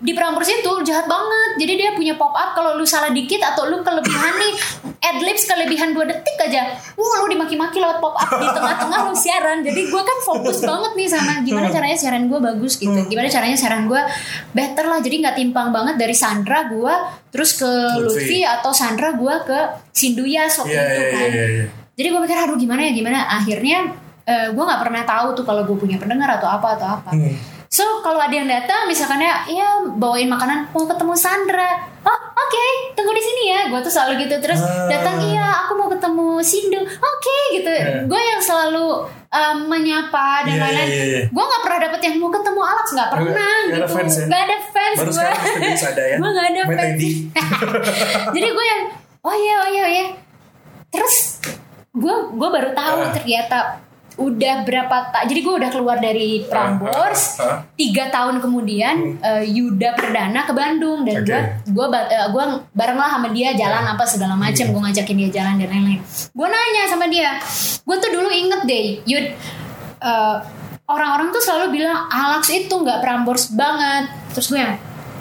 di 0.00 0.16
Prambors 0.16 0.48
itu 0.48 0.72
jahat 0.88 1.04
banget. 1.04 1.60
Jadi 1.60 1.72
dia 1.76 1.90
punya 1.92 2.16
pop 2.16 2.32
up 2.32 2.56
kalau 2.56 2.72
lu 2.80 2.88
salah 2.88 3.12
dikit 3.12 3.36
atau 3.44 3.68
lu 3.68 3.84
kelebihan 3.84 4.32
nih 4.40 4.52
adlibs 5.00 5.44
kelebihan 5.44 5.92
dua 5.92 6.08
detik 6.08 6.40
aja. 6.40 6.72
Wah 6.96 7.20
lu 7.20 7.36
dimaki-maki 7.36 7.76
lewat 7.76 8.00
pop 8.00 8.16
up 8.16 8.32
di 8.32 8.48
tengah-tengah 8.48 8.98
lu 9.06 9.14
siaran. 9.14 9.60
Jadi 9.60 9.92
gue 9.92 10.02
kan 10.02 10.18
fokus 10.24 10.64
banget 10.64 10.92
nih 10.96 11.08
sama 11.12 11.32
gimana 11.44 11.68
caranya 11.68 11.96
siaran 12.00 12.32
gue 12.32 12.38
bagus 12.40 12.80
gitu. 12.80 12.96
Gimana 13.12 13.28
caranya 13.28 13.56
siaran 13.60 13.84
gue 13.84 14.00
better 14.56 14.84
lah. 14.88 14.98
Jadi 15.04 15.14
nggak 15.20 15.36
timpang 15.36 15.68
banget 15.68 16.00
dari 16.00 16.16
Sandra 16.16 16.64
gue 16.64 16.94
terus 17.28 17.60
ke 17.60 17.68
Lutfi. 18.00 18.04
Lutfi 18.24 18.38
atau 18.42 18.72
Sandra 18.72 19.12
gue 19.12 19.34
ke 19.44 19.58
Sinduyas 19.92 20.56
waktu 20.64 20.72
Iya 20.72 20.82
itu 20.82 21.00
iya 21.00 21.12
kan. 21.12 21.28
iya 21.28 21.44
iya. 21.46 21.66
jadi 21.92 22.06
gue 22.16 22.20
mikir 22.24 22.36
aduh 22.40 22.56
gimana 22.56 22.80
ya 22.88 22.92
gimana? 22.96 23.18
Akhirnya 23.28 23.78
eh, 24.24 24.48
gue 24.48 24.64
nggak 24.64 24.80
pernah 24.80 25.02
tahu 25.04 25.36
tuh 25.36 25.44
kalau 25.44 25.62
gue 25.68 25.76
punya 25.76 26.00
pendengar 26.00 26.40
atau 26.40 26.48
apa 26.48 26.80
atau 26.80 26.88
apa. 26.96 27.12
Hmm. 27.12 27.36
So 27.70 28.02
kalau 28.02 28.18
ada 28.18 28.34
yang 28.34 28.44
datang 28.44 28.84
misalkan 28.84 29.22
ya 29.22 29.46
ya 29.46 29.68
bawain 29.92 30.26
makanan 30.26 30.66
mau 30.68 30.82
ketemu 30.84 31.14
Sandra 31.14 31.70
oh 32.02 32.18
oke 32.36 32.64
tunggu 32.92 33.14
di 33.14 33.22
sini 33.22 33.42
ya 33.48 33.60
gue 33.64 33.78
tuh 33.78 33.88
selalu 33.88 34.26
gitu 34.26 34.34
terus 34.38 34.58
Ah. 34.58 34.90
datang 34.90 35.22
iya 35.22 35.46
aku 35.62 35.78
mau 35.78 35.86
ketemu 35.86 36.42
Sindu 36.42 36.82
oke 36.82 37.36
gitu 37.52 37.70
Yeah. 37.70 38.02
gue 38.04 38.20
yang 38.20 38.40
selalu 38.40 39.06
um, 39.28 39.56
menyapa 39.64 40.42
dan 40.42 40.50
Iya, 40.50 40.60
lain-lain 40.60 40.88
iya, 40.88 41.04
iya. 41.06 41.22
gue 41.24 41.44
nggak 41.44 41.62
pernah 41.62 41.80
dapet 41.80 42.00
yang 42.02 42.14
mau 42.18 42.28
ketemu 42.28 42.60
Alex 42.60 42.86
nggak 42.90 43.08
pernah 43.08 43.38
ada 43.38 43.70
gitu 43.70 43.92
fans 43.92 44.12
ya? 44.12 44.24
nggak 44.26 44.42
ada 44.42 44.56
fans 44.66 44.96
Baru 44.98 45.10
gue 45.12 45.26
bisa 45.70 45.86
ada 45.88 46.02
ya. 46.04 46.16
gue 46.18 46.28
nggak 46.28 46.46
ada 46.48 46.62
fans 46.66 47.02
jadi 48.34 48.48
gue 48.50 48.64
yang 48.66 48.82
oh 49.20 49.34
iya 49.36 49.54
oh 49.56 49.68
iya 49.68 49.82
oh 49.84 49.92
iya 49.92 50.06
terus 50.90 51.38
gue 51.92 52.14
gue 52.34 52.48
baru 52.50 52.70
tahu 52.72 52.96
Ah. 53.00 53.14
ternyata 53.14 53.58
udah 54.20 54.62
berapa 54.62 54.96
ta 55.08 55.24
jadi 55.24 55.40
gue 55.40 55.54
udah 55.56 55.70
keluar 55.70 55.96
dari 55.96 56.44
Prambors 56.44 57.40
Ah, 57.40 57.42
ah, 57.42 57.48
ah. 57.48 57.58
tiga 57.72 58.06
tahun 58.06 58.36
kemudian 58.38 59.16
eh, 59.18 59.48
Yuda 59.48 59.96
Perdana 59.96 60.44
ke 60.44 60.52
Bandung 60.52 61.02
dan 61.02 61.24
Oke. 61.24 61.32
gue 61.32 61.40
gue 61.72 61.86
gue 62.28 62.44
bareng 62.70 62.94
lah 62.94 63.16
sama 63.16 63.32
dia 63.32 63.56
jalan 63.56 63.80
apa 63.82 64.04
segala 64.04 64.36
macam 64.36 64.60
Hmm. 64.60 64.76
gue 64.76 64.82
ngajakin 64.86 65.16
dia 65.16 65.30
jalan 65.32 65.54
dan 65.56 65.68
lain-lain. 65.68 66.00
Gue 66.30 66.46
nanya 66.46 66.82
sama 66.84 67.08
dia 67.08 67.40
gue 67.80 67.96
tuh 67.96 68.10
dulu 68.12 68.28
inget 68.28 68.60
deh 68.62 69.00
Yud 69.02 69.26
eh, 69.98 70.36
orang-orang 70.84 71.30
tuh 71.30 71.40
selalu 71.40 71.80
bilang 71.80 72.04
Alex 72.06 72.50
itu 72.50 72.70
nggak 72.70 73.00
Prambors 73.00 73.50
banget. 73.50 74.04
Terus 74.36 74.46
gue 74.48 74.60
yang 74.60 74.76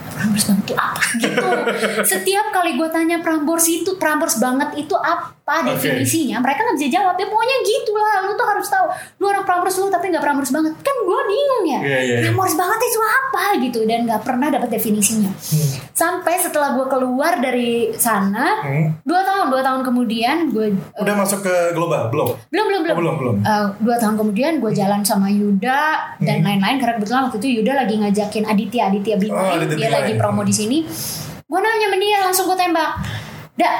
Prambors 0.09 0.43
banget 0.43 0.63
itu 0.65 0.75
apa? 0.75 1.01
Gitu. 1.15 1.45
Setiap 2.12 2.51
kali 2.51 2.75
gue 2.75 2.89
tanya 2.89 3.23
Prambors 3.23 3.63
itu 3.65 3.95
Prambors 3.95 4.35
banget 4.38 4.75
itu 4.75 4.91
apa 4.91 5.38
Oke. 5.59 5.73
definisinya? 5.73 6.38
Mereka 6.38 6.59
nggak 6.59 6.77
bisa 6.77 6.89
jawab. 6.91 7.15
Ya 7.15 7.25
pokoknya 7.25 7.57
gitulah. 7.62 8.15
Lu 8.21 8.33
tuh 8.33 8.47
harus 8.47 8.67
tahu. 8.67 8.85
Lu 9.17 9.25
orang 9.25 9.43
Prambors 9.43 9.75
lu 9.75 9.88
tapi 9.88 10.05
nggak 10.07 10.21
Prambors 10.21 10.49
banget. 10.49 10.73
Kan 10.79 10.95
gue 10.99 11.19
bingung 11.25 11.63
ya. 11.65 11.79
Iya, 11.79 11.99
iya, 11.99 12.15
iya. 12.15 12.17
Prambors 12.25 12.53
banget 12.53 12.79
itu 12.81 12.99
apa 13.01 13.43
gitu. 13.59 13.79
Dan 13.83 13.99
nggak 14.03 14.21
pernah 14.21 14.47
dapat 14.47 14.69
definisinya. 14.69 15.31
Sampai 15.91 16.35
setelah 16.35 16.73
gue 16.73 16.85
keluar 16.85 17.38
dari 17.38 17.69
sana 17.93 18.59
Hmm. 18.59 18.93
dua 19.01 19.21
tahun 19.21 19.49
dua 19.49 19.62
tahun 19.62 19.81
kemudian 19.81 20.35
gue 20.49 20.67
eh, 20.69 21.01
Udah 21.01 21.15
masuk 21.15 21.41
ke 21.41 21.55
global? 21.71 22.07
Belum? 22.09 22.27
belum 22.47 22.65
belum 22.65 22.81
belum. 22.83 22.93
Oh, 22.93 22.99
belum, 22.99 23.15
belum. 23.17 23.35
Eh, 23.41 23.65
dua 23.79 23.95
tahun 23.95 24.15
kemudian 24.15 24.53
gue 24.57 24.71
jalan 24.71 25.01
sama 25.01 25.27
Yuda 25.27 25.81
Hmm. 26.15 26.25
dan 26.25 26.38
lain-lain. 26.41 26.77
Karena 26.77 26.93
kebetulan 26.95 27.21
waktu 27.25 27.38
itu 27.39 27.49
Yuda 27.59 27.73
lagi 27.75 27.95
ngajakin 27.95 28.43
Aditya 28.45 28.83
Aditya 28.88 29.15
Bimain 29.15 29.39
Oh, 29.39 29.55
Aditya 29.55 29.75
dia 29.75 29.88
Bimain. 29.88 29.97
lagi 29.99 30.13
promo 30.15 30.41
di 30.41 30.51
sini. 30.51 30.77
Gue 31.41 31.59
nanya 31.59 31.88
sama 31.88 31.97
dia 31.97 32.17
langsung 32.21 32.45
gue 32.45 32.57
tembak. 32.57 32.91
Dak 33.55 33.75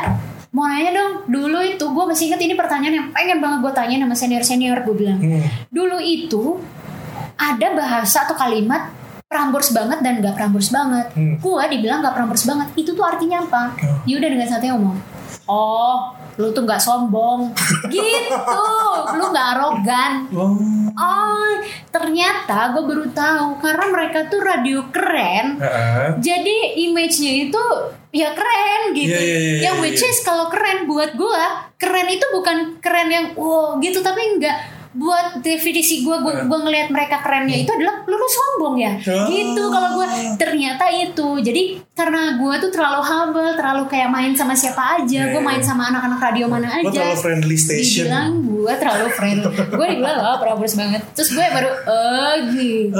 mau 0.50 0.66
nanya 0.66 0.92
dong 0.98 1.12
dulu 1.30 1.62
itu 1.62 1.86
gue 1.86 2.04
masih 2.10 2.34
inget 2.34 2.42
ini 2.42 2.54
pertanyaan 2.58 2.96
yang 2.96 3.08
pengen 3.14 3.38
banget 3.38 3.60
gue 3.62 3.74
tanya 3.74 3.96
sama 4.02 4.16
senior 4.18 4.44
senior 4.44 4.82
gue 4.82 4.96
bilang 4.98 5.20
Hmm. 5.22 5.46
dulu 5.70 5.98
itu 6.02 6.58
ada 7.38 7.68
bahasa 7.74 8.26
atau 8.26 8.36
kalimat 8.36 8.90
Prambors 9.30 9.70
banget 9.70 10.02
dan 10.02 10.26
gak 10.26 10.34
Prambors 10.34 10.74
banget. 10.74 11.06
Hmm. 11.14 11.38
Gua 11.38 11.70
dibilang 11.70 12.02
gak 12.02 12.18
Prambors 12.18 12.50
banget. 12.50 12.66
Itu 12.74 12.98
tuh 12.98 13.06
artinya 13.06 13.46
apa? 13.46 13.78
Oh. 13.78 14.02
Yuda 14.10 14.26
dengan 14.26 14.50
santai 14.50 14.74
ngomong, 14.74 14.98
oh 15.46 16.18
lu 16.39 16.56
tuh 16.56 16.63
gak 16.63 16.80
sombong, 16.80 17.52
gitu. 17.91 18.63
Lu 19.19 19.25
gak 19.36 19.47
arogan. 19.60 20.23
Oh. 20.32 20.56
Oh 20.95 21.52
ternyata 21.91 22.71
gue 22.71 22.84
baru 22.86 23.06
tahu 23.12 23.60
karena 23.60 23.86
mereka 23.91 24.19
tuh 24.32 24.39
radio 24.39 24.88
keren. 24.88 25.60
Heeh. 25.60 26.08
Jadi 26.23 26.80
image-nya 26.88 27.52
itu 27.52 27.63
ya 28.15 28.34
keren 28.34 28.95
gitu. 28.95 29.19
Iya, 29.19 29.21
iya, 29.21 29.39
iya, 29.39 29.60
yang 29.69 29.78
iya, 29.78 29.84
which 29.84 30.02
iya. 30.02 30.10
is 30.10 30.23
kalau 30.23 30.47
keren 30.47 30.89
buat 30.89 31.13
gua, 31.13 31.69
keren 31.78 32.08
itu 32.10 32.25
bukan 32.34 32.82
keren 32.82 33.10
yang 33.12 33.25
wow 33.38 33.78
gitu 33.84 34.02
tapi 34.02 34.39
enggak 34.39 34.79
buat 34.89 35.45
definisi 35.45 36.02
gua 36.02 36.17
gua, 36.19 36.49
gua 36.49 36.60
ngelihat 36.65 36.89
mereka 36.89 37.21
kerennya 37.21 37.62
itu 37.62 37.69
adalah 37.69 38.02
lu, 38.10 38.15
lu 38.17 38.25
sombong 38.25 38.75
ya. 38.82 38.93
Oh. 39.06 39.30
Gitu 39.30 39.63
kalau 39.69 39.89
gua 39.95 40.08
ternyata 40.36 40.89
itu. 40.89 41.38
Jadi 41.39 41.78
karena 41.93 42.41
gua 42.41 42.58
tuh 42.58 42.73
terlalu 42.73 43.02
humble, 43.06 43.54
terlalu 43.54 43.86
kayak 43.86 44.10
main 44.10 44.34
sama 44.34 44.58
siapa 44.58 44.97
aja, 44.97 45.30
Iya, 45.30 45.32
gua 45.32 45.41
iya. 45.41 45.49
main 45.54 45.62
sama 45.62 45.93
anak-anak 45.93 46.19
radio 46.19 46.45
mana 46.49 46.67
Lo 46.82 46.89
aja. 46.89 47.06
terlalu 47.06 47.17
friendly 47.21 47.58
station. 47.58 48.10
Dibilang 48.10 48.32
gue 48.60 48.73
terlalu 48.75 49.08
friendly 49.15 49.47
Gue 49.71 49.88
dibilang 49.88 50.19
oh 50.19 50.38
Prambors 50.38 50.75
banget 50.75 51.02
Terus 51.15 51.32
gue 51.32 51.45
baru 51.47 51.71
Oh 51.88 52.34
gitu 52.52 52.91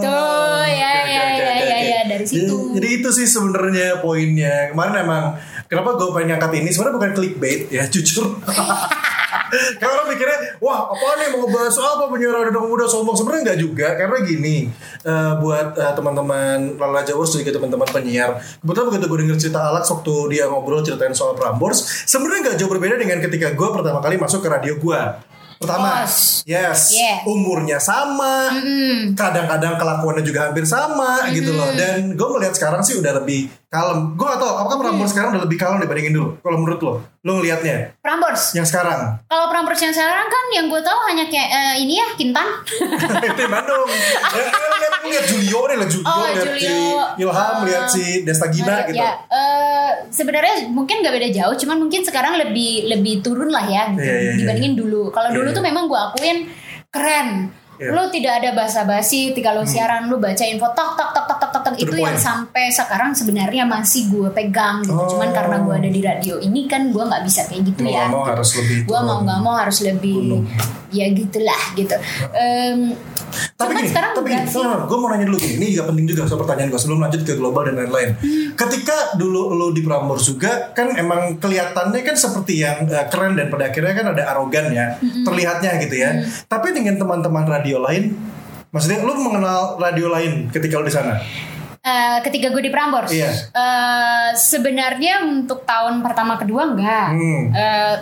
Tuh, 0.00 0.64
ya, 0.70 0.92
oke, 1.02 1.10
ya, 1.10 1.20
oke, 1.20 1.34
ya, 1.34 1.50
oke, 1.50 1.66
ya, 1.66 1.78
ya, 1.82 2.00
dari 2.06 2.24
situ. 2.24 2.46
Jadi, 2.46 2.74
jadi 2.78 2.88
itu 3.02 3.08
sih 3.10 3.26
sebenarnya 3.26 3.98
poinnya. 3.98 4.70
Kemarin 4.70 5.02
emang 5.02 5.24
kenapa 5.66 5.98
gue 5.98 6.08
pengen 6.14 6.28
ngangkat 6.38 6.52
ini 6.62 6.68
sebenarnya 6.70 6.96
bukan 6.96 7.10
clickbait 7.12 7.60
ya 7.68 7.84
jujur. 7.90 8.38
Karena 9.50 9.92
orang 9.96 10.08
mikirnya, 10.12 10.38
wah 10.62 10.90
apa 10.90 11.06
nih 11.18 11.28
mau 11.34 11.48
bahas 11.48 11.74
apa 11.74 12.06
penyiar 12.06 12.32
radio 12.32 12.62
muda 12.62 12.86
sombong 12.86 13.16
sebenarnya 13.16 13.42
nggak 13.52 13.60
juga 13.60 13.88
karena 13.98 14.16
gini 14.22 14.56
eh, 15.02 15.32
buat 15.38 15.74
eh, 15.74 15.92
teman-teman 15.94 16.76
Lala 16.76 17.02
Jawers 17.02 17.34
juga 17.34 17.50
teman-teman 17.50 17.88
penyiar. 17.90 18.38
Kebetulan 18.60 18.86
begitu 18.92 19.04
gue 19.06 19.18
denger 19.26 19.36
cerita 19.38 19.60
Alex 19.66 19.90
waktu 19.90 20.14
dia 20.30 20.44
ngobrol 20.46 20.80
ceritain 20.80 21.12
soal 21.12 21.34
Prambors, 21.34 22.06
sebenarnya 22.06 22.52
nggak 22.52 22.56
jauh 22.60 22.70
berbeda 22.70 22.94
dengan 22.94 23.18
ketika 23.18 23.50
gue 23.50 23.68
pertama 23.72 23.98
kali 23.98 24.16
masuk 24.16 24.44
ke 24.44 24.48
radio 24.48 24.76
gue. 24.78 25.02
Pertama, 25.60 26.08
Yes. 26.08 26.40
yes, 26.48 26.80
Yeah. 26.96 27.20
umurnya 27.28 27.76
sama, 27.76 28.48
Mm-mm. 28.48 29.12
kadang-kadang 29.12 29.76
kelakuannya 29.76 30.24
juga 30.24 30.48
hampir 30.48 30.64
sama 30.64 31.28
gitu 31.36 31.52
loh 31.52 31.68
dan 31.76 32.16
gue 32.16 32.28
melihat 32.32 32.56
sekarang 32.56 32.80
sih 32.80 32.96
udah 32.96 33.20
lebih 33.20 33.52
kalem. 33.70 34.18
Gue 34.18 34.26
gak 34.26 34.36
tau 34.36 34.58
apakah 34.58 34.76
Prambors 34.82 35.10
sekarang 35.10 35.30
udah 35.30 35.42
lebih 35.46 35.54
kalem 35.54 35.78
dibandingin 35.78 36.10
dulu 36.10 36.28
kalau 36.42 36.58
menurut 36.58 36.80
lo? 36.82 36.92
Lo 37.22 37.38
ngelihatnya? 37.38 37.94
Prambors? 38.02 38.50
Yang 38.52 38.66
sekarang. 38.68 39.22
Kalau 39.24 39.46
Prambors 39.46 39.78
yang 39.78 39.94
sekarang 39.94 40.26
kan 40.26 40.44
Yang 40.50 40.66
gue 40.68 40.80
tahu 40.82 40.98
hanya 41.06 41.24
kayak 41.24 41.48
eh, 41.48 41.74
Ini 41.80 41.94
ya 41.94 42.06
Kintan. 42.12 42.48
Itu 43.30 43.42
Bandung. 43.46 43.86
Ya, 43.86 44.42
ya, 44.42 44.50
lihat 44.50 44.94
lihat 45.06 45.24
Julio 45.24 45.60
nih 45.64 45.76
lah 45.78 45.86
Julio 45.86 46.10
Oh, 46.10 46.26
lihat 46.26 46.46
si 46.50 46.66
Julio. 46.66 47.02
Ilham 47.20 47.54
Uh, 47.54 47.62
lihat 47.62 47.84
si 47.86 48.04
Desta 48.20 48.46
Gina 48.48 48.82
gitu. 48.84 48.98
Ya. 48.98 49.22
Eh, 49.24 49.90
Sebenarnya 50.10 50.66
mungkin 50.66 50.98
gak 51.00 51.14
beda 51.14 51.30
jauh 51.30 51.54
Cuman 51.56 51.78
mungkin 51.78 52.02
sekarang 52.02 52.34
lebih 52.36 52.90
Lebih 52.90 53.22
turun 53.22 53.48
lah 53.48 53.62
ya 53.62 53.86
gitu, 53.92 54.02
Iya, 54.02 54.14
iya, 54.18 54.30
iya. 54.34 54.38
Dibandingin 54.40 54.74
dulu. 54.74 55.08
Kalau 55.08 55.30
dulu 55.30 55.46
Iya. 55.46 55.54
tuh 55.54 55.62
memang 55.62 55.86
gue 55.86 56.00
akuin 56.00 56.38
keren 56.90 57.54
Iya. 57.80 57.90
lu 57.90 58.04
tidak 58.06 58.32
ada 58.38 58.50
basa-basi 58.52 59.32
ketika 59.32 59.50
lu 59.50 59.64
siaran 59.64 60.04
lu 60.06 60.16
baca 60.16 60.44
info 60.44 60.68
tok 60.70 60.92
tok 60.92 61.10
tok 61.10 61.24
tok 61.24 61.38
tok 61.40 61.50
tok, 61.50 61.62
tok. 61.64 61.74
Itu 61.74 61.96
yang 61.96 62.12
sampai 62.14 62.68
sekarang 62.68 63.10
sebenarnya 63.10 63.64
masih 63.64 64.06
gue 64.06 64.28
pegang 64.30 64.84
gitu 64.84 64.92
Oh. 64.92 65.08
cuman 65.08 65.32
karena 65.32 65.56
gue 65.58 65.74
ada 65.74 65.88
di 65.88 66.00
radio 66.00 66.36
ini 66.36 66.66
kan 66.66 66.88
gue 66.88 67.00
nggak 67.00 67.24
bisa 67.24 67.40
kayak 67.44 67.62
gitu 67.66 67.80
Mau 67.80 67.88
ya 67.88 68.04
nggak 68.04 68.12
mau 68.12 68.22
harus 68.26 68.50
lebih 68.54 68.76
gue 68.78 68.92
turun. 68.92 69.06
mau 69.06 69.18
nggak 69.22 69.40
mau 69.40 69.54
harus 69.56 69.78
lebih 69.80 70.14
Gunung. 70.14 70.44
ya 70.90 71.06
gitulah 71.08 71.62
gitu 71.72 71.96
Em, 72.32 72.78
Tapi 73.30 73.70
cuman 73.70 73.78
gini, 73.78 73.88
sekarang 73.88 74.12
tapi 74.12 74.28
gini, 74.28 74.44
sih 74.44 74.60
gue 74.60 74.98
mau 74.98 75.08
nanya 75.08 75.26
dulu 75.26 75.38
gini, 75.38 75.54
ini 75.56 75.66
juga 75.70 75.84
penting 75.88 76.04
juga 76.06 76.22
soal 76.24 76.40
pertanyaan 76.40 76.68
gue 76.68 76.80
sebelum 76.80 77.00
lanjut 77.00 77.20
ke 77.22 77.32
global 77.34 77.62
dan 77.64 77.74
lain-lain. 77.76 78.10
Hmm. 78.14 78.48
Ketika 78.54 78.96
dulu 79.14 79.52
lo 79.52 79.70
di 79.70 79.80
Prambors 79.80 80.24
juga, 80.24 80.70
kan 80.70 80.92
emang 80.92 81.36
kelihatannya 81.36 82.00
kan 82.00 82.16
seperti 82.16 82.60
yang 82.60 82.84
eh, 82.86 83.06
keren 83.06 83.34
dan 83.34 83.48
pada 83.48 83.68
akhirnya 83.68 83.92
kan 83.92 84.06
ada 84.10 84.22
arogan 84.28 84.66
ya, 84.70 84.86
Hmm. 84.96 85.24
terlihatnya 85.24 85.70
gitu 85.80 85.94
ya. 85.94 86.10
Tapi 86.44 86.70
dengan 86.70 86.96
teman-teman 86.96 87.44
radio 87.44 87.80
lain, 87.80 88.12
maksudnya 88.68 89.00
lo 89.00 89.14
mengenal 89.14 89.76
radio 89.76 90.08
lain 90.08 90.48
ketika 90.48 90.76
lo 90.76 90.84
di 90.84 90.92
sana? 90.92 91.18
Eh, 91.80 92.18
ketika 92.20 92.52
gue 92.52 92.60
di 92.60 92.68
Prambors 92.68 93.08
Iya. 93.08 93.32
eh, 93.48 94.28
sebenarnya 94.34 95.24
untuk 95.24 95.64
tahun 95.64 96.04
pertama 96.04 96.36
kedua 96.36 96.68
enggak 96.68 97.08
Hmm. 97.10 97.44
Eh, 97.50 97.96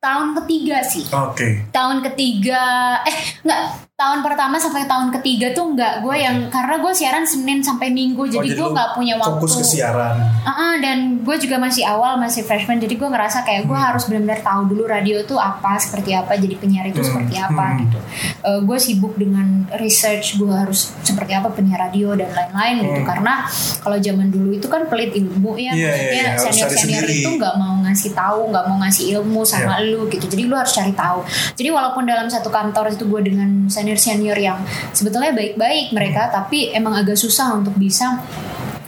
tahun 0.00 0.32
ketiga 0.34 0.80
sih 0.80 1.04
Oke. 1.06 1.68
tahun 1.68 2.00
ketiga 2.00 2.64
eh 3.04 3.16
enggak 3.44 3.60
tahun 4.00 4.24
pertama 4.24 4.56
sampai 4.56 4.88
tahun 4.88 5.12
ketiga 5.12 5.52
tuh 5.52 5.76
enggak 5.76 6.00
gue 6.00 6.16
yang 6.16 6.48
karena 6.48 6.80
gue 6.80 6.92
siaran 6.96 7.20
senin 7.22 7.60
sampai 7.60 7.92
minggu 7.92 8.24
jadi, 8.24 8.48
gue 8.56 8.68
nggak 8.72 8.96
punya 8.96 9.20
waktu. 9.20 9.28
Oh, 9.28 9.36
Fokus 9.36 9.60
ke 9.60 9.76
siaran. 9.76 10.16
Ah, 10.40 10.80
dan 10.80 11.20
gue 11.20 11.36
juga 11.36 11.60
masih 11.60 11.84
awal 11.84 12.16
masih 12.16 12.40
freshman 12.42 12.80
jadi 12.80 12.96
gue 12.96 13.04
ngerasa 13.04 13.44
kayak 13.44 13.68
gue 13.68 13.76
harus 13.76 14.08
benar-benar 14.08 14.40
tahu 14.40 14.72
dulu 14.72 14.88
radio 14.88 15.20
tuh 15.22 15.36
apa 15.36 15.76
seperti 15.76 16.16
apa 16.16 16.40
jadi 16.40 16.56
penyiar 16.56 16.88
itu 16.88 17.00
Hmm, 17.00 17.08
seperti 17.12 17.34
apa 17.36 17.64
hmm. 17.66 17.78
gitu. 17.84 17.98
Eh, 18.40 18.60
gue 18.64 18.78
sibuk 18.80 19.14
dengan 19.14 19.68
research 19.76 20.40
gue 20.40 20.48
harus 20.48 20.96
seperti 21.04 21.36
apa 21.36 21.52
penyiar 21.52 21.90
radio 21.90 22.16
dan 22.16 22.32
lain-lain 22.32 22.74
gitu. 22.80 23.00
Karena 23.04 23.44
kalau 23.80 23.98
zaman 24.00 24.32
dulu 24.32 24.56
itu 24.56 24.64
kan 24.66 24.88
pelit 24.88 25.12
ilmu 25.12 25.52
Hmm. 25.52 25.58
Ya 25.60 25.74
iya, 25.74 26.38
harus 26.38 26.46
cari 26.56 26.72
senior 26.78 27.02
senior 27.02 27.06
itu 27.10 27.30
nggak 27.36 27.54
mau 27.58 27.74
ngasih 27.82 28.14
tahu 28.14 28.48
nggak 28.48 28.64
mau 28.64 28.76
ngasih 28.80 29.04
ilmu 29.18 29.40
sama 29.42 29.82
Iya. 29.82 29.90
lu 29.92 30.06
gitu. 30.08 30.24
Jadi 30.24 30.42
lu 30.46 30.54
harus 30.54 30.70
cari 30.70 30.94
tahu. 30.94 31.20
Jadi 31.58 31.68
walaupun 31.68 32.06
dalam 32.06 32.30
satu 32.30 32.48
kantor 32.48 32.94
itu 32.94 33.04
gue 33.04 33.20
dengan 33.26 33.66
senior 33.66 33.89
senior 33.96 34.38
yang 34.38 34.60
sebetulnya 34.92 35.32
baik-baik 35.32 35.90
mereka 35.94 36.28
tapi 36.30 36.70
emang 36.74 36.94
agak 36.98 37.16
susah 37.16 37.56
untuk 37.56 37.74
bisa 37.74 38.20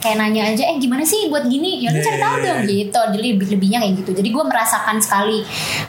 kayak 0.03 0.19
nanya 0.19 0.51
aja 0.51 0.67
eh 0.67 0.75
gimana 0.83 1.07
sih 1.07 1.31
buat 1.31 1.47
gini 1.47 1.79
ya 1.79 1.95
lu 1.95 2.03
Iya, 2.03 2.03
cari 2.03 2.17
iya, 2.19 2.23
tahu 2.27 2.35
iya, 2.35 2.43
dong 2.43 2.59
iya. 2.59 2.71
gitu 2.75 2.99
jadi 3.15 3.27
lebih 3.39 3.47
lebihnya 3.55 3.79
kayak 3.79 3.93
gitu 4.03 4.11
jadi 4.19 4.29
gue 4.35 4.43
merasakan 4.43 4.97
sekali 4.99 5.39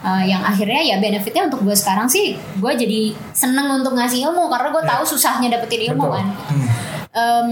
uh, 0.06 0.22
yang 0.22 0.38
akhirnya 0.46 0.80
ya 0.86 0.96
benefitnya 1.02 1.50
untuk 1.50 1.66
gue 1.66 1.74
sekarang 1.74 2.06
sih 2.06 2.38
gue 2.38 2.72
jadi 2.78 3.10
seneng 3.34 3.82
untuk 3.82 3.98
ngasih 3.98 4.30
ilmu 4.30 4.46
karena 4.46 4.70
gue 4.70 4.82
tahu 4.86 5.02
susahnya 5.02 5.50
dapetin 5.50 5.90
ilmu 5.90 6.06
Betul. 6.06 6.14
kan 6.14 6.26
Hmm. 6.44 6.66
Em, 7.14 7.50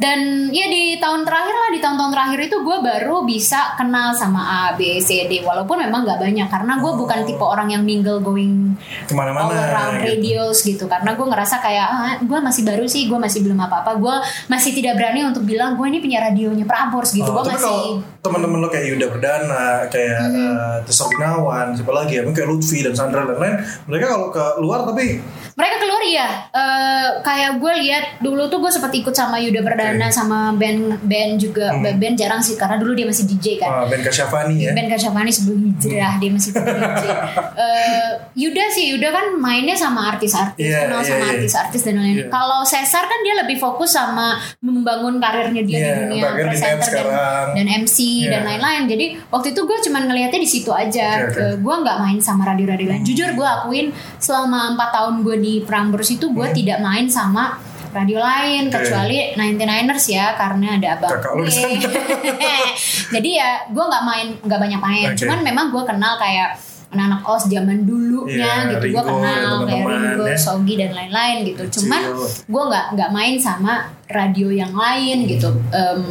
dan 0.00 0.48
ya 0.48 0.64
di 0.72 0.96
tahun 0.96 1.28
terakhir 1.28 1.52
lah 1.52 1.68
di 1.68 1.78
tahun-tahun 1.84 2.12
terakhir 2.16 2.40
itu 2.48 2.56
gue 2.64 2.78
baru 2.80 3.20
bisa 3.28 3.76
kenal 3.76 4.16
sama 4.16 4.40
A 4.40 4.62
B 4.72 4.96
C 4.96 5.28
D. 5.28 5.44
Walaupun 5.44 5.76
memang 5.76 6.08
nggak 6.08 6.16
banyak 6.24 6.48
karena 6.48 6.80
gue 6.80 6.92
bukan 6.96 7.18
tipe 7.28 7.44
orang 7.44 7.68
yang 7.68 7.84
mingle 7.84 8.16
going 8.24 8.72
Ke 9.04 9.12
mana-mana. 9.12 9.52
all 9.52 9.60
around 9.60 9.94
gitu. 10.00 10.08
radios 10.08 10.58
gitu. 10.64 10.84
Karena 10.88 11.12
gue 11.12 11.26
ngerasa 11.28 11.60
kayak 11.60 11.88
ah, 11.92 12.14
gue 12.16 12.38
masih 12.40 12.64
baru 12.64 12.88
sih 12.88 13.12
gue 13.12 13.18
masih 13.20 13.44
belum 13.44 13.60
apa-apa. 13.60 14.00
Gue 14.00 14.16
masih 14.48 14.72
tidak 14.72 14.96
berani 14.96 15.20
untuk 15.28 15.44
bilang 15.44 15.76
gue 15.76 15.84
ini 15.84 16.00
punya 16.00 16.24
radionya 16.24 16.64
Prambors 16.64 17.12
gitu. 17.12 17.28
Oh, 17.28 17.44
gue 17.44 17.52
masih 17.52 18.00
teman-teman 18.24 18.56
lo 18.64 18.68
kayak 18.72 18.96
Yuda 18.96 19.06
Perdana, 19.12 19.84
kayak 19.92 20.22
eh, 20.32 20.76
Tesor 20.88 21.12
Gunawan, 21.12 21.76
siapa 21.76 21.92
lagi 21.92 22.16
ya, 22.16 22.22
mungkin 22.24 22.40
kayak 22.40 22.48
Lutfi 22.52 22.84
dan 22.84 22.92
Sandra 22.96 23.24
dan 23.24 23.36
lain, 23.40 23.56
mereka 23.88 24.12
kalau 24.12 24.28
ke 24.28 24.44
luar 24.60 24.84
tapi 24.84 25.20
mereka 25.56 25.76
keluar 25.80 26.02
ya 26.04 26.28
eh, 26.52 27.08
kayak 27.20 27.60
gue 27.60 27.72
lihat 27.84 28.04
dulu 28.20 28.48
tuh 28.48 28.60
gue 28.60 28.72
sempat 28.72 28.92
ikut 28.92 29.12
sama 29.12 29.40
Yuda 29.40 29.60
Perdana 29.64 29.89
sama 30.10 30.54
band 30.54 31.02
band 31.02 31.32
juga 31.36 31.72
Hmm. 31.72 31.82
band 31.96 32.14
jarang 32.14 32.38
sih 32.38 32.54
karena 32.54 32.76
dulu 32.76 32.92
dia 32.92 33.06
masih 33.06 33.24
DJ 33.24 33.58
kan 33.58 33.70
uh, 33.70 33.86
Ben 33.86 33.98
Kasyafani 34.00 34.56
ya. 34.60 34.70
Ben 34.72 34.86
Kasyafani 34.86 35.30
sebelum 35.30 35.58
hijrah 35.74 36.14
dia 36.16 36.30
masih 36.30 36.50
DJ. 36.54 37.04
Eh, 37.60 38.10
Yuda 38.36 38.64
sih 38.70 38.94
Yuda 38.94 39.08
kan 39.10 39.26
mainnya 39.36 39.76
sama 39.76 40.08
artis-artis, 40.10 40.56
Iya, 40.60 40.88
kenal 40.88 41.00
iya, 41.02 41.06
sama 41.06 41.24
iya. 41.24 41.32
artis-artis 41.36 41.80
dan 41.82 41.94
lain-lain. 41.98 42.24
Iya. 42.24 42.32
Kalau 42.32 42.60
Cesar 42.62 43.04
kan 43.04 43.20
dia 43.20 43.34
lebih 43.36 43.56
fokus 43.56 43.90
sama 43.92 44.40
membangun 44.60 45.20
karirnya 45.20 45.62
dia 45.62 45.76
Iya, 45.76 45.84
di 45.84 46.00
dunia 46.00 46.22
di 46.30 46.42
presenter 46.48 47.04
dan, 47.04 47.46
dan 47.52 47.66
MC 47.84 47.96
Iya. 48.00 48.30
dan 48.32 48.42
lain-lain. 48.46 48.82
Jadi 48.88 49.06
waktu 49.28 49.48
itu 49.52 49.60
gue 49.60 49.78
cuman 49.84 50.02
ngelihatnya 50.06 50.40
di 50.40 50.48
situ 50.48 50.70
aja. 50.72 51.28
Oke. 51.28 51.36
Eh, 51.38 51.54
gue 51.60 51.74
nggak 51.76 51.96
main 52.00 52.18
sama 52.18 52.42
radio-radio 52.46 52.86
lain. 52.88 53.02
Jujur 53.04 53.28
gue 53.30 53.44
akuin 53.46 53.86
selama 54.16 54.72
empat 54.72 54.88
tahun 54.90 55.14
gue 55.20 55.36
di 55.38 55.54
Prambors 55.60 56.08
itu 56.08 56.32
gue 56.32 56.48
tidak 56.50 56.80
main 56.80 57.06
sama 57.06 57.60
radio 57.90 58.18
lain. 58.18 58.62
Oke. 58.66 58.74
kecuali 58.76 59.18
99ers 59.34 60.04
ya 60.08 60.26
karena 60.34 60.78
ada 60.78 60.88
abang 60.94 61.10
Kakak 61.12 61.32
gue. 61.34 61.48
jadi 63.14 63.30
ya 63.30 63.50
gue 63.68 63.84
nggak 63.84 64.04
main 64.04 64.26
nggak 64.40 64.60
banyak 64.60 64.80
main 64.80 65.06
Oke. 65.10 65.18
cuman 65.18 65.38
memang 65.42 65.66
gue 65.70 65.82
kenal 65.82 66.14
kayak 66.16 66.54
anak-anak 66.90 67.22
os 67.22 67.46
zaman 67.46 67.86
dulunya 67.86 68.66
Iya, 68.66 68.70
gitu 68.74 68.86
gue 68.90 69.02
kenal 69.04 69.62
kayak 69.62 69.84
Ringo, 69.86 70.24
ya. 70.26 70.34
Sogi 70.34 70.74
dan 70.74 70.90
lain-lain 70.90 71.36
gitu 71.46 71.62
Kecil. 71.64 71.86
cuman 71.86 72.02
gue 72.44 72.62
nggak 72.66 72.84
nggak 72.94 73.10
main 73.10 73.34
sama 73.38 73.74
radio 74.10 74.48
yang 74.48 74.70
lain 74.70 75.26
gitu 75.26 75.48
Em, 75.70 76.02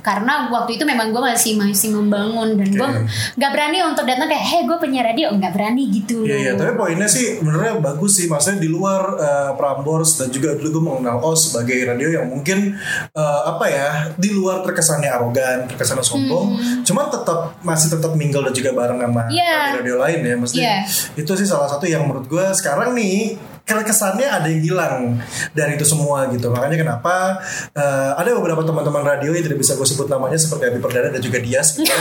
karena 0.00 0.46
waktu 0.46 0.76
itu 0.76 0.84
memang 0.84 1.08
gue 1.08 1.20
masih 1.20 1.56
masih 1.56 1.90
membangun 1.90 2.54
dan 2.54 2.68
gue 2.70 2.84
Oke. 2.86 3.00
nggak 3.34 3.50
berani 3.50 3.78
untuk 3.82 4.04
datang 4.04 4.26
kayak 4.26 4.44
heh 4.44 4.62
gue 4.64 4.76
penyiar 4.76 5.06
radio 5.06 5.30
nggak 5.30 5.52
berani 5.52 5.88
gitu 5.90 6.22
Iya, 6.22 6.36
iya, 6.38 6.52
tapi 6.52 6.74
poinnya 6.74 7.06
sih 7.06 7.38
menurutnya 7.38 7.78
bagus 7.78 8.12
sih, 8.14 8.26
maksudnya 8.26 8.58
di 8.58 8.68
luar 8.68 9.02
eh, 9.16 9.50
Prambors 9.54 10.16
dan 10.16 10.28
juga 10.28 10.54
dulu 10.54 10.68
gue 10.70 10.82
mengenal 10.84 11.20
OS 11.22 11.50
sebagai 11.50 11.76
radio 11.84 12.08
yang 12.12 12.26
mungkin 12.26 12.76
eh, 13.10 13.40
apa 13.46 13.64
ya 13.66 13.88
di 14.12 14.30
luar 14.30 14.60
terkesannya 14.60 15.08
arogan, 15.08 15.66
terkesannya 15.66 16.02
sombong, 16.02 16.56
cuma 16.82 17.06
tetap 17.06 17.56
masih 17.60 17.88
tetap 17.90 18.12
mingle 18.12 18.42
dan 18.42 18.52
juga 18.52 18.70
bareng 18.72 18.98
sama 18.98 19.22
Hmm. 19.22 19.32
Iya. 19.32 19.56
radio 19.74 19.96
lain 19.96 20.20
ya, 20.20 20.34
maksudnya 20.34 20.62
Iya. 20.62 20.78
itu 21.16 21.32
sih 21.34 21.46
salah 21.46 21.66
satu 21.66 21.84
yang 21.84 22.04
menurut 22.04 22.26
gue 22.26 22.44
sekarang 22.52 22.92
nih 22.92 23.38
kesannya 23.66 24.24
ada 24.24 24.46
yang 24.46 24.62
hilang 24.62 25.18
dari 25.50 25.74
itu 25.74 25.82
semua 25.82 26.30
gitu. 26.30 26.48
Makanya 26.48 26.78
kenapa 26.78 27.42
eh, 27.72 28.10
ada 28.14 28.30
beberapa 28.32 28.62
teman-teman 28.62 29.02
radio 29.02 29.30
yang 29.30 29.42
tidak 29.42 29.58
bisa 29.58 29.74
gue 29.74 29.84
sebut 29.84 30.06
namanya 30.06 30.34
seperti 30.34 30.70
Abi 30.70 30.78
Perdana 30.78 31.10
dan 31.10 31.18
juga 31.18 31.38
Dias 31.38 31.74
gitu. 31.74 31.90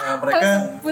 Eh, 0.00 0.16
mereka 0.16 0.40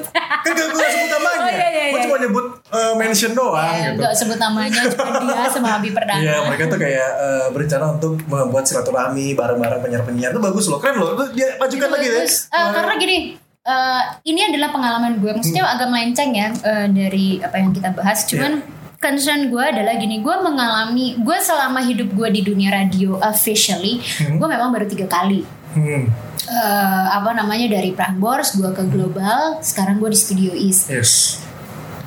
kan 0.44 0.52
gak 0.52 0.68
gue 0.68 0.84
sebut 0.84 1.08
namanya. 1.10 1.40
Oh, 1.40 1.48
iya, 1.48 1.66
iya, 1.66 1.84
gue 1.88 1.96
iya. 1.96 2.04
cuma 2.04 2.16
nyebut 2.20 2.44
eh, 2.68 2.92
mention 2.94 3.32
doang 3.32 3.72
Ya, 3.72 3.88
gitu. 3.88 3.98
nggak 3.98 4.12
sebut 4.14 4.38
namanya 4.38 4.80
cuma 4.84 5.10
dia 5.24 5.48
sama 5.48 5.68
Abi 5.80 5.90
Perdana. 5.90 6.20
Iya 6.20 6.34
mereka 6.44 6.62
tuh 6.68 6.76
kayak 6.76 7.10
eh, 7.16 7.46
berencana 7.48 7.84
untuk 7.96 8.20
membuat 8.22 8.68
silaturahmi 8.68 9.32
bareng-bareng 9.32 9.80
penyiar-penyiar. 9.80 10.30
Itu 10.30 10.42
bagus 10.44 10.68
loh 10.68 10.76
keren 10.76 11.00
loh. 11.00 11.16
Itu 11.16 11.24
dia 11.32 11.56
majukan 11.56 11.88
lagi 11.88 12.06
deh 12.06 12.20
Bagus. 12.20 12.34
Eh, 12.46 12.68
karena 12.68 12.92
gini 12.94 13.16
eh, 13.64 14.02
ini 14.24 14.40
adalah 14.44 14.68
pengalaman 14.70 15.12
gue 15.18 15.30
maksudnya 15.32 15.64
Hmm. 15.64 15.74
agak 15.74 15.88
melenceng 15.88 16.30
ya 16.30 16.48
eh, 16.52 16.86
dari 16.88 17.26
apa 17.40 17.56
yang 17.56 17.72
kita 17.72 17.88
bahas. 17.96 18.22
Cuman 18.22 18.60
Iya. 18.60 18.76
Concern 18.98 19.46
gue 19.46 19.62
adalah 19.62 19.94
gini 19.94 20.18
gue 20.18 20.36
mengalami 20.42 21.18
gue 21.22 21.38
selama 21.38 21.82
hidup 21.86 22.10
gue 22.14 22.28
di 22.34 22.42
dunia 22.42 22.74
radio 22.74 23.18
officially 23.22 24.02
gue 24.18 24.48
memang 24.48 24.74
baru 24.74 24.86
tiga 24.90 25.06
kali. 25.06 25.46
Hmm, 25.74 26.10
Eh, 26.48 27.06
apa 27.12 27.36
namanya 27.36 27.76
dari 27.76 27.92
Prambors 27.92 28.56
gue 28.56 28.72
ke 28.72 28.80
Global 28.88 29.60
sekarang 29.60 30.00
gue 30.00 30.08
di 30.08 30.18
Studio 30.18 30.52
East. 30.56 30.88
Yes. 30.88 31.44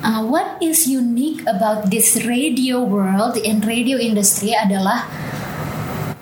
Uh, 0.01 0.25
what 0.25 0.57
is 0.57 0.89
unique 0.89 1.45
about 1.45 1.93
this 1.93 2.17
radio 2.25 2.81
world 2.81 3.37
and 3.37 3.61
radio 3.61 4.01
industry 4.01 4.57
adalah 4.57 5.05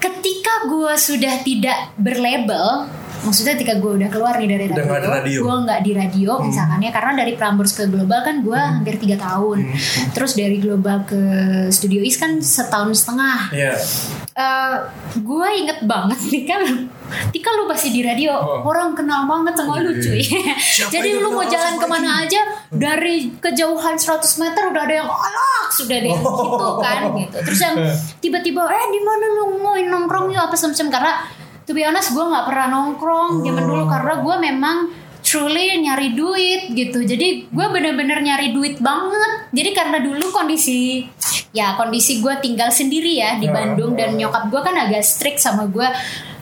ketika 0.04 0.68
gue 0.68 0.94
sudah 1.00 1.40
tidak 1.48 1.96
berlabel 1.96 2.92
maksudnya 3.22 3.54
ketika 3.54 3.76
gue 3.76 3.92
udah 3.96 4.08
keluar 4.08 4.34
nih 4.36 4.48
dari 4.48 4.66
Udah 4.68 4.86
radio, 4.86 5.10
radio. 5.12 5.40
gue 5.42 5.56
nggak 5.64 5.80
di 5.82 5.92
radio 5.92 6.32
misalkan 6.40 6.80
ya 6.80 6.90
karena 6.90 7.12
dari 7.18 7.34
Prambors 7.34 7.72
ke 7.72 7.84
Global 7.86 8.20
kan 8.22 8.36
gue 8.40 8.56
hampir 8.56 8.96
tiga 8.96 9.18
tahun. 9.18 9.68
Terus 10.12 10.32
dari 10.34 10.58
Global 10.58 11.04
ke 11.04 11.20
Studio 11.70 12.00
East 12.00 12.18
kan 12.18 12.40
setahun 12.40 12.96
setengah. 12.98 13.52
Iya. 13.52 13.74
Eh, 14.32 14.76
gue 15.16 15.48
inget 15.58 15.80
banget 15.84 16.20
nih 16.26 16.44
kan 16.46 16.62
Tika 17.34 17.50
lu 17.52 17.66
pasti 17.66 17.90
di 17.90 18.06
radio. 18.06 18.38
Oh. 18.38 18.62
orang 18.64 18.94
kenal 18.94 19.26
banget 19.26 19.58
sama 19.58 19.82
lu 19.82 19.92
cuy. 19.92 20.22
Siapa 20.78 20.94
jadi 20.94 21.18
yang 21.18 21.26
lu 21.26 21.34
mau 21.34 21.42
jalan 21.42 21.76
ke 21.76 21.88
mana 21.90 22.22
aja 22.22 22.42
dari 22.70 23.34
kejauhan 23.36 23.98
100 23.98 24.22
meter 24.38 24.64
udah 24.70 24.84
ada 24.86 24.96
yang 24.96 25.10
alak 25.10 25.68
sudah 25.74 25.98
yang 25.98 26.22
Oh. 26.22 26.46
gitu 26.46 26.70
kan 26.80 27.02
gitu. 27.18 27.38
Terus 27.44 27.60
yang 27.60 27.76
tiba-tiba 28.24 28.62
eh 28.64 28.86
di 28.88 29.02
mana 29.02 29.26
lu? 29.34 29.44
Mau 29.58 29.74
nongkrong 29.74 30.30
yuk 30.30 30.40
apa 30.40 30.56
semacam 30.56 30.88
karena 30.90 31.14
to 31.70 31.78
be 31.78 31.86
honest 31.86 32.12
gue 32.12 32.26
nggak 32.26 32.50
pernah 32.50 32.68
nongkrong 32.68 33.46
zaman 33.46 33.64
dulu 33.64 33.84
Oh. 33.86 33.88
karena 33.88 34.14
gue 34.18 34.36
memang 34.42 34.78
truly 35.22 35.78
nyari 35.78 36.10
duit 36.12 36.74
gitu 36.74 37.00
jadi 37.00 37.46
gue 37.46 37.66
bener-bener 37.70 38.18
nyari 38.18 38.50
duit 38.50 38.82
banget 38.82 39.54
jadi 39.54 39.70
karena 39.72 39.98
dulu 40.02 40.34
kondisi 40.34 41.06
ya 41.52 41.78
kondisi 41.78 42.18
gue 42.20 42.34
tinggal 42.42 42.70
sendiri 42.70 43.14
ya 43.16 43.38
di 43.38 43.46
Bandung 43.48 43.94
dan 43.94 44.18
nyokap 44.18 44.50
gue 44.50 44.58
kan 44.60 44.74
agak 44.74 45.06
strict 45.06 45.38
sama 45.38 45.70
gue 45.70 45.86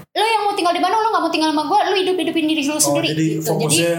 lo 0.09 0.23
yang 0.23 0.47
mau 0.47 0.55
tinggal 0.55 0.71
di 0.71 0.79
Bandung 0.79 0.97
lo 0.97 1.09
nggak 1.11 1.23
mau 1.23 1.29
tinggal 1.29 1.51
sama 1.51 1.63
gue 1.65 1.79
lo 1.83 1.95
hidup 1.95 2.15
hidupin 2.15 2.45
diri 2.47 2.63
lo 2.63 2.73
Oh 2.73 2.79
sendiri 2.79 3.07
jadi 3.11 3.25
gitu. 3.35 3.43
fokusnya 3.45 3.93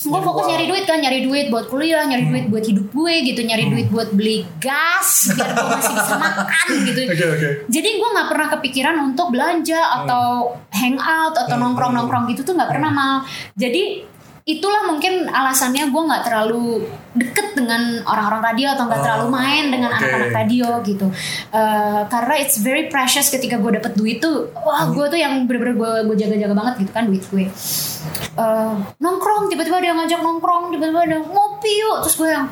gue 0.00 0.20
fokus 0.22 0.44
nyari 0.46 0.64
duit 0.64 0.84
kan 0.84 0.96
nyari 0.96 1.20
duit 1.20 1.46
buat 1.46 1.66
kuliah 1.66 2.00
nyari 2.02 2.24
duit 2.24 2.44
buat 2.46 2.64
hidup 2.64 2.88
gue 2.88 3.14
gitu 3.22 3.40
nyari 3.40 3.68
duit 3.68 3.86
buat 3.86 4.08
beli 4.10 4.48
gas 4.56 5.28
biar 5.30 5.52
gue 5.52 5.66
masih 5.70 5.92
bisa 5.92 6.14
makan 6.24 6.66
gitu. 6.84 7.00
Oke 7.06 7.24
oke. 7.28 7.48
jadi 7.68 7.88
gue 7.94 8.08
nggak 8.10 8.28
pernah 8.28 8.48
kepikiran 8.50 8.96
untuk 9.02 9.28
belanja 9.28 9.76
atau 10.00 10.26
hangout 10.70 11.34
atau 11.36 11.52
Hmm. 11.52 11.64
nongkrong 11.66 11.92
nongkrong 11.92 12.24
gitu 12.28 12.40
tuh 12.40 12.54
nggak 12.54 12.70
pernah 12.70 12.88
mal. 12.88 13.16
Jadi 13.54 14.08
itulah 14.48 14.88
mungkin 14.88 15.28
alasannya 15.28 15.90
gue 15.92 16.02
nggak 16.08 16.24
terlalu 16.24 16.84
deket 17.12 17.52
dengan 17.58 18.00
orang-orang 18.06 18.54
radio 18.54 18.72
atau 18.72 18.86
nggak 18.86 19.00
Oh, 19.00 19.04
terlalu 19.04 19.26
main 19.32 19.64
dengan 19.72 19.90
anak-anak 19.96 20.30
radio 20.32 20.68
gitu. 20.84 21.06
Eh, 21.50 22.02
karena 22.08 22.34
it's 22.38 22.60
very 22.60 22.88
precious 22.92 23.28
ketika 23.28 23.56
gue 23.56 23.72
dapet 23.76 23.92
duit 23.96 24.20
tuh 24.20 24.52
wah 24.52 24.88
gue 24.88 25.06
tuh 25.08 25.18
yang 25.18 25.44
bener-bener 25.48 25.76
gue 25.76 25.92
gue 26.12 26.16
jaga-jaga 26.16 26.54
banget 26.54 26.74
gitu 26.86 26.92
kan 26.92 27.04
duit 27.08 27.24
gue. 27.26 27.44
Eh, 28.36 28.74
nongkrong 29.00 29.48
tiba-tiba 29.50 29.80
dia 29.80 29.92
ngajak 29.96 30.20
nongkrong 30.20 30.72
tiba-tiba 30.72 31.00
ada 31.04 31.18
ngopi 31.20 31.72
yuk. 31.80 31.98
Terus 32.06 32.16
gue 32.16 32.28
yang 32.30 32.46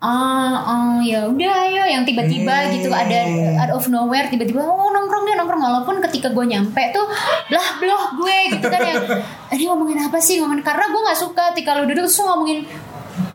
ah 0.00 0.56
ah, 0.58 0.96
ya 0.98 1.24
udah 1.24 1.52
ayo. 1.64 1.84
Yang 1.86 2.02
tiba-tiba 2.08 2.54
Hmm. 2.56 2.72
gitu 2.72 2.88
ada 2.88 3.20
out 3.60 3.72
of 3.74 3.84
nowhere 3.86 4.26
tiba-tiba 4.26 4.60
oh 4.60 4.88
nongkrong 4.88 5.24
dia 5.24 5.36
nongkrong. 5.36 5.60
Walaupun 5.60 6.00
ketika 6.08 6.28
gue 6.28 6.44
nyampe 6.46 6.80
tuh 6.90 7.04
belah 7.46 7.68
belah 7.76 8.04
gue 8.14 8.36
gitu 8.50 8.66
kan 8.66 8.80
yang 8.80 9.04
ini 9.52 9.64
ngomongin 9.64 10.00
apa 10.00 10.16
sih? 10.16 10.40
Ngomongin 10.40 10.60
karena 10.60 10.88
gue 10.88 11.00
nggak 11.00 11.18
suka 11.18 11.52
ketika 11.52 11.76
lu 11.76 11.84
duduk 11.84 12.04
lu 12.04 12.22
ngomongin 12.26 12.58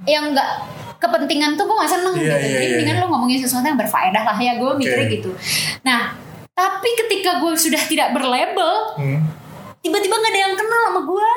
yang 0.04 0.30
nggak 0.30 0.50
kepentingan 0.96 1.54
tuh 1.54 1.64
gue 1.64 1.76
gak 1.76 1.92
seneng 1.92 2.14
Iya, 2.16 2.34
gitu. 2.34 2.34
jadi 2.40 2.58
iya, 2.58 2.70
mendingan 2.72 2.96
iya. 2.98 3.04
lu 3.04 3.08
ngomongin 3.08 3.38
sesuatu 3.38 3.62
yang 3.64 3.78
berfaedah 3.78 4.24
lah 4.24 4.38
ya 4.38 4.58
gue 4.58 4.72
mikirnya 4.74 5.06
gitu. 5.12 5.30
Nah 5.82 6.18
tapi 6.50 6.90
ketika 6.98 7.38
gue 7.38 7.54
sudah 7.54 7.82
tidak 7.84 8.10
berlabel 8.10 8.74
Hmm. 8.96 9.22
tiba-tiba 9.84 10.16
nggak 10.16 10.32
ada 10.32 10.42
yang 10.42 10.56
kenal 10.56 10.82
sama 10.88 11.02
gue 11.04 11.30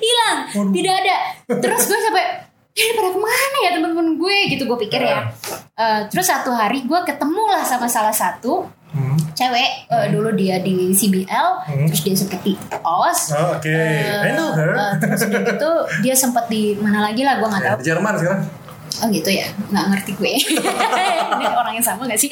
Hilang 0.00 0.38
tidak 0.74 0.94
ada. 0.98 1.16
Terus 1.60 1.82
gue 1.86 1.98
sampai 2.00 2.24
ini 2.72 2.90
pada 2.92 3.08
ke 3.08 3.18
mana 3.18 3.56
ya 3.60 3.70
temen-temen 3.72 4.08
gue 4.14 4.36
gitu 4.48 4.62
gue 4.64 4.78
pikir 4.80 5.00
ya 5.02 5.26
Eh, 5.72 6.00
terus 6.06 6.26
satu 6.26 6.50
hari 6.50 6.82
gue 6.82 7.00
ketemu 7.02 7.42
lah 7.48 7.62
sama 7.62 7.86
salah 7.86 8.12
satu 8.12 8.68
Hmm. 8.90 9.14
cewek 9.32 9.86
eh, 9.86 10.06
dulu 10.10 10.34
dia 10.34 10.58
di 10.58 10.90
CBL 10.90 11.48
Hmm. 11.62 11.86
terus 11.86 12.02
dia 12.02 12.10
sempat 12.12 12.42
di 12.42 12.58
OS 12.76 13.30
Oh, 13.32 13.54
Oke, 13.54 13.70
Eh, 13.70 14.18
I 14.20 14.34
know 14.34 14.50
her. 14.50 14.74
eh, 14.74 14.92
terus 14.98 15.24
udah 15.24 15.40
gitu 15.40 15.70
dia 16.00 16.10
sempat 16.12 16.46
di 16.46 16.74
mana 16.74 16.98
lagi 17.00 17.22
lah 17.22 17.38
gue 17.38 17.46
nggak 17.46 17.62
Ya, 17.62 17.68
tahu 17.68 17.78
di 17.78 17.86
Jerman 17.86 18.14
sekarang. 18.14 18.42
Oh 18.98 19.06
gitu 19.08 19.30
ya, 19.30 19.46
nggak 19.70 19.84
ngerti 19.88 20.10
gue. 20.12 20.32
Ini 21.38 21.44
orang 21.48 21.72
yang 21.72 21.86
sama 21.86 22.02
gak 22.04 22.18
sih? 22.18 22.26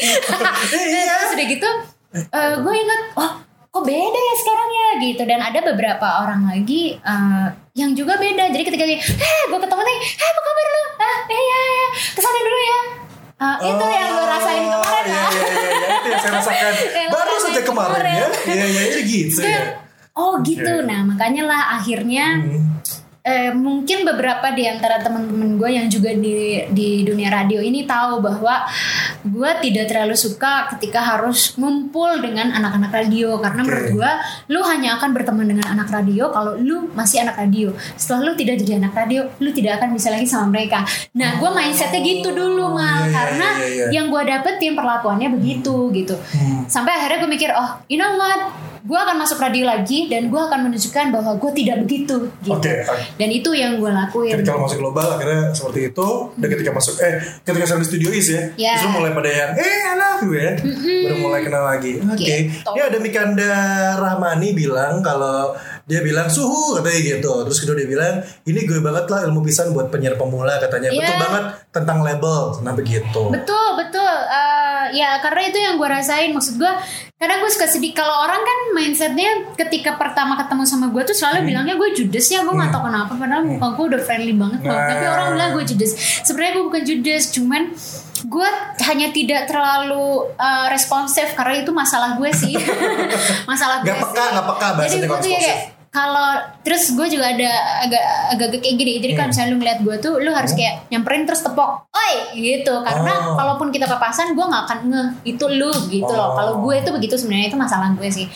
iya. 0.74 1.14
Terus 1.16 1.32
udah 1.32 1.46
gitu, 1.48 1.70
eh, 2.12 2.52
gue 2.58 2.74
ingat, 2.74 3.00
oh 3.14 3.32
kok 3.78 3.86
beda 3.86 4.18
ya 4.18 4.34
sekarang 4.34 4.68
ya 4.68 4.88
gitu. 4.98 5.22
Dan 5.22 5.38
ada 5.38 5.60
beberapa 5.62 6.06
orang 6.26 6.50
lagi 6.50 6.98
eh, 6.98 7.46
yang 7.78 7.94
juga 7.94 8.18
beda. 8.18 8.50
Jadi 8.50 8.62
ketika 8.66 8.82
dia, 8.82 8.98
eh 8.98 9.42
gue 9.46 9.60
ketemu 9.62 9.82
nih, 9.86 9.98
eh 10.02 10.28
apa 10.28 10.40
kabar 10.42 10.66
lu? 10.66 10.82
Ah, 10.98 11.16
eh 11.30 11.38
ya 11.38 11.60
ya, 11.62 11.86
ke 11.94 12.20
sana 12.20 12.38
dulu 12.38 12.58
ya. 12.58 12.80
Itu 13.38 13.84
Oh, 13.86 13.90
yang 13.94 14.10
gue 14.10 14.26
rasain 14.26 14.64
kemarin 14.66 15.04
iya, 15.06 15.14
lah. 15.14 15.30
Iya, 15.30 15.46
iya, 15.46 15.62
iya, 15.62 15.88
itu 15.94 16.08
yang 16.10 16.22
saya 16.42 16.62
rasakan. 16.66 17.06
Baru 17.14 17.34
saja 17.38 17.60
kemarin 17.62 18.02
ya. 18.02 18.26
Iya, 18.50 18.66
iya, 18.66 18.82
iya 18.90 19.00
gitu 19.06 19.40
ya. 19.46 19.62
Oh 20.18 20.34
gitu, 20.42 20.66
Oke. 20.82 20.88
nah 20.90 21.06
makanya 21.06 21.46
lah 21.46 21.62
akhirnya 21.78 22.42
Hmm. 22.42 22.82
Eh, 23.24 23.50
mungkin 23.54 24.06
beberapa 24.06 24.54
di 24.54 24.64
antara 24.68 25.02
teman-teman 25.02 25.58
gue 25.58 25.70
yang 25.74 25.86
juga 25.90 26.14
di 26.14 26.64
di 26.70 27.02
dunia 27.02 27.32
radio 27.32 27.58
ini 27.58 27.84
tahu 27.84 28.22
bahwa 28.22 28.64
gue 29.26 29.50
tidak 29.64 29.90
terlalu 29.90 30.14
suka 30.14 30.70
ketika 30.76 31.02
harus 31.02 31.54
ngumpul 31.58 32.20
dengan 32.22 32.54
anak-anak 32.54 32.92
radio. 32.92 33.38
Karena 33.42 33.60
Oke. 33.62 33.68
menurut 33.68 33.88
gue 33.98 34.10
lu 34.54 34.60
hanya 34.64 35.00
akan 35.00 35.10
berteman 35.14 35.46
dengan 35.48 35.66
anak 35.72 35.88
radio 35.90 36.30
kalau 36.30 36.54
lu 36.56 36.90
masih 36.94 37.26
anak 37.26 37.40
radio. 37.40 37.74
Setelah 37.98 38.30
lu 38.30 38.32
tidak 38.38 38.62
jadi 38.62 38.78
anak 38.78 38.94
radio 38.94 39.26
lu 39.42 39.50
tidak 39.50 39.82
akan 39.82 39.94
bisa 39.96 40.08
lagi 40.14 40.26
sama 40.28 40.52
mereka. 40.52 40.84
Nah 41.18 41.38
gue 41.40 41.50
mindsetnya 41.50 42.00
gitu 42.04 42.30
dulu 42.30 42.74
mal. 42.74 43.00
iya, 43.08 43.14
karena 43.14 43.48
iya, 43.62 43.66
iya. 43.66 43.86
yang 43.94 44.06
gue 44.10 44.22
dapetin 44.22 44.74
perlakuannya 44.74 45.28
begitu 45.34 45.90
gitu. 45.94 46.14
Hmm. 46.28 46.68
sampai 46.68 46.92
akhirnya 46.94 47.24
gue 47.24 47.30
mikir 47.30 47.50
oh 47.56 47.80
you 47.88 47.96
know 47.96 48.14
what 48.20 48.67
gue 48.88 48.96
akan 48.96 49.20
masuk 49.20 49.36
radio 49.36 49.68
lagi 49.68 50.08
dan 50.08 50.32
gue 50.32 50.40
akan 50.40 50.72
menunjukkan 50.72 51.12
bahwa 51.12 51.36
gue 51.36 51.50
tidak 51.60 51.84
begitu 51.84 52.32
gitu. 52.40 52.56
Oke, 52.56 52.88
oke. 52.88 53.04
dan 53.20 53.28
itu 53.28 53.50
yang 53.52 53.76
gue 53.76 53.90
lakuin. 53.92 54.32
Ketika 54.40 54.56
lo 54.56 54.64
masuk 54.64 54.78
global 54.80 55.06
akhirnya 55.20 55.52
seperti 55.52 55.92
itu. 55.92 56.08
Dan 56.40 56.48
ketika 56.48 56.70
masuk 56.72 56.96
Eh 57.04 57.20
ketika 57.44 57.64
saya 57.68 57.84
di 57.84 57.88
studio 57.88 58.08
is 58.08 58.32
ya 58.32 58.42
Ya. 58.56 58.80
Terus 58.80 58.96
mulai 58.96 59.12
pada 59.12 59.28
yang 59.28 59.50
Eh 59.60 59.80
anak 59.92 60.14
gue 60.24 60.40
ya. 60.40 60.52
Baru 61.04 61.16
mulai 61.20 61.40
kenal 61.44 61.64
lagi. 61.68 61.92
Oke. 62.00 62.24
Gitu. 62.48 62.64
Ini 62.64 62.80
ada 62.80 62.98
Mikanda 62.98 63.52
Rahmani 64.00 64.48
bilang 64.56 65.04
Kalau 65.04 65.52
dia 65.88 66.00
bilang 66.00 66.28
suhu 66.28 66.76
katanya 66.76 67.00
gitu. 67.16 67.32
Terus 67.42 67.58
kedua 67.58 67.74
dia 67.74 67.88
bilang 67.88 68.14
Ini 68.42 68.60
gue 68.62 68.78
banget 68.78 69.04
lah 69.06 69.24
ilmu 69.24 69.40
pisan 69.40 69.72
buat 69.72 69.88
penyiar 69.88 70.14
pemula 70.14 70.56
katanya. 70.58 70.88
Betul 70.88 71.00
Iya. 71.08 71.16
banget 71.18 71.44
tentang 71.70 71.98
label 72.00 72.60
Nah 72.60 72.72
begitu. 72.72 73.22
Betul 73.26 73.68
betul. 73.74 74.14
Eh, 74.28 74.84
ya 74.94 75.16
karena 75.18 75.40
itu 75.44 75.58
yang 75.58 75.74
gue 75.74 75.88
rasain. 75.88 76.30
Maksud 76.30 76.56
gue 76.56 76.72
kadang 77.14 77.40
gue 77.40 77.50
suka 77.50 77.66
sedih. 77.66 77.92
Kalau 77.92 78.20
orang 78.20 78.38
kan 78.38 78.58
mindsetnya 78.74 79.30
ketika 79.54 79.96
pertama 79.96 80.36
ketemu 80.36 80.62
sama 80.62 80.86
gue 80.88 81.02
tuh 81.02 81.16
selalu 81.16 81.48
bilangnya 81.48 81.74
gue 81.74 81.88
judes 81.94 82.26
ya. 82.26 82.40
Gue 82.42 82.52
nggak 82.52 82.68
tahu 82.68 82.84
kenapa. 82.84 83.12
Padahal 83.14 83.42
muka 83.42 83.68
gue 83.70 83.84
udah 83.88 84.00
friendly 84.02 84.34
banget 84.34 84.60
loh. 84.62 84.70
Nah. 84.70 84.86
tapi 84.86 85.04
orang 85.06 85.26
bilang 85.32 85.50
gue 85.54 85.64
judes. 85.66 85.92
Sebenarnya 86.22 86.52
gue 86.54 86.64
bukan 86.66 86.82
judes. 86.84 87.24
Cuman 87.30 87.62
gue 88.20 88.48
hanya 88.82 89.08
tidak 89.08 89.46
terlalu 89.46 90.06
eh, 90.34 90.66
responsif. 90.68 91.32
Karena 91.32 91.54
itu 91.58 91.72
masalah 91.72 92.14
gue 92.14 92.28
sih. 92.30 92.52
Masalah 93.50 93.80
gue 93.80 93.88
Nggak 93.88 94.04
peka, 94.04 94.20
sih. 94.20 94.32
nggak 94.32 94.46
peka 94.46 94.68
bahasanya 94.70 94.92
jadi 94.94 95.06
gue 95.06 95.18
tuh 95.18 95.30
ya 95.30 95.40
kayak 95.40 95.60
kalau 95.98 96.30
terus 96.62 96.94
gue 96.94 97.06
juga 97.10 97.34
ada 97.34 97.50
agak 97.82 98.04
agak 98.32 98.46
kayak 98.62 98.76
gini. 98.78 98.92
Jadi 99.02 99.12
kalau 99.12 99.28
misalnya 99.28 99.50
lu 99.50 99.58
ngeliat 99.58 99.78
gue 99.82 99.96
tuh 99.98 100.14
lu 100.16 100.30
harus 100.30 100.54
kayak 100.54 100.86
nyamperin 100.88 101.26
terus 101.26 101.42
tepok. 101.42 101.90
Oi! 101.90 102.12
gitu. 102.38 102.70
Karena 102.86 103.12
Oh. 103.18 103.34
kalaupun 103.34 103.74
kita 103.74 103.90
papasan 103.90 104.32
gue 104.32 104.44
nggak 104.44 104.62
akan 104.64 104.78
ngeh. 104.86 105.08
Itu 105.26 105.50
lu 105.50 105.74
gitu 105.90 106.06
Oh. 106.06 106.14
loh. 106.14 106.30
Kalau 106.38 106.52
gue 106.62 106.74
itu 106.76 106.90
begitu 106.92 107.14
sebenarnya. 107.18 107.50
Itu 107.50 107.58
masalah 107.58 107.90
gue 107.92 108.08
sih. 108.08 108.30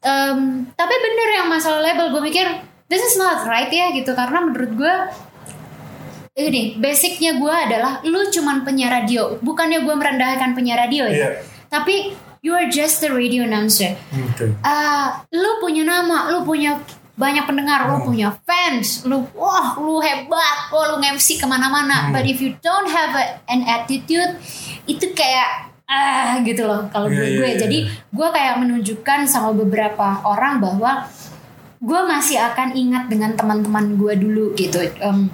Em, 0.00 0.38
tapi 0.72 0.94
bener 0.94 1.28
yang 1.34 1.48
masalah 1.48 1.80
label. 1.80 2.10
Gue 2.10 2.20
mikir 2.22 2.44
this 2.86 3.00
is 3.00 3.16
not 3.16 3.44
right 3.44 3.70
ya 3.70 3.88
gitu. 3.90 4.12
Karena 4.12 4.44
menurut 4.44 4.72
gue 4.74 4.94
ini 6.36 6.76
basicnya 6.76 7.36
gue 7.36 7.54
adalah 7.54 8.00
lu 8.02 8.28
cuman 8.28 8.60
penyiar 8.60 8.92
radio. 8.94 9.36
Bukannya 9.38 9.80
gue 9.80 9.94
merendahkan 9.94 10.52
penyiar 10.52 10.84
radio 10.84 11.04
ya. 11.04 11.16
Iya. 11.16 11.30
tapi 11.70 12.10
you 12.40 12.52
are 12.56 12.68
just 12.68 13.00
a 13.04 13.10
radio 13.12 13.44
announcer 13.44 13.96
Oke 14.12 14.52
ah 14.64 15.20
lu 15.32 15.60
punya 15.60 15.84
nama, 15.84 16.32
lu 16.32 16.42
punya 16.42 16.80
banyak 17.20 17.44
pendengar, 17.44 17.84
lu 17.84 18.00
punya 18.00 18.32
fans, 18.48 19.04
lu 19.04 19.20
wah 19.36 19.76
lu 19.76 20.00
hebat, 20.00 20.72
wah 20.72 20.88
lu 20.88 21.04
nge-MC 21.04 21.36
ke 21.36 21.44
mana-mana. 21.44 22.08
But 22.08 22.24
if 22.24 22.40
you 22.40 22.56
don't 22.64 22.88
have 22.88 23.12
a- 23.12 23.36
an 23.44 23.60
attitude, 23.68 24.40
itu 24.88 25.12
kayak 25.12 25.68
ah 25.84 26.40
gitu 26.40 26.64
loh 26.64 26.88
kalau 26.88 27.12
iya, 27.12 27.36
gue. 27.36 27.48
iya. 27.52 27.60
Jadi 27.60 27.78
gue 27.92 28.28
kayak 28.32 28.64
menunjukkan 28.64 29.28
sama 29.28 29.52
beberapa 29.52 30.24
orang 30.24 30.64
bahwa 30.64 31.04
gue 31.76 32.00
masih 32.08 32.40
akan 32.40 32.72
ingat 32.72 33.12
dengan 33.12 33.36
teman-teman 33.36 34.00
gue 34.00 34.16
dulu 34.16 34.56
gitu. 34.56 34.80
Em, 34.80 35.28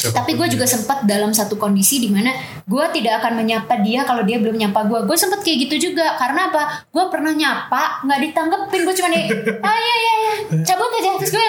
Siapa 0.00 0.16
tapi 0.16 0.32
gue 0.32 0.48
juga 0.48 0.64
sempat 0.64 1.04
dalam 1.04 1.28
satu 1.36 1.60
kondisi 1.60 2.00
di 2.00 2.08
mana 2.08 2.32
gue 2.64 2.84
tidak 2.96 3.20
akan 3.20 3.44
menyapa 3.44 3.84
dia 3.84 4.00
kalau 4.08 4.24
dia 4.24 4.40
belum 4.40 4.56
nyapa 4.56 4.88
gue. 4.88 5.00
Gue 5.04 5.16
sempat 5.20 5.44
kayak 5.44 5.68
gitu 5.68 5.92
juga 5.92 6.16
karena 6.16 6.48
apa? 6.48 6.88
Gue 6.88 7.04
pernah 7.12 7.36
nyapa 7.36 8.08
nggak 8.08 8.20
ditanggepin. 8.24 8.80
Gue 8.88 8.94
cuma 8.96 9.08
nih, 9.12 9.24
ah 9.68 9.76
iya 9.76 9.94
iya 10.00 10.12
iya, 10.16 10.34
cabut 10.64 10.88
aja 10.88 11.20
terus 11.20 11.32
gue 11.36 11.46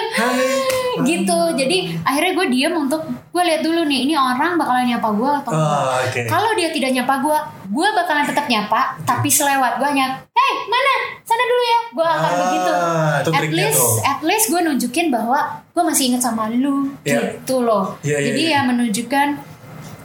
gitu. 1.08 1.39
Jadi 1.56 1.71
akhirnya 2.02 2.32
gue 2.34 2.48
diam 2.50 2.74
untuk 2.78 3.02
gue 3.06 3.44
lihat 3.44 3.62
dulu 3.62 3.82
nih 3.84 4.06
ini 4.06 4.14
orang 4.14 4.56
bakalan 4.56 4.86
nyapa 4.86 5.10
gue 5.10 5.32
atau 5.38 5.52
enggak. 5.52 5.80
Oh, 5.80 5.98
oke. 6.02 6.22
Kalau 6.26 6.52
dia 6.54 6.70
tidak 6.70 6.92
nyapa 6.92 7.14
gue, 7.20 7.38
gue 7.68 7.88
bakalan 7.92 8.26
tetap 8.26 8.46
nyapa, 8.46 8.82
tapi 9.02 9.28
selewat 9.28 9.78
gue 9.78 9.88
hanya, 9.88 10.08
hey 10.28 10.54
mana, 10.66 10.94
sana 11.22 11.44
dulu 11.44 11.64
ya, 11.64 11.80
gue 11.90 12.08
akan 12.08 12.20
Ah, 12.22 12.40
begitu. 12.40 12.74
itu 13.22 13.30
At 13.32 13.50
least, 13.50 13.80
tuh. 13.80 13.96
at 14.04 14.20
least 14.22 14.46
gue 14.48 14.62
nunjukin 14.62 15.08
bahwa 15.08 15.40
gue 15.68 15.84
masih 15.84 16.04
inget 16.10 16.22
sama 16.22 16.48
lu, 16.48 16.92
Iya. 17.02 17.38
gitu 17.38 17.62
loh. 17.62 17.96
Iya, 18.02 18.18
iya, 18.18 18.28
Jadi 18.30 18.42
iya. 18.46 18.60
ya 18.60 18.68
menunjukkan 18.68 19.28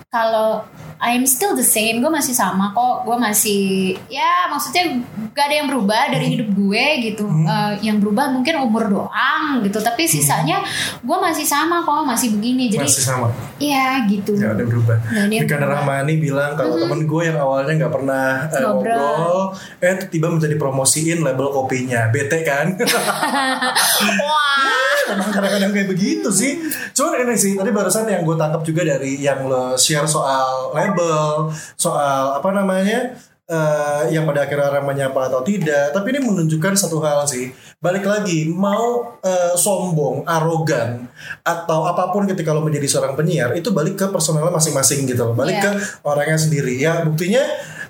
kalau 0.07 0.63
I'm 0.97 1.25
still 1.25 1.53
the 1.53 1.63
same, 1.63 2.01
gue 2.01 2.09
masih 2.09 2.33
sama 2.33 2.73
kok, 2.73 3.05
gue 3.05 3.17
masih 3.17 3.61
ya 4.09 4.49
maksudnya 4.49 4.97
gak 5.31 5.45
ada 5.47 5.55
yang 5.55 5.69
berubah 5.69 6.09
dari 6.09 6.25
Hmm. 6.25 6.35
hidup 6.35 6.49
gue 6.51 6.85
gitu. 7.05 7.25
Eh, 7.29 7.73
yang 7.83 8.01
berubah 8.01 8.33
mungkin 8.33 8.57
umur 8.59 8.89
doang 8.89 9.61
gitu, 9.61 9.77
tapi 9.79 10.05
sisanya 10.05 10.65
gue 10.99 11.19
masih 11.19 11.45
sama 11.45 11.81
kok, 11.81 12.03
masih 12.03 12.33
begini. 12.33 12.67
Jadi 12.67 12.81
Hmm. 12.81 12.89
Masih 12.89 13.05
sama 13.05 13.27
ya 13.59 14.05
gitu. 14.07 14.33
Ya 14.35 14.53
ada 14.53 14.65
berubah. 14.65 14.97
Berubah. 14.97 15.69
Rahmani 15.69 16.15
bilang 16.17 16.53
kalau 16.55 16.79
temen 16.79 17.05
gue 17.05 17.23
yang 17.25 17.37
awalnya 17.37 17.73
nggak 17.77 17.93
pernah 17.93 18.29
eh, 18.47 18.61
Ngobrol. 18.61 18.97
ngobrol, 18.97 19.39
eh 19.79 19.95
tiba 20.09 20.27
menjadi 20.29 20.57
promosiin 20.57 21.21
label 21.21 21.53
kopinya, 21.53 22.09
bete 22.09 22.41
kan? 22.41 22.73
Wah. 24.25 25.05
Emang 25.07 25.31
kadang-kadang 25.31 25.71
kayak 25.71 25.89
begitu 25.89 26.29
sih. 26.31 26.59
Cuman 26.91 27.23
ini 27.23 27.35
sih 27.37 27.55
tadi 27.55 27.71
barusan 27.71 28.11
yang 28.11 28.27
gue 28.27 28.35
tangkap 28.35 28.63
juga 28.63 28.83
dari 28.83 29.23
yang 29.23 29.47
lo 29.47 29.79
share 29.79 30.03
soal 30.05 30.75
label, 30.87 31.51
soal 31.75 32.39
apa 32.39 32.49
namanya 32.51 33.19
eh, 33.47 34.03
yang 34.11 34.27
pada 34.27 34.43
akhirnya 34.43 34.71
orang 34.71 34.87
menyapa 34.87 35.31
atau 35.31 35.43
tidak, 35.43 35.95
tapi 35.95 36.11
ini 36.11 36.21
menunjukkan 36.23 36.75
satu 36.75 36.99
hal 36.99 37.23
sih. 37.27 37.51
Balik 37.79 38.03
lagi, 38.03 38.51
mau 38.51 39.19
eh, 39.23 39.55
sombong, 39.55 40.27
arogan 40.27 41.07
atau 41.43 41.87
apa 41.87 42.11
pun 42.11 42.27
ketika 42.27 42.51
lo 42.51 42.63
menjadi 42.63 42.87
seorang 42.91 43.15
penyiar 43.15 43.55
itu 43.55 43.71
balik 43.71 43.95
ke 43.95 44.07
personalnya 44.11 44.51
masing-masing 44.51 45.07
gitu 45.07 45.23
loh. 45.23 45.35
Balik 45.35 45.59
Iya. 45.59 45.65
ke 45.65 45.71
orangnya 46.03 46.39
sendiri. 46.39 46.75
Ya 46.79 47.03
buktinya 47.07 47.43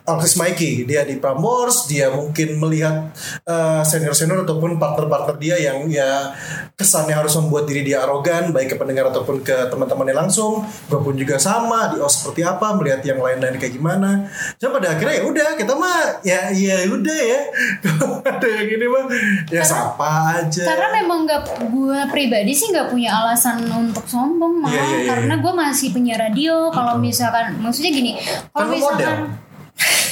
Alexis 0.07 0.39
Mikey 0.39 0.87
dia 0.87 1.03
di 1.03 1.19
Prambors 1.19 1.91
dia 1.91 2.09
mungkin 2.15 2.57
melihat 2.63 3.11
eh, 3.43 3.83
senior-senior 3.83 4.47
ataupun 4.47 4.79
partner-partner 4.79 5.37
dia 5.37 5.59
yang 5.59 5.85
ya 5.91 6.33
kesannya 6.79 7.13
harus 7.19 7.35
membuat 7.37 7.67
diri 7.67 7.83
dia 7.83 8.07
arogan 8.07 8.55
baik 8.55 8.73
ke 8.73 8.77
pendengar 8.79 9.11
ataupun 9.11 9.43
ke 9.43 9.69
teman-temannya 9.69 10.15
langsung. 10.15 10.63
Gue 10.87 11.01
pun 11.03 11.19
juga 11.19 11.37
sama 11.43 11.91
di 11.93 12.01
OS 12.01 12.23
seperti 12.23 12.47
apa 12.47 12.73
melihat 12.79 13.03
yang 13.03 13.19
lain-lain 13.21 13.59
kayak 13.59 13.75
gimana. 13.75 14.31
Cuma 14.57 14.79
pada 14.79 14.95
akhirnya 14.95 15.21
ya 15.21 15.25
udah 15.27 15.49
kita 15.59 15.73
mah 15.75 16.23
ya 16.23 16.41
ya 16.55 16.87
udah 16.89 17.19
ya. 17.21 17.41
Ada 18.31 18.49
yang 18.49 18.69
ini 18.79 18.87
mah 18.87 19.05
ya 19.51 19.63
sapa 19.67 20.41
aja. 20.41 20.65
Karena 20.65 20.89
memang 21.03 21.27
nggak 21.27 21.43
gue 21.69 21.99
pribadi 22.15 22.53
sih 22.55 22.71
nggak 22.71 22.89
punya 22.95 23.11
alasan 23.13 23.67
untuk 23.67 24.07
sombong 24.07 24.63
malah 24.63 24.77
Iya, 24.77 24.85
iya, 24.85 24.99
iya. 25.01 25.09
karena 25.11 25.35
gue 25.41 25.53
masih 25.57 25.89
penyiar 25.91 26.21
radio. 26.31 26.69
Kalau 26.71 26.95
misalkan 27.01 27.57
maksudnya 27.59 27.93
gini, 27.93 28.13
kalau 28.53 28.71
lo 28.71 28.77
model 28.77 29.15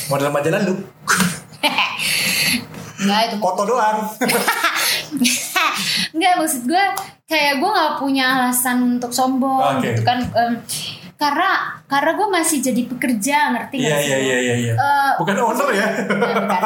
model 0.07 0.31
majalah 0.31 0.63
lu 0.63 0.75
nggak 3.05 3.21
itu 3.29 3.37
foto 3.37 3.63
doang 3.65 4.01
nggak 6.17 6.33
maksud 6.39 6.63
gue 6.65 6.85
kayak 7.25 7.59
gue 7.59 7.71
nggak 7.71 7.95
punya 7.99 8.25
alasan 8.39 8.97
untuk 8.97 9.11
sombong 9.13 9.81
Oke. 9.81 9.93
gitu 9.93 10.03
kan 10.03 10.19
Em, 10.25 10.53
karena 11.15 11.51
karena 11.87 12.11
gue 12.19 12.29
masih 12.29 12.59
jadi 12.59 12.83
pekerja 12.91 13.37
ngerti 13.55 13.75
nggak 13.79 13.87
iya 13.87 13.99
sih? 13.99 14.09
iya 14.09 14.19
iya 14.19 14.37
iya 14.39 14.55
iya 14.57 14.73
bukan 15.17 15.35
owner 15.39 15.69
ya 15.71 15.87
Bukan, 16.05 16.35
bukan. 16.43 16.61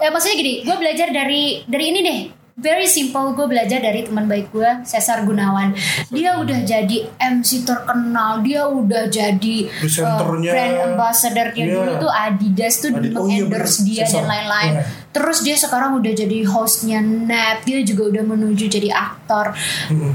Ya, 0.00 0.08
maksudnya 0.10 0.36
gini, 0.38 0.54
gue 0.64 0.74
belajar 0.74 1.08
dari 1.12 1.42
dari 1.68 1.84
ini 1.92 2.00
deh. 2.02 2.20
Very 2.54 2.84
simple, 2.84 3.32
gue 3.32 3.46
belajar 3.46 3.80
dari 3.80 4.02
teman 4.02 4.24
baik 4.24 4.52
gue, 4.52 4.84
Cesar 4.84 5.24
Gunawan. 5.24 5.72
Dia 6.08 6.36
udah 6.36 6.60
jadi 6.60 7.08
MC 7.16 7.64
terkenal, 7.64 8.38
dia 8.38 8.64
udah 8.64 9.08
jadi 9.08 9.56
uh, 9.98 10.20
brand 10.38 10.76
ambassador 10.86 11.48
dia 11.50 11.64
Iya. 11.64 11.74
dulu 11.74 11.92
tuh 11.98 12.12
Adidas 12.12 12.74
tuh 12.78 12.92
Adid- 12.92 13.12
oh 13.12 13.24
iya, 13.24 13.40
mengendorse 13.40 13.80
bener. 13.80 13.88
dia 13.88 14.02
Cesar. 14.02 14.14
dan 14.14 14.24
lain-lain. 14.28 14.72
Iya. 14.74 14.84
Terus 15.10 15.38
dia 15.40 15.56
sekarang 15.58 15.90
udah 15.94 16.12
jadi 16.14 16.38
hostnya 16.42 17.00
Nat, 17.00 17.56
dia 17.62 17.80
juga 17.80 18.02
udah 18.10 18.24
menuju 18.26 18.64
jadi 18.66 18.88
aktor. 18.90 19.56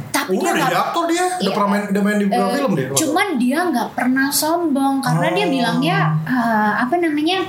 Tapi 0.07 0.29
udah 0.31 0.51
dia 0.51 0.61
jadi 0.63 0.77
aktor 0.79 1.03
dia 1.07 1.23
udah 1.23 1.37
Iya. 1.39 1.51
pernah 1.51 1.69
main 1.71 1.83
udah 1.87 2.01
main 2.03 2.17
di 2.17 2.25
beberapa 2.27 2.45
Eh, 2.47 2.55
film 2.55 2.71
deh 2.71 2.85
Cuman 2.95 3.27
dia 3.35 3.59
nggak 3.63 3.89
pernah 3.93 4.27
sombong 4.31 4.95
karena 4.99 5.27
dia 5.31 5.41
Oh. 5.43 5.51
bilangnya 5.51 5.97
eh, 6.23 6.71
apa 6.79 6.95
namanya? 6.95 7.39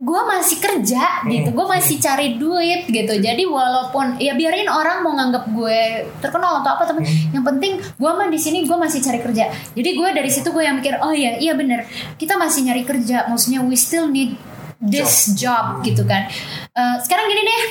Gue 0.00 0.16
masih 0.24 0.56
kerja 0.56 1.20
gitu, 1.28 1.52
gue 1.52 1.66
masih 1.68 2.00
cari 2.00 2.40
duit 2.40 2.88
gitu. 2.88 3.20
Jadi 3.20 3.44
walaupun 3.44 4.16
ya 4.16 4.32
biarin 4.32 4.64
orang 4.64 5.04
mau 5.04 5.12
nganggap 5.12 5.52
gue 5.52 5.80
terkenal 6.18 6.64
atau 6.64 6.72
apa, 6.72 6.88
tapi 6.88 7.04
yang 7.30 7.44
penting 7.44 7.76
gue 7.76 8.08
mah 8.10 8.24
di 8.26 8.40
sini 8.40 8.64
gue 8.64 8.72
masih 8.74 9.04
cari 9.04 9.20
kerja. 9.20 9.52
Jadi 9.76 9.90
gue 9.92 10.08
dari 10.08 10.32
situ 10.32 10.48
gue 10.48 10.64
yang 10.64 10.80
mikir, 10.80 10.96
oh 10.98 11.12
ya 11.12 11.36
iya 11.36 11.52
bener, 11.52 11.84
kita 12.16 12.40
masih 12.40 12.64
nyari 12.64 12.88
kerja. 12.88 13.28
Maksudnya 13.28 13.60
we 13.60 13.76
still 13.76 14.08
need 14.08 14.40
this 14.80 15.36
job. 15.36 15.84
gitu 15.84 16.00
kan. 16.02 16.32
Eh, 16.72 16.96
sekarang 17.04 17.28
gini 17.28 17.44
deh, 17.44 17.62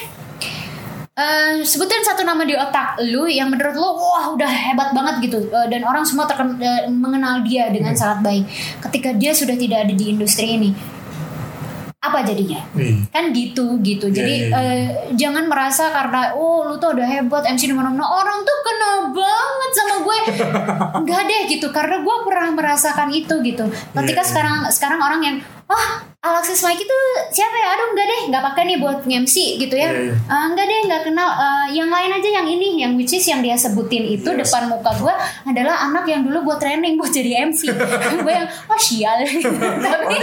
Eh, 1.20 1.60
sebutin 1.68 2.00
satu 2.00 2.24
nama 2.24 2.48
di 2.48 2.56
otak 2.56 2.96
lu 3.04 3.28
yang 3.28 3.52
menurut 3.52 3.76
lu 3.76 3.92
wah 3.92 4.32
udah 4.32 4.48
hebat 4.48 4.96
banget 4.96 5.28
gitu. 5.28 5.52
Eh, 5.52 5.68
dan 5.68 5.84
orang 5.84 6.08
semua 6.08 6.24
terken- 6.24 6.56
eh, 6.56 6.88
mengenal 6.88 7.44
dia 7.44 7.68
dengan 7.68 7.92
sangat 7.92 8.24
baik. 8.24 8.48
Ketika 8.80 9.12
dia 9.12 9.36
sudah 9.36 9.52
tidak 9.52 9.84
ada 9.84 9.92
di 9.92 10.16
industri 10.16 10.56
ini 10.56 10.72
apa 12.00 12.24
jadinya? 12.24 12.64
Ih. 12.80 13.04
kan 13.12 13.36
gitu 13.36 13.76
gitu. 13.84 14.08
Jadi 14.08 14.48
iya, 14.48 14.56
eh, 14.56 14.84
jangan 15.20 15.52
merasa 15.52 15.92
karena 15.92 16.32
oh 16.32 16.64
lu 16.64 16.80
tuh 16.80 16.96
udah 16.96 17.04
hebat 17.04 17.44
MC 17.44 17.68
di 17.68 17.76
mana-mana. 17.76 18.08
Orang 18.08 18.40
tuh 18.48 18.58
kenal 18.64 18.96
banget 19.12 19.72
sama 19.76 19.96
gue. 20.00 20.18
Nggak 21.04 21.22
deh 21.28 21.42
gitu. 21.52 21.68
Karena 21.76 22.00
gue 22.00 22.16
pernah 22.24 22.50
merasakan 22.56 23.12
itu 23.12 23.36
gitu. 23.44 23.68
Ketika 23.92 24.16
Iya, 24.16 24.24
iya. 24.24 24.30
sekarang 24.32 24.56
sekarang 24.72 25.00
orang 25.04 25.22
yang 25.22 25.36
wah 25.68 26.09
Alexis 26.20 26.60
Mike 26.68 26.84
itu 26.84 26.98
siapa 27.32 27.56
ya? 27.56 27.80
Aduh 27.80 27.96
enggak 27.96 28.08
deh 28.12 28.20
nggak 28.28 28.44
pakai 28.52 28.64
nih 28.68 28.78
buat 28.84 29.08
MC 29.08 29.56
gitu 29.56 29.72
ya. 29.72 29.88
Iya, 29.88 30.12
iya. 30.12 30.16
Eh, 30.20 30.44
enggak 30.52 30.66
deh 30.68 30.80
nggak 30.92 31.02
kenal. 31.08 31.30
Eh, 31.32 31.80
yang 31.80 31.88
lain 31.88 32.12
aja 32.12 32.30
yang 32.44 32.44
ini 32.44 32.84
yang 32.84 32.92
which 33.00 33.16
is 33.16 33.24
yang 33.24 33.40
dia 33.40 33.56
sebutin 33.56 34.04
itu 34.04 34.28
Yes. 34.28 34.52
depan 34.52 34.68
muka 34.68 34.92
gue 35.00 35.16
adalah 35.48 35.88
anak 35.88 36.04
yang 36.12 36.28
dulu 36.28 36.52
gue 36.52 36.56
training 36.60 37.00
buat 37.00 37.08
jadi 37.08 37.48
MC 37.48 37.72
gue 38.20 38.34
yang 38.44 38.52
wah 38.68 38.76
sial. 38.92 39.16
Tapi 39.80 40.16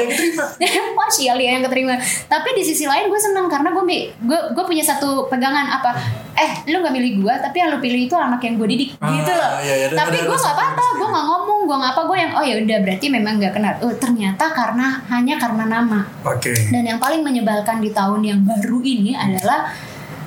Wah 0.93 1.09
sial 1.09 1.41
ya 1.41 1.57
yang 1.57 1.65
keterima. 1.65 1.97
Tapi 2.29 2.49
di 2.53 2.61
sisi 2.61 2.85
lain 2.85 3.09
gue 3.09 3.17
seneng 3.17 3.49
Karena 3.49 3.73
gue 3.73 3.85
gue 4.21 4.41
gue 4.53 4.65
punya 4.69 4.85
satu 4.85 5.33
pegangan 5.33 5.81
apa 5.81 5.97
Eh 6.37 6.51
lu 6.69 6.85
gak 6.85 6.93
milih 6.93 7.25
gue 7.25 7.35
Tapi 7.41 7.57
yang 7.57 7.73
lu 7.73 7.79
pilih 7.81 8.01
itu 8.05 8.13
anak 8.13 8.41
yang 8.45 8.61
gue 8.61 8.69
didik. 8.69 8.91
Ah, 9.01 9.09
Gitu 9.09 9.33
loh. 9.33 9.51
iya, 9.65 9.75
iya, 9.81 9.87
Tapi 9.91 10.21
gue 10.21 10.37
rasa 10.37 10.53
gak 10.53 10.57
apa-apa 10.57 10.85
Gue 11.01 11.09
gak 11.09 11.27
ngomong 11.27 11.61
Gue 11.65 11.77
gak 11.81 11.93
apa 11.97 12.01
Gue 12.05 12.17
yang 12.21 12.33
oh 12.37 12.45
ya 12.45 12.55
udah 12.61 12.79
berarti 12.85 13.07
memang 13.09 13.33
gak 13.41 13.55
kenal 13.57 13.73
oh, 13.81 13.95
Ternyata 13.97 14.45
karena 14.53 14.87
hanya 15.09 15.35
karena 15.37 15.65
nama. 15.65 16.01
Oke. 16.23 16.53
Dan 16.69 16.85
yang 16.85 17.01
paling 17.01 17.25
menyebalkan 17.25 17.81
di 17.81 17.91
tahun 17.91 18.21
yang 18.21 18.41
baru 18.45 18.79
ini 18.81 19.17
adalah 19.17 19.73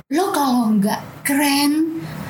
Lo 0.10 0.34
kalau 0.34 0.74
nggak 0.74 1.22
keren 1.22 1.89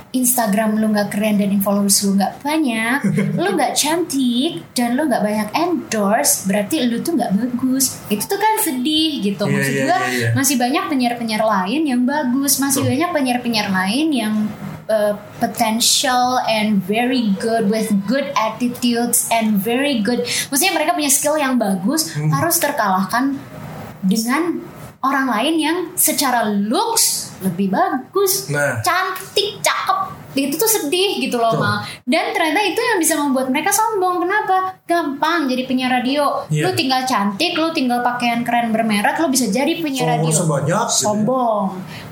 Instagram 0.09 0.81
lu 0.81 0.89
nggak 0.89 1.13
keren 1.13 1.37
dan 1.37 1.53
followers 1.61 2.01
lu 2.01 2.17
nggak 2.17 2.41
banyak, 2.41 2.97
lu 3.43 3.49
nggak 3.53 3.77
cantik 3.77 4.65
dan 4.73 4.97
lu 4.97 5.05
nggak 5.05 5.21
banyak 5.21 5.49
endorse, 5.53 6.49
berarti 6.49 6.89
lu 6.89 6.97
tuh 7.05 7.13
nggak 7.13 7.33
bagus. 7.37 8.01
Itu 8.09 8.25
tuh 8.25 8.39
kan 8.41 8.57
sedih 8.57 9.21
gitu. 9.21 9.45
Iya, 9.45 9.53
Maksud 9.53 9.73
iya, 9.73 9.83
gua 9.85 9.97
iya, 9.97 10.09
iya. 10.09 10.29
masih 10.33 10.55
banyak 10.57 10.83
penyiar-penyiar 10.89 11.43
lain 11.45 11.81
yang 11.85 12.01
bagus, 12.09 12.57
masih 12.57 12.81
Betul. 12.81 12.91
banyak 12.97 13.09
penyiar-penyiar 13.13 13.67
lain 13.69 14.07
yang 14.09 14.35
uh, 14.89 15.13
potential 15.37 16.41
and 16.49 16.81
very 16.83 17.29
good 17.37 17.69
with 17.69 17.93
good 18.09 18.33
attitudes 18.33 19.29
and 19.29 19.61
very 19.61 20.01
good. 20.01 20.25
Maksudnya 20.49 20.73
mereka 20.73 20.97
punya 20.97 21.11
skill 21.13 21.37
yang 21.37 21.61
bagus 21.61 22.11
Hmm. 22.17 22.33
harus 22.33 22.57
terkalahkan 22.57 23.37
dengan 24.01 24.63
orang 24.99 25.27
lain 25.31 25.55
yang 25.59 25.77
secara 25.95 26.43
looks 26.47 27.31
lebih 27.39 27.71
bagus, 27.71 28.51
Nah. 28.51 28.83
cantik, 28.83 29.63
cakep. 29.63 29.99
Itu 30.35 30.55
tuh 30.61 30.69
sedih 30.69 31.19
gitu 31.19 31.41
loh. 31.41 31.57
Mal. 31.57 31.81
Dan 32.05 32.31
ternyata 32.31 32.61
itu 32.61 32.77
yang 32.79 33.01
bisa 33.01 33.17
membuat 33.17 33.49
mereka 33.49 33.73
sombong. 33.73 34.23
Kenapa? 34.23 34.77
Gampang 34.85 35.49
jadi 35.49 35.65
penyiar 35.65 35.89
radio. 35.89 36.45
Iya. 36.47 36.69
Lu 36.69 36.77
tinggal 36.77 37.01
cantik, 37.03 37.57
lu 37.57 37.73
tinggal 37.73 38.05
pakaian 38.05 38.45
keren 38.45 38.69
bermerek, 38.69 39.17
lu 39.19 39.27
bisa 39.33 39.49
jadi 39.49 39.81
penyiar 39.81 40.15
radio. 40.15 40.29
Followersnya 40.29 40.47
banyak 40.47 40.85
gitu 40.85 40.95
ya. 40.95 41.03
Sombong. 41.09 41.63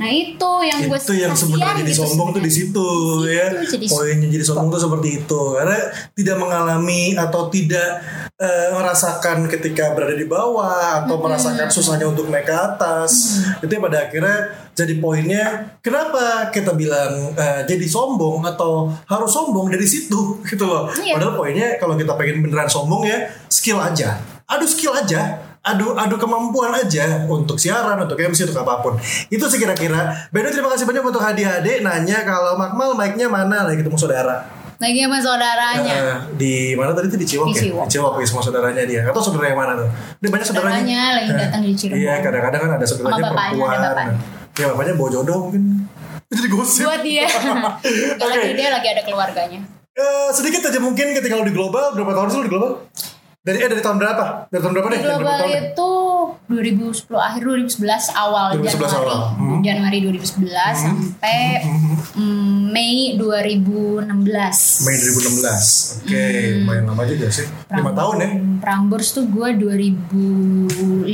Nah, 0.01 0.09
itu 0.09 0.51
yang 0.65 0.79
gue 0.89 0.99
itu 0.99 1.13
yang 1.13 1.35
sebenarnya 1.37 1.83
jadi 1.85 1.93
sombong 1.93 2.29
tuh 2.35 2.41
di 2.43 2.51
situ 2.51 2.87
ya 3.29 3.45
jadi 3.63 3.85
poinnya 3.85 4.27
jadi 4.33 4.43
sombong 4.43 4.67
tuh 4.73 4.81
seperti 4.81 5.09
itu 5.23 5.41
karena 5.55 5.77
tidak 6.17 6.35
mengalami 6.41 7.01
atau 7.15 7.41
tidak 7.53 7.89
eh, 8.37 8.69
merasakan 8.69 9.49
ketika 9.49 9.97
berada 9.97 10.13
di 10.13 10.29
bawah 10.29 11.03
atau 11.03 11.17
merasakan 11.17 11.67
susahnya 11.73 12.05
untuk 12.05 12.29
naik 12.29 12.45
ke 12.45 12.53
atas. 12.53 13.41
Itu 13.59 13.69
yang 13.69 13.83
pada 13.89 14.05
akhirnya 14.05 14.35
jadi 14.77 14.93
poinnya 15.01 15.45
kenapa 15.81 16.53
kita 16.53 16.77
bilang 16.77 17.33
eh, 17.33 17.65
jadi 17.65 17.85
sombong 17.89 18.45
atau 18.45 18.93
harus 19.09 19.29
sombong 19.33 19.73
dari 19.73 19.85
situ 19.89 20.37
gitu 20.49 20.65
loh. 20.69 20.89
Iya. 20.93 21.17
padahal 21.17 21.33
poinnya 21.33 21.67
kalau 21.81 21.97
kita 21.97 22.13
pengen 22.13 22.45
beneran 22.45 22.69
sombong 22.69 23.09
ya 23.09 23.25
skill 23.49 23.81
aja. 23.81 24.21
Adu 24.47 24.69
skill 24.69 24.93
aja. 24.93 25.43
Adu 25.67 25.99
adu 25.99 26.15
kemampuan 26.15 26.71
aja 26.71 27.27
untuk 27.27 27.59
siaran 27.59 27.99
untuk 27.99 28.15
MC 28.15 28.47
untuk 28.47 28.63
apa 28.63 28.79
pun. 28.79 28.95
Itu 29.27 29.51
sih 29.51 29.59
kira-kira. 29.59 30.31
Bedo 30.31 30.47
terima 30.47 30.71
kasih 30.71 30.87
banyak 30.87 31.03
untuk 31.03 31.19
hadiah-hadiah. 31.19 31.83
Nanya 31.83 32.23
kalau 32.23 32.55
Makmal 32.55 32.95
mic-nya 32.95 33.27
mana? 33.27 33.67
Lagi 33.67 33.83
ketemu 33.83 33.99
saudara 33.99 34.56
lagi 34.77 34.99
sama 34.99 35.17
saudaranya. 35.17 35.93
Eh, 35.95 36.17
di 36.35 36.53
mana 36.71 36.91
tadi 36.91 37.07
tuh 37.07 37.17
di 37.17 37.25
Ciwok 37.25 37.45
Di 37.45 37.51
ya 37.51 37.61
Ciwok. 37.63 37.83
di 37.83 37.91
Ciwok 37.91 38.13
ya 38.15 38.25
semua 38.25 38.43
saudaranya 38.43 38.83
dia 38.83 39.01
atau 39.03 39.19
saudara 39.19 39.45
yang 39.47 39.57
mana 39.57 39.73
tuh 39.75 39.89
dia 40.15 40.29
banyak 40.29 40.45
saudaranya 40.45 40.77
Saudaranya 40.77 41.01
lagi 41.11 41.31
datang 41.33 41.61
di 41.61 41.71
Cirebon. 41.73 41.97
iya 41.97 42.13
kadang-kadang 42.19 42.59
kan 42.59 42.71
ada 42.73 42.85
saudaranya 42.85 43.13
Sama 43.15 43.25
bapaknya, 43.27 43.49
perempuan 43.49 43.71
ada 43.73 43.89
bapaknya. 43.89 44.15
ya 44.53 44.65
bapaknya 44.69 44.93
bawa 44.93 45.09
jodoh 45.11 45.37
mungkin 45.43 45.63
jadi 46.27 46.49
gosip 46.49 46.83
Buat 46.83 47.01
dia. 47.01 47.25
Oke. 48.19 48.27
Lagi 48.27 48.49
dia 48.53 48.69
lagi 48.69 48.87
ada 48.89 49.01
keluarganya. 49.01 49.59
Eh, 49.93 50.29
sedikit 50.29 50.61
aja 50.63 50.77
mungkin 50.77 51.09
ketika 51.11 51.33
lo 51.33 51.41
di 51.41 51.51
global 51.51 51.91
berapa 51.91 52.11
tahun 52.11 52.27
sih 52.27 52.37
lo 52.37 52.43
di 52.43 52.51
global 52.51 52.71
dari 53.39 53.57
eh 53.57 53.65
dari 53.65 53.79
tahun 53.79 53.97
berapa 53.97 54.23
dari 54.45 54.59
tahun 54.59 54.73
berapa 54.73 54.87
Di 54.87 54.93
deh 54.93 54.99
berapa 55.01 55.17
global 55.17 55.37
tahun 55.39 55.49
deh? 55.49 55.63
itu 55.67 55.89
2010 56.47 56.99
akhir 57.17 57.41
2011 57.41 57.81
awal 58.13 58.45
2011 58.53 58.75
Januari 58.77 58.93
awal. 58.93 59.19
Hmm. 59.33 59.59
Januari 59.61 59.97
2011 60.01 60.51
sampai 60.75 61.39
mm, 61.63 62.36
Mei 62.67 63.15
2016. 63.15 64.83
Mei 64.83 64.95
2016 64.99 66.03
Oke, 66.03 66.23
lumayan 66.59 66.83
lama 66.83 67.03
juga 67.07 67.31
sih 67.31 67.47
5 67.71 67.79
tahun 67.95 68.15
ya 68.19 68.29
Prambors 68.59 69.15
tuh 69.15 69.23
gue 69.25 69.49
2005 69.55 71.07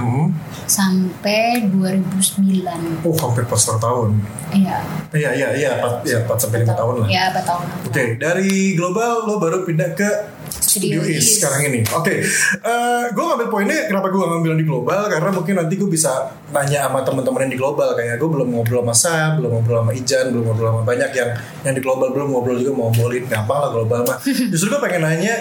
Hmm. 0.00 0.28
sampai 0.66 1.64
2009 1.66 3.00
Oh, 3.00 3.16
hampir 3.16 3.44
pas 3.44 3.60
tahun. 3.60 4.20
Iya 4.52 4.76
Iya, 5.10 5.30
iya, 5.32 5.48
iya, 5.56 5.70
4, 5.80 6.04
ya, 6.04 6.18
4 6.22 6.36
sampai 6.36 6.62
5 6.62 6.74
tahun 6.76 6.94
lah. 7.00 7.08
Ya 7.08 7.22
4 7.32 7.42
tahun 7.42 7.64
Oke, 7.88 8.04
dari 8.16 8.76
global 8.76 9.24
lo 9.24 9.40
baru 9.40 9.64
pindah 9.64 9.96
ke 9.96 10.08
Studio 10.50 10.98
Studio 10.98 11.00
East 11.06 11.22
East. 11.22 11.32
sekarang 11.38 11.70
ini. 11.70 11.80
Oke, 11.94 12.14
gue 13.14 13.24
ngambil 13.24 13.48
poinnya 13.48 13.86
kenapa 13.86 14.10
gue 14.10 14.18
ngambil 14.18 14.52
di 14.58 14.64
global 14.66 15.00
karena 15.06 15.30
mungkin 15.30 15.54
nanti 15.62 15.74
gue 15.78 15.86
bisa 15.86 16.34
nanya 16.50 16.90
sama 16.90 17.00
teman-teman 17.06 17.46
yang 17.46 17.52
di 17.54 17.60
global 17.60 17.94
kayak 17.94 18.18
gue 18.18 18.28
belum 18.28 18.48
ngobrol 18.50 18.82
sama 18.82 18.94
Sam, 18.94 19.30
belum 19.38 19.50
ngobrol 19.56 19.86
sama 19.86 19.92
Ijan, 19.94 20.26
belum 20.34 20.44
ngobrol 20.50 20.68
sama 20.74 20.82
banyak 20.82 21.10
yang 21.14 21.30
yang 21.62 21.74
di 21.78 21.82
global 21.82 22.08
belum 22.10 22.28
ngobrol 22.34 22.56
juga 22.58 22.72
mau 22.74 22.90
ngobrolin 22.90 23.24
gampang 23.30 23.58
lah 23.62 23.70
global 23.70 24.00
mah. 24.04 24.18
Justru 24.52 24.66
gue 24.68 24.80
pengen 24.82 25.06
nanya 25.06 25.34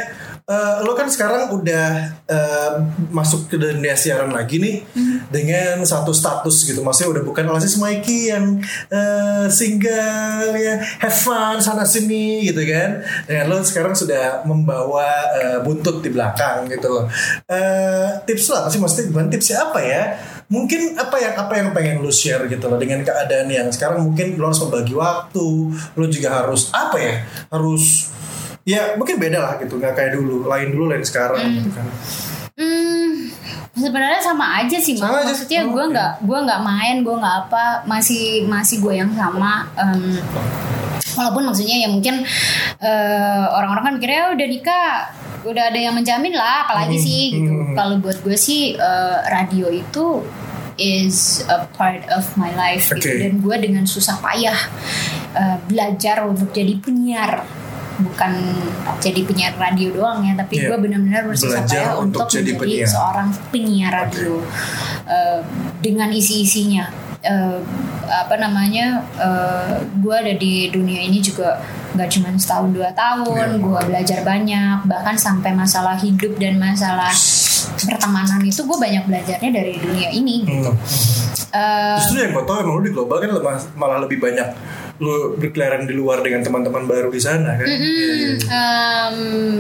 eh, 0.50 0.76
lo 0.82 0.98
kan 0.98 1.06
sekarang 1.06 1.54
udah 1.54 1.88
eh, 2.26 2.72
masuk 3.14 3.54
ke 3.54 3.56
dunia 3.62 3.94
siaran 3.94 4.34
lagi 4.34 4.58
nih 4.58 4.82
dengan 5.30 5.86
satu 5.86 6.10
status 6.10 6.66
gitu. 6.66 6.82
Maksudnya 6.82 7.14
udah 7.14 7.24
bukan 7.24 7.46
Alexis 7.46 7.78
Mikey 7.78 8.34
yang 8.34 8.58
eh, 8.90 9.46
single 9.54 10.58
ya 10.58 10.82
have 11.06 11.14
fun 11.14 11.62
sana 11.62 11.86
sini 11.86 12.50
gitu 12.50 12.66
kan. 12.66 13.06
Dengan 13.30 13.46
lo 13.54 13.62
sekarang 13.62 13.94
sudah 13.94 14.42
membawa 14.44 15.08
eh, 15.38 15.60
buntut 15.62 16.02
di 16.02 16.10
belakang 16.10 16.66
gitu 16.66 16.90
loh. 16.90 17.06
Eh, 17.46 18.08
tips 18.26 18.50
lo 18.50 18.66
apa 18.66 18.70
sih? 18.74 18.82
Maksudnya 18.82 19.14
bukan 19.14 19.28
tipsnya 19.30 19.58
apa 19.70 19.80
ya? 19.86 20.04
Mungkin 20.50 20.98
apa 20.98 21.22
yang 21.22 21.34
apa 21.38 21.54
yang 21.62 21.70
pengen 21.78 22.02
lo 22.02 22.10
share 22.10 22.50
gitu 22.50 22.66
loh 22.66 22.82
dengan 22.82 23.06
keadaan 23.06 23.54
yang 23.54 23.70
sekarang. 23.70 24.02
Mungkin 24.02 24.42
lo 24.42 24.50
harus 24.50 24.66
membagi 24.66 24.98
waktu 24.98 25.48
lo 25.94 26.06
juga 26.10 26.42
harus 26.42 26.74
apa 26.74 26.98
ya? 26.98 27.16
Harus 27.54 28.10
ya 28.70 28.94
mungkin 28.94 29.18
beda 29.18 29.40
lah 29.40 29.54
gitu 29.58 29.74
nggak 29.76 29.94
kayak 29.94 30.12
dulu 30.14 30.46
lain 30.46 30.70
dulu 30.70 30.86
lain 30.88 31.02
sekarang 31.02 31.42
gitu 31.56 31.74
kan 31.74 31.88
Hmm, 32.60 33.32
sebenarnya 33.72 34.20
sama 34.20 34.60
aja 34.60 34.76
sih, 34.76 34.92
Sama 34.92 35.24
aja. 35.24 35.32
Maksudnya 35.32 35.64
gue 35.66 35.84
nggak 35.90 36.12
gue 36.22 36.40
nggak 36.44 36.60
main, 36.60 36.96
gue 37.00 37.16
nggak 37.16 37.36
apa, 37.48 37.88
masih 37.88 38.44
masih 38.44 38.84
gue 38.84 39.00
yang 39.00 39.08
sama. 39.16 39.64
Em, 39.80 40.20
walaupun 41.16 41.48
maksudnya 41.48 41.80
ya 41.80 41.88
mungkin 41.88 42.20
eh, 42.78 43.44
orang-orang 43.50 43.84
kan 43.86 43.94
mikirnya 43.96 44.22
"Oh, 44.28 44.36
udah 44.36 44.48
nikah, 44.50 44.92
udah 45.42 45.64
ada 45.72 45.80
yang 45.80 45.96
menjamin 45.96 46.36
lah, 46.36 46.68
apalagi 46.68 47.00
Hmm, 47.00 47.06
sih 47.06 47.24
gitu. 47.32 47.48
hmm. 47.48 47.72
Kalau 47.74 47.96
buat 47.98 48.20
gue 48.20 48.36
sih 48.36 48.76
eh, 48.76 49.18
radio 49.26 49.72
itu 49.72 50.28
is 50.76 51.44
a 51.48 51.64
part 51.74 52.04
of 52.12 52.28
my 52.36 52.52
life 52.52 52.92
gitu. 52.92 53.08
Oke. 53.08 53.20
dan 53.20 53.40
gue 53.40 53.56
dengan 53.58 53.84
susah 53.84 54.20
payah 54.20 54.60
eh, 55.32 55.58
belajar 55.64 56.24
untuk 56.24 56.52
jadi 56.52 56.76
penyiar 56.76 57.48
bukan 58.00 58.32
jadi 58.98 59.22
penyiar 59.22 59.54
radio 59.56 59.92
doang 59.92 60.20
ya 60.22 60.34
tapi 60.34 60.56
Iya. 60.58 60.68
gue 60.70 60.78
benar-benar 60.80 61.24
bersusah 61.26 61.64
payah 61.64 61.94
untuk 61.96 62.24
untuk, 62.24 62.32
jadi 62.32 62.50
menjadi 62.50 62.60
penyiar. 62.60 62.88
seorang 62.88 63.28
penyiar 63.50 63.92
radio 63.94 64.34
Eh, 65.06 65.40
dengan 65.80 66.10
isi-isinya 66.10 66.86
Eh, 67.20 67.60
apa 68.08 68.36
namanya 68.38 69.04
gue 69.94 70.16
ada 70.16 70.32
di 70.34 70.72
dunia 70.72 71.02
ini 71.02 71.20
juga 71.20 71.60
nggak 71.92 72.08
cuma 72.10 72.32
setahun 72.32 72.72
dua 72.72 72.90
tahun 72.94 73.28
Iya. 73.50 73.60
gue 73.60 73.80
belajar 73.86 74.20
banyak 74.24 74.78
bahkan 74.86 75.16
sampai 75.16 75.52
masalah 75.52 75.94
hidup 75.94 76.38
dan 76.38 76.56
masalah 76.56 77.12
pertemanan 77.78 78.40
itu 78.42 78.62
gue 78.62 78.78
banyak 78.78 79.04
belajarnya 79.04 79.52
dari 79.52 79.76
dunia 79.76 80.10
ini 80.10 80.48
gitu 80.48 80.72
Eh, 81.50 81.98
Justru 81.98 82.22
yang 82.22 82.32
gue 82.32 82.46
tau 82.46 82.62
emang 82.62 82.78
lu 82.78 82.86
di 82.86 82.94
global 82.94 83.18
kan 83.18 83.30
malah 83.74 84.00
lebih 84.00 84.22
banyak 84.22 84.48
lu 85.00 85.12
berkeliaran 85.34 85.84
di 85.84 85.94
luar 85.94 86.20
dengan 86.20 86.44
teman-teman 86.44 86.84
baru 86.84 87.08
di 87.08 87.18
sana 87.18 87.56
kan. 87.56 87.64
Mm, 87.64 88.36
em, 88.44 89.16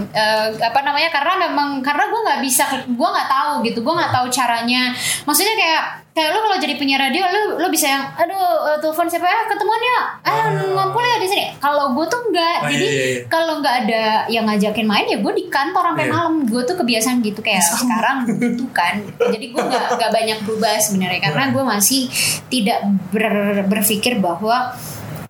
eh, 0.05 0.47
apa 0.59 0.79
namanya 0.79 1.09
karena 1.09 1.33
memang 1.41 1.79
karena 1.79 2.05
gue 2.05 2.19
nggak 2.21 2.41
bisa 2.41 2.63
gue 2.85 3.09
nggak 3.09 3.29
tahu 3.29 3.51
gitu 3.63 3.79
gue 3.79 3.93
nggak 3.93 4.11
tahu 4.11 4.27
caranya. 4.27 4.91
Maksudnya 5.23 5.55
kayak 5.55 5.83
kayak 6.09 6.29
lu 6.29 6.39
kalau 6.41 6.57
jadi 6.59 6.75
penyiar 6.75 6.99
radio 6.99 7.23
lu 7.23 7.41
lu 7.57 7.67
bisa 7.69 7.87
yang 7.87 8.03
aduh 8.11 8.35
eh, 8.67 8.77
telepon 8.77 9.07
siapa 9.07 9.23
ya? 9.23 9.39
Ketemuan 9.47 9.79
ya? 9.79 9.97
Ah 10.21 10.45
ngumpul 10.51 10.99
ya 10.99 11.17
di 11.17 11.27
sini. 11.27 11.45
Kalau 11.57 11.95
gue 11.95 12.05
tuh 12.05 12.19
Ah, 12.19 12.27
nggak 12.29 12.57
jadi 12.69 12.85
iya, 12.85 12.91
iya, 12.91 13.05
iya. 13.09 13.21
kalau 13.25 13.53
nggak 13.57 13.75
ada 13.83 14.03
yang 14.27 14.45
ngajakin 14.45 14.85
main 14.85 15.07
ya 15.07 15.17
gue 15.17 15.33
di 15.33 15.47
kantor 15.47 15.81
sampai 15.87 16.05
Iya. 16.05 16.13
malam. 16.13 16.33
Gue 16.45 16.61
tuh 16.61 16.75
kebiasaan 16.75 17.23
gitu 17.23 17.39
kayak 17.39 17.63
sekarang 17.63 18.27
gitu 18.27 18.67
kan. 18.69 18.99
Jadi 19.17 19.45
gue 19.49 19.61
nggak 19.61 19.95
nggak 19.95 20.11
banyak 20.11 20.37
berubah 20.43 20.75
sebenarnya 20.77 21.19
karena 21.23 21.43
gue 21.49 21.63
masih 21.63 22.11
tidak 22.47 22.83
ber- 23.09 23.63
berpikir 23.65 24.19
bahwa 24.19 24.75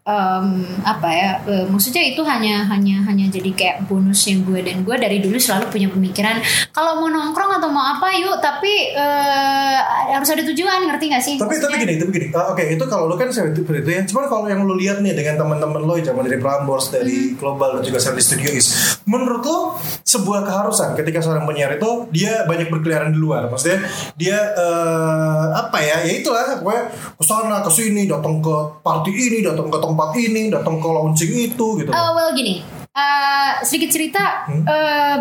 em, 0.10 0.48
apa 0.82 1.06
ya 1.08 1.30
eh, 1.46 1.66
maksudnya 1.66 2.02
itu 2.04 2.26
hanya 2.26 2.66
hanya 2.66 3.06
hanya 3.06 3.30
jadi 3.30 3.52
kayak 3.54 3.78
bonusnya 3.86 4.42
gue 4.42 4.60
dan 4.66 4.82
gue 4.82 4.96
dari 4.98 5.22
dulu 5.22 5.38
selalu 5.38 5.70
punya 5.70 5.88
pemikiran 5.88 6.42
kalau 6.74 6.98
mau 6.98 7.08
nongkrong 7.08 7.62
atau 7.62 7.70
mau 7.70 7.86
apa 7.86 8.10
yuk 8.18 8.42
tapi 8.42 8.90
eh, 8.92 9.78
harus 10.10 10.30
ada 10.30 10.42
tujuan 10.44 10.90
ngerti 10.90 11.06
gak 11.08 11.22
sih 11.22 11.36
Tapi 11.38 11.56
tapi 11.56 11.76
Maksudnya- 11.76 11.82
gini, 11.86 11.94
tapi 12.00 12.12
gini. 12.12 12.28
Ah, 12.34 12.50
Oke, 12.50 12.64
itu 12.66 12.84
kalau 12.86 13.06
lu 13.06 13.16
kan 13.16 13.30
seperti 13.30 13.62
itu 13.62 13.90
ya. 13.92 14.02
Cuman 14.02 14.26
kalau 14.26 14.46
yang 14.48 14.64
lu 14.64 14.74
lihat 14.74 15.04
nih 15.04 15.14
dengan 15.14 15.36
teman-teman 15.38 15.84
lo 15.84 15.94
zaman 16.00 16.24
dari 16.24 16.40
Prambors, 16.40 16.90
dari 16.90 17.36
Global 17.36 17.78
dan 17.78 17.84
juga 17.84 18.00
di 18.10 18.24
Studio 18.24 18.50
Is, 18.50 18.68
menurut 19.06 19.44
lo 19.44 19.76
sebuah 20.02 20.42
keharusan 20.42 20.96
ketika 20.96 21.20
seorang 21.20 21.44
penyiar 21.44 21.76
itu 21.76 22.08
dia 22.10 22.48
banyak 22.48 22.72
berkeliaran 22.72 23.12
di 23.12 23.20
luar. 23.20 23.52
Maksudnya 23.52 23.86
dia 24.16 24.40
eh, 24.56 25.46
apa 25.54 25.78
ya? 25.78 25.98
Ya 26.08 26.14
itulah 26.16 26.58
gue 26.58 26.78
ke 27.14 27.24
sana 27.24 27.60
ke 27.60 27.70
sini, 27.70 28.08
datang 28.08 28.40
ke 28.40 28.56
party 28.82 29.12
ini, 29.12 29.40
datang 29.44 29.68
ke 29.68 29.78
tempat 29.78 29.99
ini, 30.16 30.50
datang 30.50 30.78
ke 30.78 30.88
launching 30.88 31.32
itu 31.46 31.66
gitu. 31.78 31.90
Eh, 31.90 32.12
well 32.12 32.32
gini 32.32 32.62
eh, 32.90 33.52
sedikit 33.62 33.90
cerita 33.92 34.46
Hmm? 34.46 34.64
eh, 34.64 35.18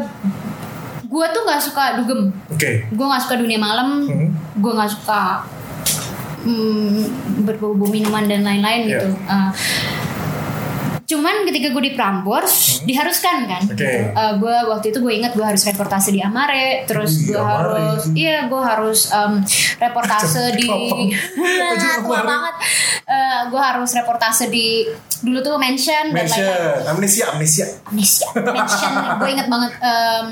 gue 1.03 1.27
tuh 1.29 1.43
nggak 1.43 1.59
suka 1.59 1.85
dugem 1.97 2.29
Oke. 2.47 2.85
gue 2.87 3.07
nggak 3.07 3.23
suka 3.23 3.35
dunia 3.37 3.57
malam 3.57 4.05
Hmm. 4.05 4.29
gue 4.55 4.73
nggak 4.73 4.91
suka 4.91 5.41
mm, 6.41 7.01
berbau-bau 7.43 7.87
minuman 7.87 8.25
dan 8.25 8.43
lain-lain 8.43 8.81
Iya. 8.85 8.91
gitu 8.95 9.09
Eh, 9.19 9.51
cuman 11.09 11.43
ketika 11.43 11.73
gue 11.73 11.83
di 11.83 11.93
Prambors 11.93 12.85
diharuskan 12.85 13.49
kan 13.49 13.63
Hmm. 13.65 13.73
Oke. 13.73 14.13
Eh, 14.13 14.33
gue 14.37 14.57
waktu 14.69 14.87
itu 14.93 14.99
gue 14.99 15.13
inget 15.15 15.33
gue 15.33 15.41
harus 15.41 15.65
reportase 15.65 16.13
di 16.13 16.21
Amare 16.21 16.85
terus 16.85 17.25
gue 17.25 17.35
harus 17.35 18.13
iya 18.13 18.45
gue 18.45 18.61
harus 18.61 19.09
em, 19.09 19.41
reportase 19.79 20.53
di 20.61 20.69
tua 20.69 22.21
Amare. 22.21 22.29
banget 22.31 22.55
gue 23.49 23.61
harus 23.63 23.91
reportase 23.91 24.47
di 24.47 24.85
dulu 25.19 25.41
tuh 25.41 25.57
mention, 25.57 26.13
dan 26.13 26.29
Mention, 26.29 26.45
lain-lain 26.45 26.93
amnesia, 26.93 27.25
amnesia. 27.33 27.67
amnesia 27.89 28.27
mention 28.37 28.93
gue 29.17 29.29
inget 29.29 29.49
banget 29.49 29.73
em, 29.81 30.29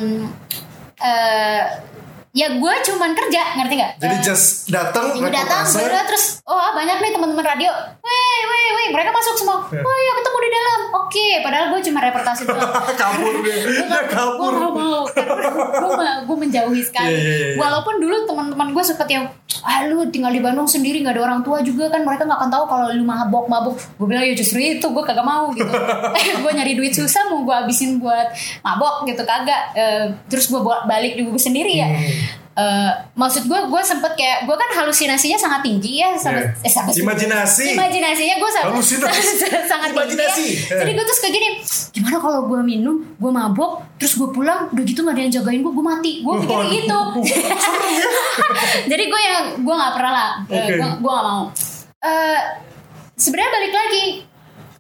eh, 1.01 1.63
ya 2.37 2.53
gue 2.53 2.75
cuman 2.85 3.17
kerja 3.17 3.57
ngerti 3.57 3.75
nggak? 3.81 3.93
Jadi 3.97 4.17
Eh, 4.17 4.21
just 4.21 4.69
datang, 4.69 5.17
minggu 5.17 5.33
datang 5.33 5.65
udah 5.65 6.05
terus 6.05 6.45
oh 6.45 6.69
banyak 6.77 7.01
nih 7.01 7.11
teman-teman 7.17 7.41
radio. 7.41 7.73
Weh 8.05 8.41
weh 8.45 8.69
weh 8.77 8.87
mereka 8.93 9.09
masuk 9.09 9.41
semua. 9.41 9.65
Ya. 9.73 9.81
oh 9.81 9.97
ya 9.97 10.13
ketemu 10.21 10.39
di 10.45 10.51
dalam. 10.53 10.81
Oke 11.01 11.27
padahal 11.41 11.65
gue 11.73 11.81
cuma 11.81 11.99
reportase 12.05 12.45
doang. 12.45 12.73
Kabur 13.01 13.35
dia, 13.41 13.57
dia 13.65 14.01
kabur. 14.13 14.53
gue 14.53 14.61
gak 14.61 14.73
mau 14.77 15.03
gue 15.97 16.09
gue 16.29 16.37
menjauhi 16.37 16.83
sekali. 16.85 17.09
Iya, 17.09 17.17
iya, 17.17 17.25
iya, 17.25 17.47
iya. 17.55 17.57
walaupun 17.57 17.97
dulu 18.05 18.29
teman-teman 18.29 18.69
gue 18.77 18.85
sempet 18.85 19.09
yang 19.09 19.25
ah 19.65 19.89
lu 19.89 20.05
tinggal 20.13 20.31
di 20.31 20.45
Bandung 20.45 20.69
sendiri 20.69 21.01
nggak 21.01 21.17
ada 21.17 21.23
orang 21.33 21.41
tua 21.41 21.65
juga 21.65 21.89
kan 21.89 22.05
mereka 22.05 22.29
nggak 22.29 22.39
akan 22.39 22.51
tahu 22.53 22.65
kalau 22.69 22.87
lu 22.93 23.03
mabok 23.03 23.49
mabuk 23.49 23.75
gue 23.97 24.07
bilang 24.07 24.23
ya 24.23 24.37
justru 24.37 24.61
itu 24.61 24.85
gue 24.85 25.05
kagak 25.07 25.25
mau 25.25 25.49
gitu. 25.57 25.73
Gue 26.47 26.53
nyari 26.53 26.79
duit 26.79 26.93
susah 26.95 27.27
mau 27.33 27.43
gue 27.43 27.55
habisin 27.55 27.99
buat 27.99 28.29
mabok 28.61 29.09
gitu 29.09 29.25
kagak. 29.25 29.73
Eh, 29.75 30.07
terus 30.29 30.53
gue 30.53 30.61
balik 30.63 31.17
juga 31.17 31.41
sendiri 31.41 31.81
ya. 31.81 31.89
Hmm. 31.89 32.26
Eh, 32.57 32.91
maksud 33.13 33.45
gue 33.45 33.61
gue 33.63 33.83
sempet 33.85 34.17
kayak 34.17 34.49
gue 34.49 34.57
kan 34.57 34.71
halusinasinya 34.75 35.37
sangat 35.37 35.61
tinggi 35.61 36.01
ya 36.01 36.17
sama, 36.17 36.41
Iya. 36.41 36.57
eh, 36.57 36.73
sangat 36.73 36.97
Imajinasi. 36.97 37.77
imajinasinya 37.77 38.35
gue 38.35 38.51
sangat 38.51 38.73
Halusinasi. 38.73 39.21
sangat 39.71 39.89
tinggi 39.91 40.17
Imajinasi. 40.17 40.47
ya. 40.65 40.81
jadi 40.81 40.91
gue 40.91 41.05
terus 41.05 41.21
kayak 41.21 41.35
gini 41.35 41.49
gimana 41.93 42.17
kalau 42.17 42.49
gue 42.49 42.61
minum 42.63 42.97
gue 43.13 43.29
mabok 43.31 43.85
terus 43.97 44.17
gue 44.17 44.33
pulang 44.33 44.73
udah 44.73 44.85
gitu 44.85 45.01
gak 45.01 45.13
ada 45.13 45.23
yang 45.23 45.35
jagain 45.35 45.61
gue 45.61 45.69
gue 45.69 45.85
mati 45.85 46.13
gue 46.19 46.33
pikir 46.39 46.59
gitu 46.81 47.01
jadi 48.91 49.05
gue 49.05 49.21
yang 49.23 49.37
gue 49.59 49.75
nggak 49.75 49.93
pernah 49.93 50.13
lah 50.15 50.31
Eh, 50.47 50.57
Oke. 50.57 50.73
gue 50.75 50.91
gue 50.97 51.13
gak 51.13 51.27
mau 51.27 51.43
Eh, 51.99 52.41
sebenarnya 53.15 53.53
balik 53.53 53.75
lagi 53.75 54.05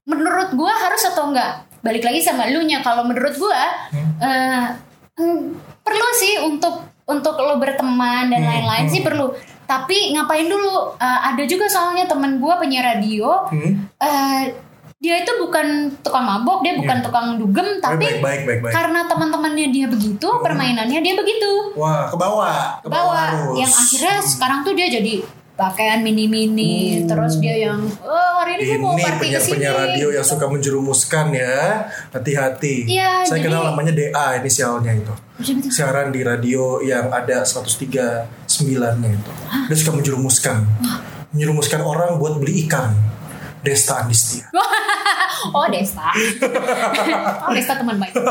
menurut 0.06 0.48
gue 0.50 0.72
harus 0.72 1.02
atau 1.04 1.28
enggak 1.28 1.50
balik 1.82 2.00
lagi 2.00 2.20
sama 2.20 2.48
lu 2.48 2.62
nya 2.62 2.80
kalau 2.80 3.02
menurut 3.02 3.34
gue 3.34 3.60
eh, 4.18 4.64
mm, 5.14 5.40
perlu 5.82 6.08
sih 6.14 6.40
untuk 6.40 6.95
untuk 7.06 7.34
lo 7.36 7.56
berteman 7.56 8.28
dan 8.28 8.40
Hmm, 8.40 8.50
lain-lain 8.50 8.86
sih 8.86 9.00
perlu. 9.00 9.30
Tapi 9.62 10.12
ngapain 10.12 10.46
dulu? 10.46 10.94
Eh, 10.94 11.20
ada 11.24 11.42
juga 11.42 11.66
soalnya 11.66 12.04
temen 12.04 12.36
gue 12.36 12.54
penyiar 12.56 12.94
radio. 12.94 13.46
Hmm. 13.46 13.86
eh, 13.96 14.42
dia 14.96 15.20
itu 15.20 15.28
bukan 15.36 15.92
tukang 16.00 16.24
mabok 16.24 16.64
dia 16.64 16.72
bukan 16.72 16.98
Iya. 16.98 17.04
tukang 17.04 17.36
dugem 17.36 17.68
tapi 17.78 18.16
baik, 18.16 18.24
baik, 18.24 18.42
baik, 18.42 18.60
baik. 18.64 18.72
karena 18.72 19.04
teman-temannya 19.04 19.68
dia 19.68 19.86
begitu 19.86 20.24
permainannya 20.40 20.98
dia 20.98 21.14
begitu. 21.14 21.76
Wah, 21.76 22.08
ke 22.08 22.16
bawah, 22.16 22.80
ke 22.80 22.88
bawah 22.88 23.52
yang 23.54 23.68
akhirnya 23.68 24.16
sekarang 24.18 24.64
tuh 24.64 24.72
dia 24.72 24.88
jadi 24.88 25.20
pakaian 25.56 26.04
mini-mini 26.04 27.00
terus 27.08 27.40
dia 27.40 27.56
yang 27.56 27.80
oh 28.04 28.32
hari 28.38 28.60
ini 28.60 28.76
gue 28.76 28.78
mau 28.78 28.92
Ini 28.92 29.02
party 29.02 29.16
ke 29.16 29.20
penyiar-penyiar 29.40 29.72
sini 29.72 29.88
radio 29.88 30.06
yang 30.12 30.22
suka 30.22 30.44
menjerumuskan 30.46 31.26
ya. 31.32 31.88
Hati-hati. 32.12 32.84
Iya, 32.86 33.24
Saya 33.24 33.40
jadi- 33.40 33.48
kenal 33.48 33.62
namanya 33.66 33.92
DA 33.92 34.36
inisialnya 34.38 34.92
itu. 34.92 35.14
Siaran 35.68 36.12
di 36.12 36.20
radio 36.20 36.80
yang 36.80 37.08
ada 37.08 37.40
103.9-nya 37.42 39.08
itu. 39.10 39.32
Dia 39.66 39.76
suka 39.76 39.92
menjerumuskan. 39.96 40.56
Menjerumuskan 41.32 41.80
orang 41.80 42.16
buat 42.16 42.36
beli 42.36 42.64
ikan. 42.64 42.92
Desta 43.60 43.98
Andistia. 43.98 44.46
oh 45.56 45.66
Desta 45.66 46.14
oh 47.46 47.50
Desta 47.50 47.74
teman 47.74 47.98
baik 47.98 48.14
Oh, 48.14 48.22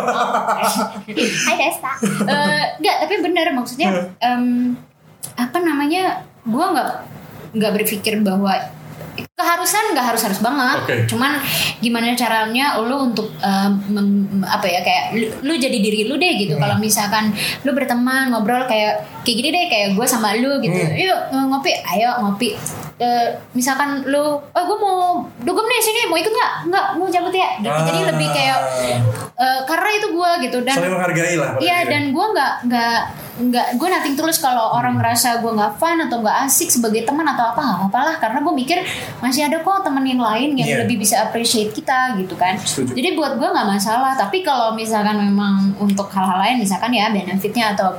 Hai 1.04 1.56
Desta 1.60 1.92
Eh, 2.02 2.64
nggak 2.80 2.96
tapi 3.04 3.16
bener 3.20 3.52
maksudnya 3.52 4.16
em, 4.18 4.72
apa 5.36 5.58
namanya 5.60 6.24
gue 6.42 6.66
nggak 6.66 6.92
nggak 7.56 7.72
berpikir 7.82 8.20
bahwa 8.20 8.52
keharusan 9.36 9.96
nggak 9.96 10.16
harus 10.16 10.22
harus 10.28 10.40
banget. 10.44 10.80
Oke. 10.84 10.96
cuman 11.12 11.40
gimana 11.80 12.16
caranya 12.16 12.80
lu 12.80 13.12
untuk 13.12 13.32
em, 13.40 13.72
mem- 13.92 14.44
apa 14.44 14.68
ya 14.68 14.80
kayak 14.84 15.06
lu, 15.16 15.28
lu 15.44 15.54
jadi 15.56 15.78
diri 15.80 16.08
lu 16.08 16.16
deh 16.20 16.34
gitu. 16.40 16.56
Kalau 16.60 16.76
misalkan 16.80 17.32
lu 17.64 17.72
berteman 17.72 18.32
ngobrol 18.32 18.64
kayak 18.68 19.04
kayak 19.24 19.36
gini 19.40 19.50
deh 19.52 19.66
kayak 19.72 19.88
gue 19.96 20.06
sama 20.08 20.36
lu 20.40 20.60
gitu. 20.60 20.76
Hmm. 20.76 20.96
yuk 20.96 21.20
ngopi 21.32 21.72
ayo 21.96 22.20
ngopi 22.24 22.56
Eh, 22.96 23.28
misalkan 23.52 24.08
lu 24.08 24.24
oh 24.40 24.64
gue 24.64 24.78
mau 24.78 25.00
dugem 25.38 25.66
nih 25.66 25.82
sini 25.84 26.08
mau 26.08 26.16
ikut 26.16 26.32
nggak 26.32 26.52
nggak 26.66 26.86
mau 26.96 27.04
cabut 27.06 27.36
ya 27.36 27.60
gitu. 27.60 27.68
jadi 27.84 28.00
Ah. 28.00 28.08
lebih 28.08 28.28
kayak 28.30 28.58
eh, 29.36 29.60
karena 29.64 29.90
itu 29.94 30.08
gue 30.10 30.30
gitu 30.42 30.58
dan 30.64 30.76
Saling 30.76 30.96
menghargai 30.96 31.36
lah. 31.36 31.50
Iya 31.60 31.78
dan 31.86 32.04
gue 32.10 32.26
nggak 32.26 32.54
nggak 32.64 32.98
nggak 33.36 33.68
gue 33.76 33.88
nating 33.90 34.16
tulus 34.16 34.40
kalau 34.40 34.72
orang 34.72 34.96
ngerasa 34.96 35.44
gue 35.44 35.52
nggak 35.52 35.76
fun 35.76 36.00
atau 36.00 36.24
nggak 36.24 36.48
asik 36.48 36.72
sebagai 36.72 37.04
teman 37.04 37.28
atau 37.28 37.52
apa 37.52 37.60
nggak 37.60 37.82
apa 37.86 38.00
lah 38.02 38.16
karena 38.16 38.40
gue 38.40 38.54
mikir 38.56 38.78
masih 39.20 39.44
ada 39.44 39.60
kok 39.60 39.84
teman 39.84 40.08
yang 40.08 40.24
lain 40.24 40.56
yang 40.56 40.64
Iya. 40.66 40.78
lebih 40.88 41.04
bisa 41.04 41.20
appreciate 41.22 41.76
kita 41.76 42.16
gitu 42.16 42.32
kan 42.34 42.56
Setuju. 42.56 42.96
jadi 42.96 43.12
buat 43.12 43.36
gue 43.36 43.44
nggak 43.46 43.68
masalah 43.70 44.16
tapi 44.16 44.40
kalau 44.40 44.72
misalkan 44.72 45.20
memang 45.20 45.76
untuk 45.76 46.08
hal-hal 46.08 46.40
lain 46.40 46.64
misalkan 46.64 46.90
ya 46.90 47.12
benefitnya 47.12 47.76
atau 47.76 47.92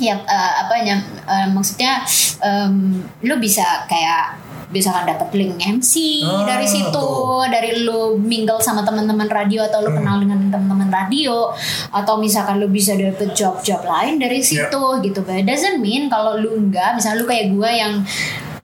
ya 0.00 0.16
eh, 0.16 0.52
apa 0.62 0.74
ya 0.80 0.96
eh, 1.26 1.46
maksudnya 1.50 2.02
em, 2.40 3.02
lu 3.22 3.34
bisa 3.36 3.84
kayak 3.84 4.38
misalkan 4.68 5.08
dapat 5.08 5.32
link 5.32 5.56
MC 5.56 6.20
Ah, 6.20 6.44
dari 6.44 6.68
situ 6.68 6.92
tuh. 6.92 7.40
dari 7.48 7.88
lu 7.88 8.20
mingle 8.20 8.60
sama 8.60 8.84
teman-teman 8.84 9.24
radio 9.24 9.64
atau 9.64 9.80
lu 9.80 9.96
kenal 9.96 10.20
dengan 10.20 10.44
teman-teman 10.52 10.92
radio 10.92 11.48
atau 11.88 12.20
misalkan 12.20 12.60
lu 12.60 12.68
bisa 12.68 12.92
dapet 12.92 13.32
job-job 13.32 13.80
lain 13.80 14.20
dari 14.20 14.44
situ 14.44 14.82
gitu. 15.00 15.24
But 15.24 15.40
it 15.40 15.48
doesn't 15.48 15.80
mean 15.80 16.12
kalau 16.12 16.36
lu 16.36 16.52
enggak 16.52 17.00
misalnya 17.00 17.16
lu 17.16 17.24
kayak 17.24 17.48
gue 17.48 17.70
yang 17.72 18.04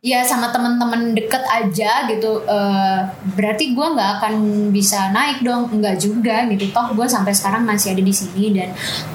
ya 0.04 0.20
sama 0.20 0.52
teman-teman 0.52 1.16
deket 1.16 1.40
aja 1.48 2.04
gitu 2.04 2.44
eh, 2.44 3.00
berarti 3.32 3.72
gue 3.72 3.86
nggak 3.88 4.10
akan 4.20 4.34
bisa 4.68 5.08
naik 5.16 5.40
dong 5.40 5.72
enggak 5.72 5.96
juga 5.96 6.44
gitu 6.52 6.68
toh 6.76 6.92
gue 6.92 7.08
sampai 7.08 7.32
sekarang 7.32 7.64
masih 7.64 7.96
ada 7.96 8.04
di 8.04 8.12
sini 8.12 8.52
dan 8.52 8.68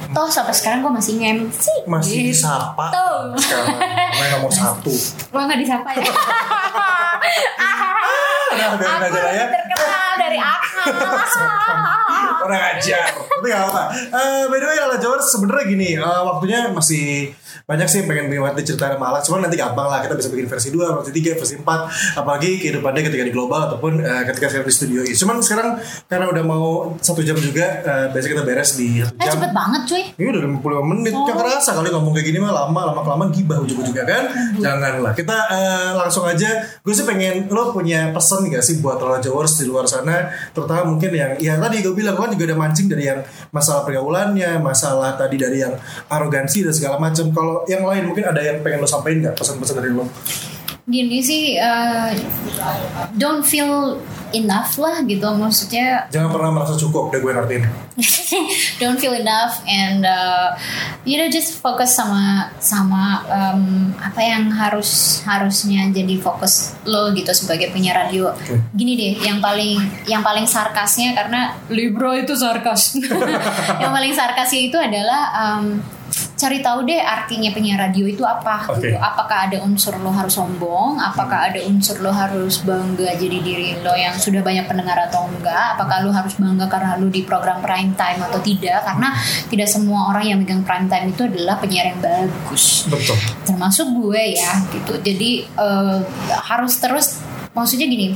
toh 0.09 0.25
sampai 0.25 0.49
sekarang 0.49 0.81
gue 0.81 0.89
masih 0.89 1.21
nge-MC 1.21 1.85
masih 1.85 2.33
gitu. 2.33 2.33
disapa 2.33 2.89
Tuh. 2.89 3.37
sekarang. 3.37 3.77
Main 4.09 4.29
nomor 4.33 4.49
satu. 4.49 4.89
Gue 5.29 5.41
nggak 5.45 5.59
disapa 5.61 5.89
ya 5.93 6.09
Udah, 8.49 8.73
biarin 8.81 8.97
Aku 8.97 9.05
aja 9.13 9.19
lah 9.21 9.33
ya. 9.37 9.45
terkenal 9.53 10.08
dari 10.19 10.37
akal 10.37 10.91
Orang 12.39 12.61
ajar. 12.75 13.03
Tapi 13.11 13.47
gak 13.47 13.63
apa. 13.67 13.83
Eh, 13.91 14.43
by 14.47 14.57
the 14.57 14.67
way, 14.67 14.77
Lala 14.77 14.97
Jawar 14.97 15.19
sebenarnya 15.19 15.65
gini, 15.67 15.89
eh, 15.95 16.21
waktunya 16.23 16.71
masih 16.71 17.31
banyak 17.67 17.85
sih 17.85 17.97
yang 18.01 18.07
pengen 18.09 18.25
bikin 18.31 18.65
cerita 18.65 18.89
sama 18.89 19.11
Alex. 19.11 19.27
Cuman 19.27 19.45
nanti 19.45 19.55
gampang 19.55 19.85
lah, 19.85 19.99
kita 19.99 20.15
bisa 20.15 20.31
bikin 20.31 20.47
versi 20.47 20.69
2, 20.71 20.97
versi 20.97 21.11
3, 21.11 21.35
versi 21.35 21.55
4. 21.55 21.79
Apalagi 22.15 22.57
kehidupannya 22.57 23.01
ketika 23.03 23.23
di 23.23 23.33
global 23.33 23.67
ataupun 23.67 23.99
eh, 23.99 24.23
ketika 24.25 24.47
sekarang 24.49 24.67
di 24.67 24.75
studio. 24.75 24.99
Cuman 25.05 25.35
sekarang 25.39 25.67
karena 26.07 26.25
udah 26.27 26.43
mau 26.43 26.65
satu 26.97 27.21
jam 27.21 27.35
juga, 27.35 27.83
eh, 27.83 28.05
biasanya 28.09 28.33
kita 28.39 28.43
beres 28.43 28.69
di 28.73 28.87
satu 29.03 29.15
Eh 29.15 29.25
jam. 29.27 29.33
cepet 29.35 29.51
banget 29.51 29.81
cuy 29.85 30.03
Ini 30.15 30.27
udah 30.31 30.41
55 30.49 30.85
menit 30.87 31.11
Oh. 31.11 31.25
Gak 31.25 31.35
kerasa 31.35 31.69
kali 31.75 31.89
ngomong 31.89 32.13
kayak 32.13 32.27
gini 32.27 32.39
mah 32.39 32.53
lama 32.53 32.81
Lama 32.93 33.01
kelamaan 33.01 33.29
gibah 33.29 33.57
ujung-ujungnya 33.59 34.05
kan 34.05 34.23
Janganlah 34.55 35.11
Kita 35.11 35.37
eh, 35.51 35.91
langsung 35.97 36.23
aja 36.23 36.49
Gue 36.79 36.93
sih 36.93 37.03
pengen 37.03 37.49
Lo 37.49 37.73
punya 37.73 38.13
pesan 38.13 38.47
gak 38.47 38.61
sih 38.61 38.79
Buat 38.79 39.01
Lola 39.01 39.19
Jawers 39.19 39.59
di 39.59 39.65
luar 39.67 39.83
sana 39.83 40.08
Terutama 40.55 40.95
mungkin 40.95 41.11
yang 41.13 41.31
Ya 41.37 41.57
tadi 41.57 41.81
gue 41.81 41.93
bilang 41.93 42.15
Kan 42.17 42.33
juga 42.33 42.49
ada 42.49 42.57
mancing 42.57 42.87
dari 42.89 43.09
yang 43.09 43.21
Masalah 43.53 43.85
pergaulannya 43.85 44.59
Masalah 44.59 45.15
tadi 45.15 45.35
dari 45.37 45.61
yang 45.61 45.73
Arogansi 46.09 46.65
dan 46.65 46.73
segala 46.73 46.97
macam 46.97 47.29
Kalau 47.31 47.63
yang 47.69 47.85
lain 47.85 48.09
mungkin 48.09 48.25
ada 48.27 48.41
yang 48.41 48.59
pengen 48.65 48.83
lo 48.83 48.89
sampaikan 48.89 49.31
gak 49.31 49.35
Pesan-pesan 49.39 49.75
dari 49.79 49.91
lo? 49.93 50.05
Gini 50.89 51.21
sih 51.21 51.53
eh, 51.57 52.11
Don't 53.13 53.45
feel 53.45 54.01
enough 54.33 54.77
lah 54.81 55.01
gitu. 55.05 55.25
Maksudnya 55.25 56.07
Jangan 56.09 56.29
pernah 56.33 56.51
merasa 56.53 56.73
cukup 56.77 57.13
Udah 57.13 57.19
gue 57.21 57.31
ngertiin. 57.31 57.63
Don't 58.79 58.95
feel 58.95 59.11
enough 59.11 59.59
and 59.67 60.07
uh, 60.07 60.55
you 61.03 61.19
know 61.19 61.27
just 61.27 61.59
fokus 61.59 61.91
sama 61.91 62.47
sama 62.63 63.27
um, 63.27 63.91
apa 63.99 64.21
yang 64.23 64.47
harus 64.51 65.19
harusnya 65.27 65.91
jadi 65.91 66.15
fokus 66.15 66.79
lo 66.87 67.11
gitu 67.11 67.31
sebagai 67.35 67.75
penyiar 67.75 68.07
radio. 68.07 68.31
Gini 68.71 68.95
deh 68.95 69.13
yang 69.19 69.43
paling 69.43 69.79
yang 70.07 70.23
paling 70.23 70.47
sarkasnya 70.47 71.11
karena 71.11 71.59
libro 71.67 72.15
itu 72.15 72.33
sarkas. 72.35 72.95
Yang 73.81 73.91
paling 73.91 74.13
sarkasnya 74.15 74.61
itu 74.71 74.77
adalah 74.79 75.21
um, 75.35 75.79
cari 76.39 76.63
tahu 76.63 76.87
deh 76.87 77.03
artinya 77.03 77.51
penyiar 77.51 77.91
radio 77.91 78.07
itu 78.07 78.23
apa 78.23 78.63
Oke. 78.71 78.87
gitu. 78.87 78.95
apakah 78.95 79.51
ada 79.51 79.59
unsur 79.59 79.99
lo 79.99 80.07
harus 80.07 80.39
sombong? 80.39 80.95
Apakah 80.95 81.51
ada 81.51 81.59
unsur 81.67 81.99
lo 81.99 82.15
harus 82.15 82.63
bangga 82.63 83.11
jadi 83.19 83.37
diri 83.43 83.69
lo 83.83 83.91
yang 83.91 84.15
sudah 84.15 84.39
banyak 84.39 84.63
pendengar 84.63 84.95
atau 85.11 85.27
enggak? 85.27 85.75
Apakah 85.75 86.07
lo 86.07 86.15
harus 86.15 86.39
bangga 86.39 86.71
karena 86.71 86.95
lo 86.95 87.11
di 87.11 87.27
program 87.27 87.59
prime 87.59 87.91
time 87.99 88.23
atau 88.23 88.39
tidak? 88.39 88.87
Karena 88.87 89.11
tidak 89.51 89.67
semua 89.67 90.15
orang 90.15 90.23
yang 90.31 90.37
megang 90.39 90.63
prime 90.63 90.87
time 90.87 91.11
itu 91.11 91.27
adalah 91.27 91.59
penyiar 91.59 91.91
yang 91.91 91.99
bagus. 91.99 92.87
Betul. 92.87 93.19
Termasuk 93.43 93.91
gue 93.99 94.39
ya 94.39 94.63
gitu. 94.71 94.95
Jadi 95.03 95.43
eh, 95.43 95.99
harus 96.47 96.73
terus 96.79 97.19
maksudnya 97.51 97.91
gini 97.91 98.15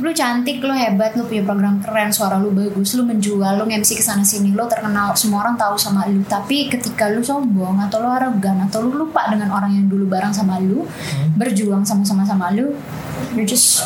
lu 0.00 0.12
cantik 0.12 0.60
lu 0.60 0.74
hebat 0.76 1.16
lu 1.16 1.24
punya 1.24 1.42
program 1.42 1.80
keren 1.80 2.12
suara 2.12 2.36
lu 2.36 2.52
bagus 2.52 2.92
lu 2.94 3.08
menjual 3.08 3.58
lu 3.58 3.64
MC 3.64 3.96
ke 3.96 4.04
sana 4.04 4.20
sini 4.22 4.52
lu 4.52 4.64
terkenal 4.68 5.16
semua 5.16 5.46
orang 5.48 5.56
tahu 5.56 5.74
sama 5.80 6.04
lu. 6.06 6.20
Tapi 6.28 6.68
ketika 6.68 7.08
lu 7.08 7.24
sombong 7.24 7.80
atau 7.88 8.04
lu 8.04 8.08
arogan 8.12 8.68
atau 8.68 8.84
lu 8.84 9.06
lupa 9.06 9.26
dengan 9.32 9.52
orang 9.52 9.72
yang 9.74 9.86
dulu 9.88 10.04
bareng 10.06 10.30
sama 10.32 10.60
lu 10.60 10.84
berjuang 11.34 11.82
sama-sama 11.82 12.22
sama 12.28 12.52
lu 12.52 12.74
you're 13.34 13.44
just 13.44 13.84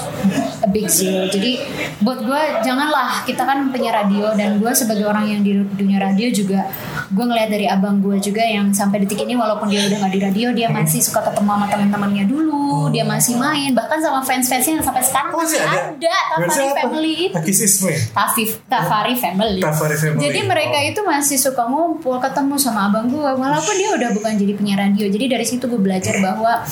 a 0.63 0.69
big 0.69 0.87
zero 0.87 1.27
jadi 1.31 1.63
buat 2.03 2.23
gue 2.27 2.43
janganlah. 2.67 3.23
Kita 3.25 3.47
kan 3.47 3.71
penyiar 3.71 4.05
radio 4.05 4.35
dan 4.35 4.59
gue 4.59 4.73
sebagai 4.75 5.07
orang 5.07 5.31
yang 5.31 5.41
di 5.47 5.57
dunia 5.79 6.03
radio 6.03 6.29
juga 6.35 6.67
gue 7.13 7.25
ngeliat 7.25 7.49
dari 7.53 7.67
abang 7.69 8.01
gue 8.01 8.19
juga 8.19 8.43
yang 8.43 8.73
sampai 8.73 9.05
detik 9.05 9.23
ini 9.23 9.37
walaupun 9.37 9.69
dia 9.69 9.85
udah 9.87 9.99
nggak 10.03 10.13
di 10.13 10.21
radio 10.21 10.49
dia 10.53 10.69
masih 10.73 11.05
suka 11.05 11.21
ketemu 11.29 11.51
sama 11.53 11.67
teman-temannya 11.69 12.25
dulu 12.27 12.89
dia 12.91 13.05
masih 13.07 13.37
main. 13.39 13.73
Bahkan 13.73 13.99
sama 14.03 14.21
fans-fansnya 14.25 14.81
yang 14.81 14.85
sampai 14.85 15.03
sekarang 15.05 15.33
Oh, 15.33 15.41
masih 15.41 15.59
masih 15.59 15.65
ada? 15.65 15.81
ada 15.81 15.92
Tafari 15.99 16.41
Fansnya 16.43 16.65
apa? 16.67 16.81
Family 16.83 17.13
itu 17.23 17.35
Takis 17.35 17.59
Isme 17.61 17.95
Tafif, 18.11 18.51
Tafari 18.65 19.15
Family. 19.15 19.59
Tafari 19.59 19.97
Family. 19.97 20.23
Jadi 20.23 20.41
mereka 20.43 20.77
Oh. 20.77 20.89
itu 20.89 21.01
masih 21.03 21.37
suka 21.37 21.63
ngumpul 21.65 22.17
ketemu 22.19 22.55
sama 22.57 22.87
abang 22.87 23.07
gue 23.07 23.21
walaupun 23.21 23.75
dia 23.75 23.91
udah 23.93 24.11
bukan 24.13 24.33
jadi 24.35 24.53
penyiar 24.53 24.79
radio. 24.83 25.07
Jadi 25.07 25.25
dari 25.27 25.43
situ 25.43 25.65
gue 25.65 25.79
belajar 25.79 26.15
bahwa 26.19 26.63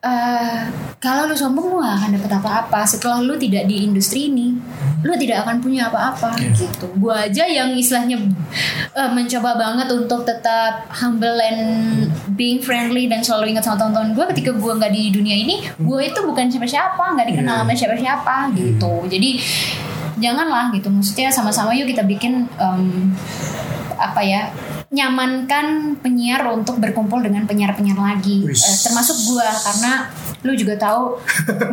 eh 0.00 0.60
kalau 0.98 1.26
lu 1.26 1.34
sombong 1.34 1.66
lu 1.68 1.76
gak 1.78 1.94
akan 1.96 2.10
dapet 2.14 2.30
apa-apa 2.32 2.80
setelah 2.84 3.18
lu 3.18 3.34
tidak 3.36 3.66
di 3.66 3.84
industri 3.84 4.28
ini. 4.28 4.54
Lu 5.02 5.14
tidak 5.14 5.42
akan 5.42 5.58
punya 5.58 5.88
apa-apa 5.88 6.30
Iya. 6.36 6.54
gitu. 6.54 6.86
Gue 6.94 7.10
aja 7.10 7.42
yang 7.44 7.74
istilahnya 7.74 8.22
eh, 8.92 9.10
mencoba 9.10 9.56
banget 9.56 9.90
untuk 9.90 10.22
tetap 10.22 10.86
humble 10.92 11.34
and 11.36 11.62
being 12.32 12.58
friendly 12.58 13.04
dan 13.04 13.18
selalu 13.18 13.50
ingat 13.50 13.62
sama 13.62 13.76
teman-teman 13.80 14.12
gue 14.12 14.24
ketika 14.30 14.50
gue 14.52 14.72
nggak 14.72 14.92
di 14.92 15.10
dunia 15.10 15.36
ini, 15.36 15.56
gue 15.74 16.00
itu 16.00 16.20
bukan 16.20 16.46
siapa-siapa, 16.46 17.02
nggak 17.12 17.26
dikenal 17.28 17.54
Iya. 17.56 17.62
sama 17.62 17.72
siapa-siapa 17.74 18.34
gitu. 18.52 18.61
Jadi 19.10 19.40
janganlah 20.22 20.70
gitu. 20.74 20.88
Maksudnya 20.92 21.28
sama-sama 21.32 21.74
yuk 21.74 21.90
kita 21.90 22.06
bikin 22.06 22.46
em, 22.60 23.10
apa 23.98 24.20
ya 24.22 24.50
nyamankan 24.92 25.96
penyiar 26.04 26.44
untuk 26.52 26.76
berkumpul 26.76 27.24
dengan 27.24 27.48
penyiar-penyiar 27.48 27.96
lagi. 27.96 28.44
Eh, 28.44 28.76
termasuk 28.84 29.16
gua 29.32 29.48
karena 29.48 30.12
lu 30.44 30.52
juga 30.52 30.76
tahu. 30.76 31.16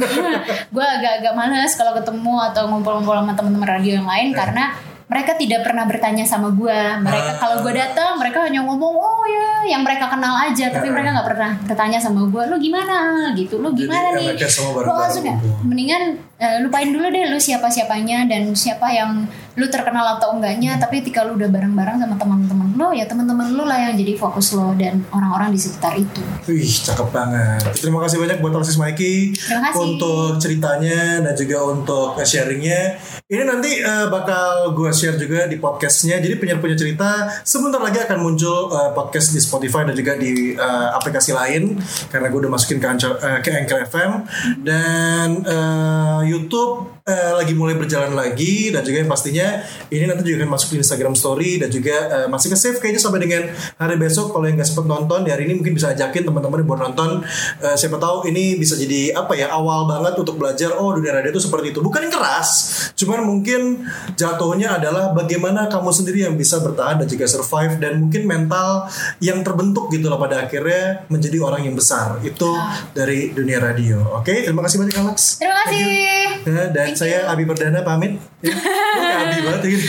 Gua 0.73 0.85
agak-agak 1.01 1.33
males 1.33 1.73
kalau 1.75 1.97
ketemu 1.99 2.35
atau 2.53 2.69
ngumpul-ngumpul 2.69 3.17
sama 3.17 3.33
teman-teman 3.33 3.69
radio 3.75 3.99
yang 3.99 4.07
lain 4.07 4.29
karena 4.31 4.71
mereka 5.09 5.33
tidak 5.33 5.65
pernah 5.65 5.83
bertanya 5.83 6.21
sama 6.21 6.47
gua. 6.49 7.01
Mereka 7.01 7.29
Ah. 7.31 7.37
kalau 7.39 7.55
gua 7.59 7.73
datang 7.73 8.15
mereka 8.15 8.45
hanya 8.45 8.61
ngomong 8.61 8.93
oh 8.93 9.25
ya 9.25 9.65
yang 9.67 9.81
mereka 9.81 10.05
kenal 10.05 10.37
aja. 10.39 10.69
Tapi 10.69 10.85
Ah. 10.85 10.93
mereka 10.93 11.09
nggak 11.11 11.27
pernah 11.27 11.51
bertanya 11.59 11.97
sama 11.97 12.21
gua 12.25 12.45
lu 12.45 12.55
gimana? 12.55 12.95
Gitu 13.33 13.57
lu 13.57 13.69
Jadi 13.69 13.79
gimana 13.83 14.07
nih? 14.13 14.25
enaknya 14.29 14.47
semua 14.47 14.79
Lu 14.79 14.93
langsung 14.93 15.25
ya, 15.25 15.35
mendingan 15.61 16.03
eh, 16.37 16.57
lupain 16.61 16.87
dulu 16.87 17.09
deh 17.09 17.25
lu 17.25 17.35
siapa 17.35 17.67
siapanya 17.67 18.23
dan 18.23 18.53
siapa 18.53 18.85
yang 18.87 19.25
lu 19.55 19.65
terkenal 19.67 20.17
atau 20.17 20.35
enggaknya 20.35 20.77
tapi 20.77 21.01
ketika 21.01 21.25
lu 21.25 21.33
udah 21.35 21.49
bareng-bareng 21.49 21.97
sama 21.97 22.15
teman-teman 22.15 22.67
lu 22.75 22.93
ya 22.93 23.05
teman-teman 23.05 23.49
lu 23.53 23.63
lah 23.65 23.89
yang 23.89 23.93
jadi 23.97 24.13
fokus 24.15 24.53
lo 24.53 24.71
dan 24.77 25.01
orang-orang 25.09 25.49
di 25.51 25.59
sekitar 25.59 25.97
itu 25.97 26.21
Wih, 26.45 26.65
cakep 26.65 27.09
banget. 27.13 27.61
Terima 27.77 28.01
kasih 28.01 28.17
banyak 28.17 28.37
buat 28.41 28.53
Alexis 28.55 28.77
Mikey 28.77 29.37
Terima 29.37 29.69
kasih. 29.69 29.77
untuk 29.85 30.41
ceritanya 30.41 31.21
dan 31.21 31.33
juga 31.37 31.57
untuk 31.67 32.09
sharingnya. 32.21 32.97
Ini 33.29 33.43
nanti 33.45 33.77
eh, 33.77 34.07
bakal 34.09 34.73
gue 34.73 34.89
share 34.89 35.13
juga 35.13 35.45
di 35.45 35.61
podcastnya. 35.61 36.17
Jadi 36.17 36.41
penyiar 36.41 36.57
punya 36.57 36.73
cerita 36.73 37.29
sebentar 37.45 37.77
lagi 37.77 38.01
akan 38.01 38.17
muncul 38.17 38.73
eh, 38.73 38.91
podcast 38.97 39.29
di 39.29 39.39
Spotify 39.39 39.85
dan 39.85 39.93
juga 39.93 40.17
di 40.17 40.57
eh, 40.57 40.87
aplikasi 40.97 41.31
lain 41.31 41.77
karena 42.09 42.27
gue 42.27 42.39
udah 42.41 42.51
masukin 42.51 42.81
ke 42.81 42.87
Anchor, 42.89 43.13
eh, 43.21 43.39
ke 43.45 43.49
Anchor 43.53 43.79
FM 43.85 44.11
dan 44.65 45.27
eh, 45.45 46.19
YouTube 46.25 46.98
eh, 47.09 47.33
lagi 47.33 47.57
mulai 47.57 47.73
berjalan 47.73 48.13
lagi 48.13 48.69
dan 48.69 48.85
juga 48.85 49.01
yang 49.01 49.09
pastinya 49.09 49.47
ini 49.89 50.05
nanti 50.05 50.21
juga 50.29 50.45
akan 50.45 50.51
masuk 50.53 50.67
di 50.77 50.77
Instagram 50.85 51.13
Story 51.17 51.57
dan 51.57 51.69
juga 51.73 51.95
eh, 52.07 52.27
masih 52.29 52.53
ke 52.53 52.57
save 52.57 52.77
kayaknya 52.77 53.01
sampai 53.01 53.19
dengan 53.25 53.49
hari 53.81 53.95
besok. 53.97 54.29
Kalau 54.29 54.45
yang 54.45 54.55
nggak 54.61 54.69
sempet 54.69 54.85
nonton 54.85 55.25
di 55.25 55.29
hari 55.33 55.49
ini 55.49 55.57
mungkin 55.57 55.73
bisa 55.73 55.91
ajakin 55.91 56.29
teman-teman 56.29 56.61
baru 56.61 56.79
nonton. 56.91 57.25
Eh, 57.65 57.75
siapa 57.75 57.97
tahu 57.97 58.29
ini 58.29 58.61
bisa 58.61 58.77
jadi 58.77 59.17
apa 59.17 59.33
ya 59.33 59.49
awal 59.49 59.89
banget 59.89 60.13
untuk 60.21 60.37
belajar 60.37 60.77
oh 60.77 60.93
dunia 60.93 61.17
radio 61.17 61.33
itu 61.33 61.41
seperti 61.41 61.73
itu. 61.73 61.79
Bukan 61.81 62.05
yang 62.05 62.13
keras 62.13 62.49
cuman 62.93 63.25
mungkin 63.25 63.87
jatuhnya 64.19 64.77
adalah 64.77 65.15
bagaimana 65.15 65.71
kamu 65.71 65.89
sendiri 65.89 66.27
yang 66.27 66.35
bisa 66.35 66.59
bertahan 66.59 67.01
dan 67.01 67.07
juga 67.07 67.25
survive 67.25 67.79
dan 67.79 68.05
mungkin 68.05 68.27
mental 68.27 68.91
yang 69.23 69.41
terbentuk 69.41 69.87
gitu 69.89 70.11
loh 70.11 70.19
pada 70.19 70.45
akhirnya 70.45 71.07
menjadi 71.09 71.41
orang 71.41 71.65
yang 71.65 71.73
besar. 71.73 72.21
Itu 72.21 72.53
dari 72.91 73.31
dunia 73.31 73.57
radio. 73.63 74.19
Oke 74.19 74.45
terima 74.45 74.61
kasih 74.61 74.77
banyak 74.83 74.95
Alex. 74.99 75.39
Terima 75.39 75.55
kasih. 75.65 75.87
Dan 76.45 76.67
saya 76.99 77.31
Abi 77.31 77.47
Perdana 77.47 77.79
pamit. 77.79 78.19
Ya, 78.43 78.51
Abi 79.23 79.39
banget 79.39 79.61
ya. 79.63 79.79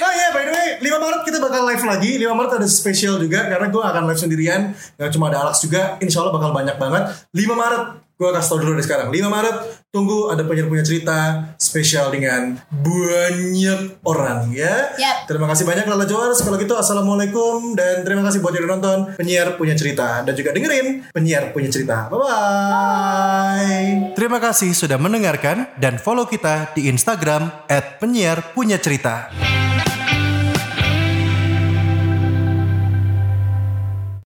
oh 0.00 0.12
iya, 0.16 0.28
by 0.32 0.44
the 0.48 0.52
way, 0.52 0.68
5 0.80 1.04
Maret 1.04 1.22
kita 1.28 1.38
bakal 1.38 1.62
live 1.68 1.84
lagi. 1.84 2.10
5 2.16 2.32
Maret 2.32 2.52
ada 2.56 2.68
spesial 2.68 3.20
juga 3.20 3.44
karena 3.44 3.68
gue 3.68 3.82
akan 3.82 4.02
live 4.08 4.20
sendirian. 4.20 4.72
Gak 4.96 5.12
cuma 5.12 5.28
ada 5.28 5.44
Alex 5.44 5.60
juga. 5.60 6.00
Insya 6.00 6.24
Allah 6.24 6.32
bakal 6.32 6.50
banyak 6.56 6.76
banget. 6.80 7.02
5 7.36 7.52
Maret 7.52 7.84
gue 8.16 8.28
kasih 8.30 8.48
tau 8.54 8.58
dulu 8.62 8.72
dari 8.78 8.84
sekarang. 8.84 9.08
5 9.10 9.18
Maret 9.26 9.56
tunggu 9.92 10.32
ada 10.32 10.46
penyiar 10.46 10.68
punya 10.70 10.84
cerita 10.84 11.52
spesial 11.58 12.08
dengan 12.12 12.56
banyak 12.70 14.00
orang 14.06 14.52
ya. 14.54 14.94
Yap. 14.96 15.28
Terima 15.28 15.50
kasih 15.50 15.64
banyak 15.66 15.84
Lala 15.88 16.06
Joars. 16.06 16.40
Kalau 16.44 16.56
gitu 16.56 16.72
assalamualaikum 16.76 17.74
dan 17.76 18.06
terima 18.06 18.22
kasih 18.24 18.38
buat 18.44 18.54
yang 18.54 18.68
udah 18.68 18.72
nonton 18.78 18.98
penyiar 19.18 19.56
punya 19.58 19.74
cerita 19.74 20.22
dan 20.22 20.32
juga 20.36 20.54
dengerin 20.54 21.10
penyiar 21.10 21.50
punya 21.50 21.68
cerita. 21.72 22.06
Bye 22.12 22.18
bye. 22.20 23.88
Terima 24.14 24.38
kasih 24.38 24.70
sudah 24.72 24.96
mendengarkan 25.00 25.68
dan 25.80 25.98
follow 25.98 26.28
kita 26.28 26.72
di 26.76 26.88
Instagram 26.88 27.48
@penyiar 27.98 28.54
punya 28.54 28.78
cerita. 28.78 29.32